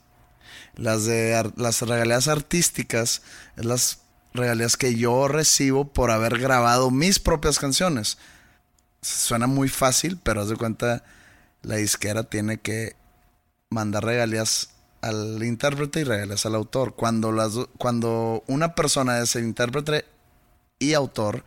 Las 0.75 1.05
de 1.05 1.35
ar- 1.35 1.53
las 1.57 1.81
regalías 1.81 2.27
artísticas 2.27 3.21
es 3.55 3.65
las 3.65 3.99
regalías 4.33 4.75
que 4.77 4.95
yo 4.95 5.27
recibo 5.27 5.87
por 5.93 6.11
haber 6.11 6.37
grabado 6.39 6.91
mis 6.91 7.19
propias 7.19 7.59
canciones. 7.59 8.17
Suena 9.01 9.47
muy 9.47 9.69
fácil, 9.69 10.19
pero 10.21 10.41
haz 10.41 10.49
de 10.49 10.57
cuenta 10.57 11.03
la 11.61 11.75
disquera 11.75 12.23
tiene 12.23 12.57
que 12.59 12.95
mandar 13.69 14.03
regalías 14.03 14.69
al 15.01 15.41
intérprete 15.43 16.01
y 16.01 16.03
regalías 16.03 16.45
al 16.45 16.55
autor. 16.55 16.95
Cuando, 16.95 17.31
las, 17.31 17.53
do- 17.53 17.69
cuando 17.77 18.43
una 18.47 18.75
persona 18.75 19.19
es 19.19 19.35
el 19.35 19.43
intérprete 19.45 20.05
y 20.79 20.93
autor, 20.93 21.45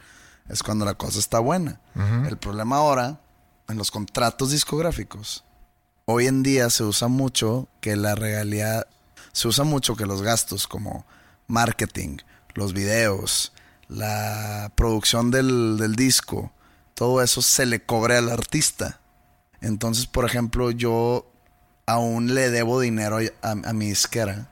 es 0.49 0.62
cuando 0.62 0.85
la 0.85 0.95
cosa 0.95 1.18
está 1.18 1.39
buena. 1.41 1.81
El 2.26 2.39
problema 2.39 2.76
ahora, 2.76 3.20
en 3.68 3.76
los 3.76 3.91
contratos 3.91 4.51
discográficos, 4.53 5.45
hoy 6.07 6.26
en 6.26 6.43
día 6.43 6.70
se 6.70 6.85
usa 6.85 7.09
mucho 7.09 7.68
que 7.81 7.97
la 7.97 8.14
regalía, 8.14 8.87
se 9.39 9.47
usa 9.47 9.62
mucho 9.62 9.95
que 9.95 10.05
los 10.05 10.20
gastos 10.20 10.66
como 10.66 11.07
marketing, 11.47 12.16
los 12.55 12.72
videos, 12.72 13.53
la 13.86 14.72
producción 14.74 15.30
del, 15.30 15.76
del 15.78 15.95
disco, 15.95 16.51
todo 16.95 17.22
eso 17.22 17.41
se 17.41 17.64
le 17.64 17.80
cobre 17.80 18.16
al 18.16 18.30
artista. 18.30 18.99
Entonces, 19.61 20.09
por 20.09 20.24
ejemplo, 20.24 20.72
yo 20.72 21.30
aún 21.86 22.34
le 22.34 22.51
debo 22.51 22.80
dinero 22.80 23.18
a, 23.41 23.51
a 23.51 23.72
mi 23.72 23.91
disquera. 23.91 24.51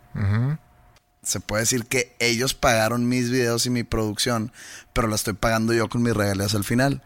Se 1.20 1.40
puede 1.40 1.62
decir 1.62 1.86
que 1.86 2.14
ellos 2.20 2.54
pagaron 2.54 3.08
mis 3.08 3.28
videos 3.28 3.66
y 3.66 3.70
mi 3.70 3.82
producción, 3.82 4.52
pero 4.92 5.08
la 5.08 5.16
estoy 5.16 5.32
pagando 5.32 5.72
yo 5.72 5.88
con 5.88 6.04
mis 6.04 6.14
regalías 6.14 6.54
al 6.54 6.62
final. 6.62 7.02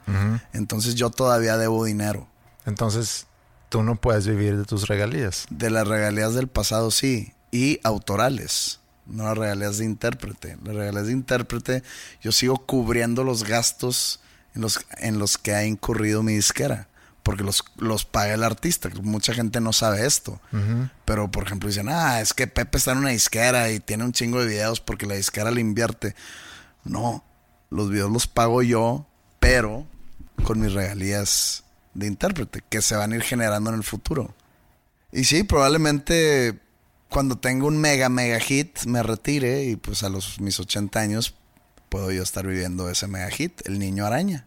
Entonces 0.53 0.97
yo 0.97 1.09
todavía 1.09 1.57
debo 1.57 1.87
dinero. 1.87 2.29
Entonces, 2.67 3.27
tú 3.71 3.83
no 3.83 3.97
puedes 3.97 4.27
vivir 4.27 4.59
de 4.59 4.67
tus 4.67 4.87
regalías. 4.87 5.47
De 5.49 5.71
las 5.71 5.89
regalías 5.89 6.35
del 6.35 6.47
pasado 6.47 6.91
sí, 6.91 7.33
y 7.51 7.81
autorales, 7.83 8.81
no 9.07 9.25
las 9.25 9.39
regalías 9.39 9.79
de 9.79 9.85
intérprete. 9.85 10.57
Las 10.65 10.75
regalías 10.75 11.07
de 11.07 11.13
intérprete, 11.13 11.83
yo 12.23 12.33
sigo 12.33 12.59
cubriendo 12.59 13.25
los 13.25 13.45
gastos 13.45 14.21
en 14.55 14.63
los, 14.63 14.81
en 14.99 15.19
los 15.19 15.39
que 15.39 15.55
ha 15.55 15.65
incurrido 15.65 16.23
mi 16.23 16.35
disquera, 16.35 16.89
porque 17.23 17.43
los, 17.43 17.65
los 17.77 18.05
paga 18.05 18.35
el 18.35 18.45
artista. 18.45 18.89
Mucha 19.03 19.35
gente 19.35 19.61
no 19.61 19.73
sabe 19.73 20.07
esto, 20.07 20.41
pero 21.05 21.31
por 21.31 21.45
ejemplo 21.45 21.69
dicen, 21.69 21.89
ah, 21.89 22.21
es 22.21 22.33
que 22.33 22.47
Pepe 22.47 22.79
está 22.79 22.93
en 22.93 22.99
una 22.99 23.11
disquera 23.11 23.71
y 23.71 23.81
tiene 23.81 24.05
un 24.05 24.13
chingo 24.13 24.41
de 24.41 24.47
videos 24.47 24.81
porque 24.81 25.07
la 25.07 25.15
disquera 25.15 25.51
le 25.51 25.61
invierte. 25.61 26.15
No, 26.85 27.25
los 27.69 27.91
videos 27.91 28.11
los 28.11 28.27
pago 28.27 28.63
yo, 28.63 29.07
pero 29.39 29.87
con 30.45 30.61
mis 30.61 30.73
regalías 30.73 31.65
de 31.95 32.07
intérprete, 32.07 32.63
que 32.69 32.83
se 32.83 32.97
van 32.97 33.13
a 33.13 33.17
ir 33.17 33.23
generando 33.23 33.71
en 33.71 33.77
el 33.77 33.85
futuro. 33.85 34.35
Y 35.13 35.25
sí, 35.25 35.43
probablemente 35.43 36.61
cuando 37.11 37.37
tenga 37.37 37.67
un 37.67 37.77
mega, 37.77 38.09
mega 38.09 38.41
hit 38.41 38.85
me 38.87 39.03
retire 39.03 39.65
y 39.65 39.77
pues 39.77 40.03
a 40.05 40.09
los 40.09 40.41
mis 40.41 40.59
80 40.59 40.99
años 40.99 41.35
puedo 41.89 42.13
yo 42.13 42.23
estar 42.23 42.47
viviendo 42.47 42.89
ese 42.89 43.09
mega 43.09 43.29
hit, 43.31 43.61
El 43.67 43.79
Niño 43.79 44.07
Araña. 44.07 44.47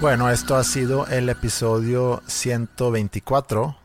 Bueno, 0.00 0.28
esto 0.30 0.56
ha 0.56 0.64
sido 0.64 1.06
el 1.06 1.28
episodio 1.28 2.22
124 2.26 3.76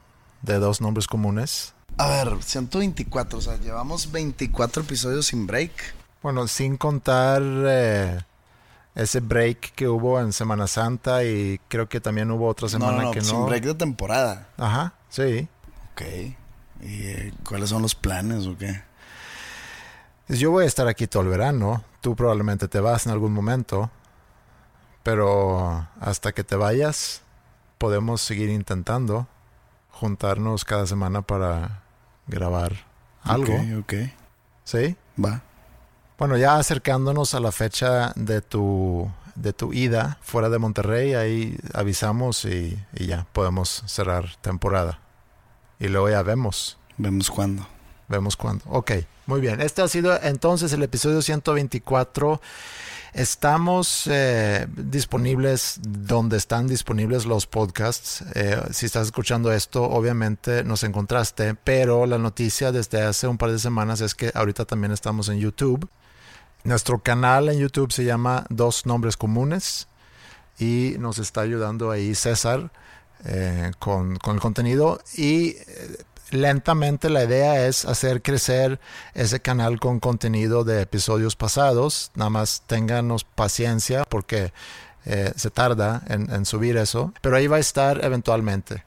de 0.41 0.59
Dos 0.59 0.81
Nombres 0.81 1.07
Comunes. 1.07 1.73
A 1.97 2.07
ver, 2.07 2.43
124, 2.43 3.37
o 3.37 3.41
sea, 3.41 3.57
llevamos 3.57 4.11
24 4.11 4.83
episodios 4.83 5.27
sin 5.27 5.47
break. 5.47 5.71
Bueno, 6.21 6.47
sin 6.47 6.77
contar 6.77 7.41
eh, 7.45 8.19
ese 8.95 9.19
break 9.21 9.73
que 9.75 9.87
hubo 9.87 10.19
en 10.19 10.33
Semana 10.33 10.67
Santa 10.67 11.23
y 11.23 11.59
creo 11.67 11.87
que 11.87 12.01
también 12.01 12.29
hubo 12.31 12.47
otra 12.47 12.67
semana 12.67 12.91
no, 12.91 12.97
no, 12.97 13.03
no, 13.05 13.11
que 13.11 13.19
no. 13.19 13.25
sin 13.25 13.45
break 13.45 13.63
de 13.63 13.75
temporada. 13.75 14.49
Ajá, 14.57 14.93
sí. 15.09 15.47
Ok. 15.91 16.01
¿Y 16.81 17.03
eh, 17.03 17.33
cuáles 17.47 17.69
son 17.69 17.81
los 17.81 17.95
planes 17.95 18.45
o 18.45 18.57
qué? 18.57 18.81
Yo 20.27 20.51
voy 20.51 20.65
a 20.65 20.67
estar 20.67 20.87
aquí 20.87 21.07
todo 21.07 21.23
el 21.23 21.29
verano. 21.29 21.83
Tú 22.01 22.15
probablemente 22.15 22.67
te 22.67 22.79
vas 22.79 23.05
en 23.05 23.11
algún 23.11 23.33
momento. 23.33 23.89
Pero 25.03 25.87
hasta 25.99 26.31
que 26.31 26.43
te 26.43 26.55
vayas, 26.55 27.21
podemos 27.77 28.21
seguir 28.21 28.49
intentando 28.49 29.27
juntarnos 29.91 30.65
cada 30.65 30.85
semana 30.85 31.21
para 31.21 31.83
grabar 32.27 32.85
algo. 33.23 33.53
Ok, 33.53 33.61
ok. 33.79 33.93
¿Sí? 34.63 34.95
Va. 35.23 35.41
Bueno, 36.17 36.37
ya 36.37 36.57
acercándonos 36.57 37.33
a 37.33 37.39
la 37.39 37.51
fecha 37.51 38.11
de 38.15 38.41
tu, 38.41 39.09
de 39.35 39.53
tu 39.53 39.73
ida 39.73 40.17
fuera 40.21 40.49
de 40.49 40.59
Monterrey, 40.59 41.13
ahí 41.13 41.57
avisamos 41.73 42.43
y, 42.45 42.77
y 42.93 43.07
ya 43.07 43.25
podemos 43.31 43.83
cerrar 43.87 44.35
temporada. 44.41 44.99
Y 45.79 45.87
luego 45.87 46.09
ya 46.09 46.21
vemos. 46.23 46.77
Vemos 46.97 47.31
cuándo. 47.31 47.65
Vemos 48.09 48.35
cuándo. 48.35 48.65
Ok, 48.67 48.91
muy 49.27 49.39
bien. 49.39 49.61
Este 49.61 49.81
ha 49.81 49.87
sido 49.87 50.19
entonces 50.21 50.73
el 50.73 50.83
episodio 50.83 51.21
124. 51.21 52.41
Estamos 53.13 54.07
eh, 54.07 54.67
disponibles 54.75 55.79
donde 55.81 56.37
están 56.37 56.67
disponibles 56.67 57.25
los 57.25 57.47
podcasts. 57.47 58.23
Eh, 58.35 58.61
si 58.71 58.85
estás 58.85 59.07
escuchando 59.07 59.51
esto, 59.51 59.83
obviamente 59.83 60.63
nos 60.63 60.83
encontraste, 60.83 61.55
pero 61.55 62.05
la 62.05 62.19
noticia 62.19 62.71
desde 62.71 63.01
hace 63.01 63.27
un 63.27 63.37
par 63.37 63.51
de 63.51 63.59
semanas 63.59 64.01
es 64.01 64.13
que 64.13 64.31
ahorita 64.33 64.65
también 64.65 64.91
estamos 64.91 65.27
en 65.29 65.39
YouTube. 65.39 65.89
Nuestro 66.63 66.99
canal 66.99 67.49
en 67.49 67.57
YouTube 67.57 67.91
se 67.91 68.03
llama 68.03 68.45
Dos 68.49 68.85
Nombres 68.85 69.17
Comunes 69.17 69.87
y 70.59 70.95
nos 70.99 71.17
está 71.17 71.41
ayudando 71.41 71.89
ahí 71.89 72.13
César 72.13 72.71
eh, 73.25 73.71
con, 73.79 74.17
con 74.17 74.35
el 74.35 74.41
contenido 74.41 75.01
y 75.17 75.55
lentamente 76.31 77.09
la 77.09 77.23
idea 77.23 77.67
es 77.67 77.85
hacer 77.85 78.21
crecer 78.21 78.79
ese 79.13 79.39
canal 79.39 79.79
con 79.79 79.99
contenido 79.99 80.63
de 80.63 80.81
episodios 80.81 81.35
pasados. 81.35 82.11
Nada 82.15 82.29
más 82.29 82.63
ténganos 82.67 83.23
paciencia 83.23 84.03
porque 84.05 84.53
eh, 85.05 85.31
se 85.35 85.49
tarda 85.49 86.03
en, 86.07 86.31
en 86.31 86.45
subir 86.45 86.77
eso, 86.77 87.13
pero 87.21 87.37
ahí 87.37 87.47
va 87.47 87.57
a 87.57 87.61
estar 87.61 88.03
eventualmente. 88.03 88.83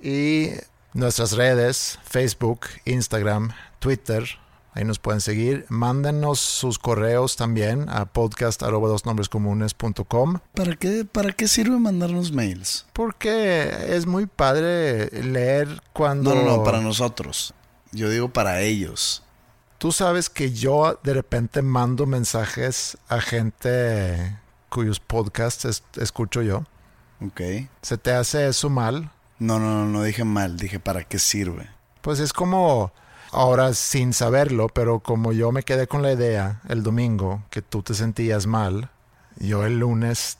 Y 0.00 0.50
nuestras 0.94 1.32
redes, 1.32 1.98
Facebook, 2.04 2.60
Instagram, 2.84 3.52
Twitter, 3.78 4.24
ahí 4.72 4.84
nos 4.84 4.98
pueden 4.98 5.20
seguir. 5.20 5.66
Mándenos 5.68 6.40
sus 6.40 6.78
correos 6.78 7.36
también 7.36 7.88
a 7.88 8.06
podcast.com. 8.06 10.38
¿Para 10.54 10.76
qué, 10.76 11.04
¿Para 11.04 11.32
qué 11.32 11.48
sirve 11.48 11.78
mandarnos 11.78 12.32
mails? 12.32 12.86
Porque 12.92 13.70
es 13.88 14.06
muy 14.06 14.26
padre 14.26 15.06
leer 15.22 15.82
cuando... 15.92 16.34
No, 16.34 16.42
no, 16.44 16.56
no, 16.58 16.64
para 16.64 16.80
nosotros. 16.80 17.54
Yo 17.92 18.08
digo 18.08 18.28
para 18.30 18.60
ellos. 18.60 19.22
Tú 19.78 19.92
sabes 19.92 20.30
que 20.30 20.52
yo 20.52 20.98
de 21.02 21.14
repente 21.14 21.60
mando 21.62 22.06
mensajes 22.06 22.96
a 23.08 23.20
gente 23.20 24.38
cuyos 24.68 25.00
podcasts 25.00 25.64
es- 25.64 25.82
escucho 26.00 26.40
yo. 26.42 26.64
Ok. 27.20 27.40
¿Se 27.82 27.98
te 27.98 28.12
hace 28.12 28.48
eso 28.48 28.70
mal? 28.70 29.10
No, 29.38 29.58
no, 29.58 29.84
no, 29.84 29.86
no 29.86 30.02
dije 30.04 30.24
mal. 30.24 30.56
Dije 30.56 30.78
para 30.80 31.04
qué 31.04 31.18
sirve. 31.18 31.68
Pues 32.00 32.20
es 32.20 32.32
como, 32.32 32.92
ahora 33.32 33.74
sin 33.74 34.12
saberlo, 34.12 34.68
pero 34.68 35.00
como 35.00 35.32
yo 35.32 35.50
me 35.52 35.62
quedé 35.62 35.86
con 35.86 36.02
la 36.02 36.12
idea 36.12 36.60
el 36.68 36.82
domingo 36.82 37.42
que 37.50 37.62
tú 37.62 37.82
te 37.82 37.94
sentías 37.94 38.46
mal, 38.46 38.90
yo 39.38 39.64
el 39.64 39.78
lunes 39.78 40.38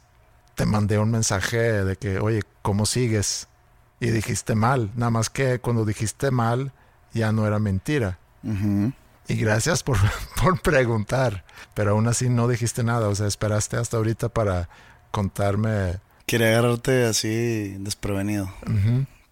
te 0.54 0.66
mandé 0.66 0.98
un 0.98 1.10
mensaje 1.10 1.58
de 1.58 1.96
que, 1.96 2.18
oye, 2.18 2.42
¿cómo 2.60 2.86
sigues? 2.86 3.48
Y 3.98 4.10
dijiste 4.10 4.54
mal, 4.54 4.90
nada 4.94 5.10
más 5.10 5.30
que 5.30 5.58
cuando 5.58 5.84
dijiste 5.84 6.30
mal 6.30 6.72
ya 7.12 7.32
no 7.32 7.46
era 7.46 7.58
mentira. 7.58 8.18
Y 8.42 9.36
gracias 9.36 9.82
por, 9.82 9.96
por 10.42 10.60
preguntar, 10.60 11.44
pero 11.74 11.92
aún 11.92 12.06
así 12.08 12.28
no 12.28 12.48
dijiste 12.48 12.84
nada, 12.84 13.08
o 13.08 13.14
sea, 13.14 13.26
esperaste 13.26 13.76
hasta 13.76 13.96
ahorita 13.96 14.28
para 14.28 14.68
contarme. 15.10 15.98
Quiere 16.26 16.52
agarrarte 16.52 17.06
así 17.06 17.76
desprevenido. 17.78 18.52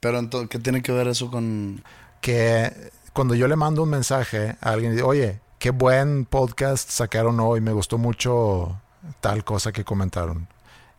Pero 0.01 0.19
entonces, 0.19 0.49
¿qué 0.49 0.59
tiene 0.59 0.83
que 0.83 0.93
ver 0.93 1.09
eso 1.09 1.31
con...? 1.31 1.83
que 2.21 2.91
cuando 3.13 3.35
yo 3.35 3.49
le 3.49 3.57
mando 3.57 3.83
un 3.83 3.91
mensaje 3.91 4.57
a 4.61 4.71
alguien, 4.71 5.01
oye, 5.03 5.41
qué 5.59 5.71
buen 5.71 6.25
podcast 6.25 6.91
sacaron 6.91 7.41
hoy, 7.41 7.61
me 7.61 7.73
gustó 7.73 7.99
mucho 7.99 8.81
tal 9.21 9.45
cosa 9.45 9.73
que 9.73 9.85
comentaron. 9.85 10.49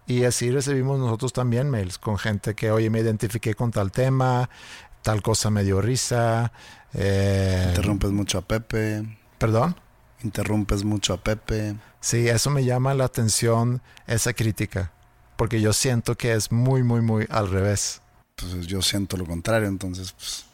Y 0.07 0.25
así 0.25 0.51
recibimos 0.51 0.99
nosotros 0.99 1.31
también 1.31 1.69
mails 1.69 1.97
con 1.97 2.17
gente 2.17 2.53
que, 2.53 2.71
oye, 2.71 2.89
me 2.89 2.99
identifiqué 2.99 3.55
con 3.55 3.71
tal 3.71 3.91
tema, 3.91 4.49
tal 5.03 5.21
cosa 5.21 5.49
me 5.49 5.63
dio 5.63 5.81
risa. 5.81 6.51
eh, 6.93 7.67
Interrumpes 7.69 8.11
mucho 8.11 8.39
a 8.39 8.41
Pepe. 8.41 9.17
Perdón. 9.37 9.75
Interrumpes 10.23 10.83
mucho 10.83 11.13
a 11.13 11.17
Pepe. 11.17 11.75
Sí, 11.99 12.27
eso 12.27 12.49
me 12.49 12.65
llama 12.65 12.93
la 12.93 13.05
atención, 13.05 13.81
esa 14.07 14.33
crítica, 14.33 14.91
porque 15.37 15.61
yo 15.61 15.71
siento 15.71 16.15
que 16.17 16.33
es 16.33 16.51
muy, 16.51 16.83
muy, 16.83 17.01
muy 17.01 17.25
al 17.29 17.49
revés. 17.49 18.01
Pues 18.35 18.67
yo 18.67 18.81
siento 18.81 19.17
lo 19.17 19.25
contrario, 19.25 19.67
entonces, 19.67 20.11
pues, 20.11 20.45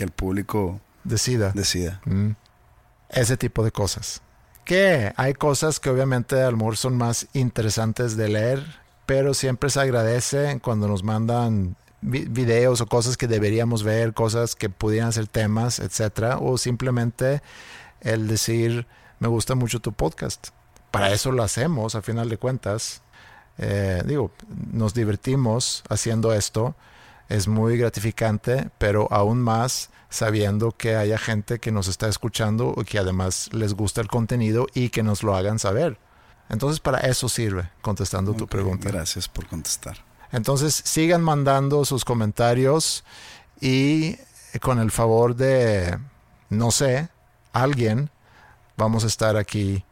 que 0.00 0.04
el 0.04 0.10
público 0.12 0.80
Decida. 1.04 1.52
decida. 1.54 2.00
Mm. 2.06 2.30
Ese 3.10 3.36
tipo 3.36 3.62
de 3.62 3.70
cosas. 3.70 4.22
Que 4.64 5.12
hay 5.16 5.34
cosas 5.34 5.78
que 5.78 5.90
obviamente 5.90 6.40
a 6.42 6.50
lo 6.50 6.56
mejor 6.56 6.78
son 6.78 6.96
más 6.96 7.26
interesantes 7.34 8.16
de 8.16 8.28
leer, 8.30 8.64
pero 9.04 9.34
siempre 9.34 9.68
se 9.68 9.78
agradece 9.80 10.58
cuando 10.62 10.88
nos 10.88 11.02
mandan 11.02 11.76
vi- 12.00 12.24
videos 12.30 12.80
o 12.80 12.86
cosas 12.86 13.18
que 13.18 13.26
deberíamos 13.26 13.82
ver, 13.82 14.14
cosas 14.14 14.54
que 14.54 14.70
pudieran 14.70 15.12
ser 15.12 15.26
temas, 15.26 15.80
etcétera, 15.80 16.38
o 16.38 16.56
simplemente 16.56 17.42
el 18.00 18.26
decir 18.26 18.86
me 19.18 19.28
gusta 19.28 19.54
mucho 19.54 19.80
tu 19.80 19.92
podcast. 19.92 20.48
Para 20.90 21.10
eso 21.12 21.30
lo 21.30 21.42
hacemos, 21.42 21.94
a 21.94 22.00
final 22.00 22.30
de 22.30 22.38
cuentas. 22.38 23.02
Eh, 23.58 24.02
digo, 24.06 24.30
nos 24.72 24.94
divertimos 24.94 25.82
haciendo 25.90 26.32
esto, 26.32 26.74
es 27.30 27.48
muy 27.48 27.78
gratificante, 27.78 28.70
pero 28.76 29.08
aún 29.10 29.40
más 29.40 29.88
sabiendo 30.10 30.72
que 30.72 30.96
haya 30.96 31.16
gente 31.16 31.60
que 31.60 31.70
nos 31.70 31.88
está 31.88 32.08
escuchando 32.08 32.74
y 32.76 32.84
que 32.84 32.98
además 32.98 33.48
les 33.52 33.74
gusta 33.74 34.00
el 34.00 34.08
contenido 34.08 34.66
y 34.74 34.90
que 34.90 35.02
nos 35.02 35.22
lo 35.22 35.34
hagan 35.36 35.58
saber. 35.58 35.98
Entonces 36.50 36.80
para 36.80 36.98
eso 36.98 37.28
sirve, 37.28 37.70
contestando 37.80 38.34
tu 38.34 38.48
pregunta. 38.48 38.90
Gracias 38.90 39.28
por 39.28 39.46
contestar. 39.46 40.04
Entonces 40.32 40.82
sigan 40.84 41.22
mandando 41.22 41.84
sus 41.84 42.04
comentarios 42.04 43.04
y 43.60 44.16
con 44.60 44.80
el 44.80 44.90
favor 44.90 45.36
de, 45.36 45.96
no 46.48 46.72
sé, 46.72 47.08
alguien 47.52 48.10
vamos 48.76 49.04
a 49.04 49.06
estar 49.06 49.36
aquí 49.36 49.84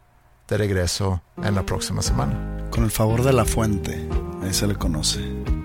de 0.49 0.59
regreso 0.59 1.23
en 1.37 1.55
la 1.55 1.65
próxima 1.65 2.03
semana. 2.03 2.69
Con 2.71 2.83
el 2.83 2.91
favor 2.91 3.23
de 3.23 3.33
la 3.33 3.45
fuente, 3.45 4.09
ahí 4.43 4.53
se 4.53 4.67
le 4.67 4.75
conoce. 4.75 5.58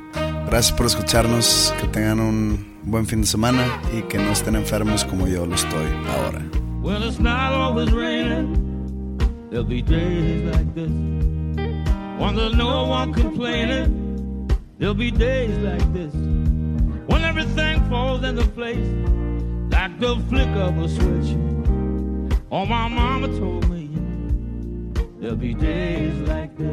Gracias 0.54 0.78
por 0.78 0.86
escucharnos, 0.86 1.74
que 1.82 1.88
tengan 1.88 2.20
un 2.20 2.64
buen 2.84 3.08
fin 3.08 3.22
de 3.22 3.26
semana 3.26 3.82
y 3.92 4.04
que 4.04 4.20
no 4.20 4.32
estén 4.34 4.56
enfermos 4.56 5.04
como 5.04 5.28
yo 5.28 5.48
lo 5.48 5.56
estoy 5.56 5.88
ahora. 6.08 6.44
Well, 6.84 7.02
it's 7.02 7.20
not 7.20 7.54
always 7.54 7.92
raining. 7.92 9.18
There'll 9.50 9.66
be 9.66 9.82
days 9.82 10.44
like 10.44 10.76
this. 10.76 10.92
When 12.20 12.36
there's 12.36 12.56
no 12.56 12.86
one 12.86 13.14
complaining. 13.14 14.48
There'll 14.78 14.94
be 14.94 15.10
days 15.10 15.58
like 15.58 15.92
this. 15.92 16.14
When 16.14 17.24
everything 17.24 17.84
falls 17.90 18.24
into 18.24 18.46
place. 18.50 18.88
Like 19.72 20.00
the 20.00 20.22
flick 20.30 20.56
of 20.56 20.78
a 20.78 20.88
switch. 20.88 21.36
Oh, 22.52 22.64
my 22.68 22.88
mama 22.90 23.28
told 23.40 23.68
me. 23.72 23.90
There'll 25.20 25.36
be 25.36 25.56
days 25.56 26.14
like 26.28 26.56
this. 26.56 26.73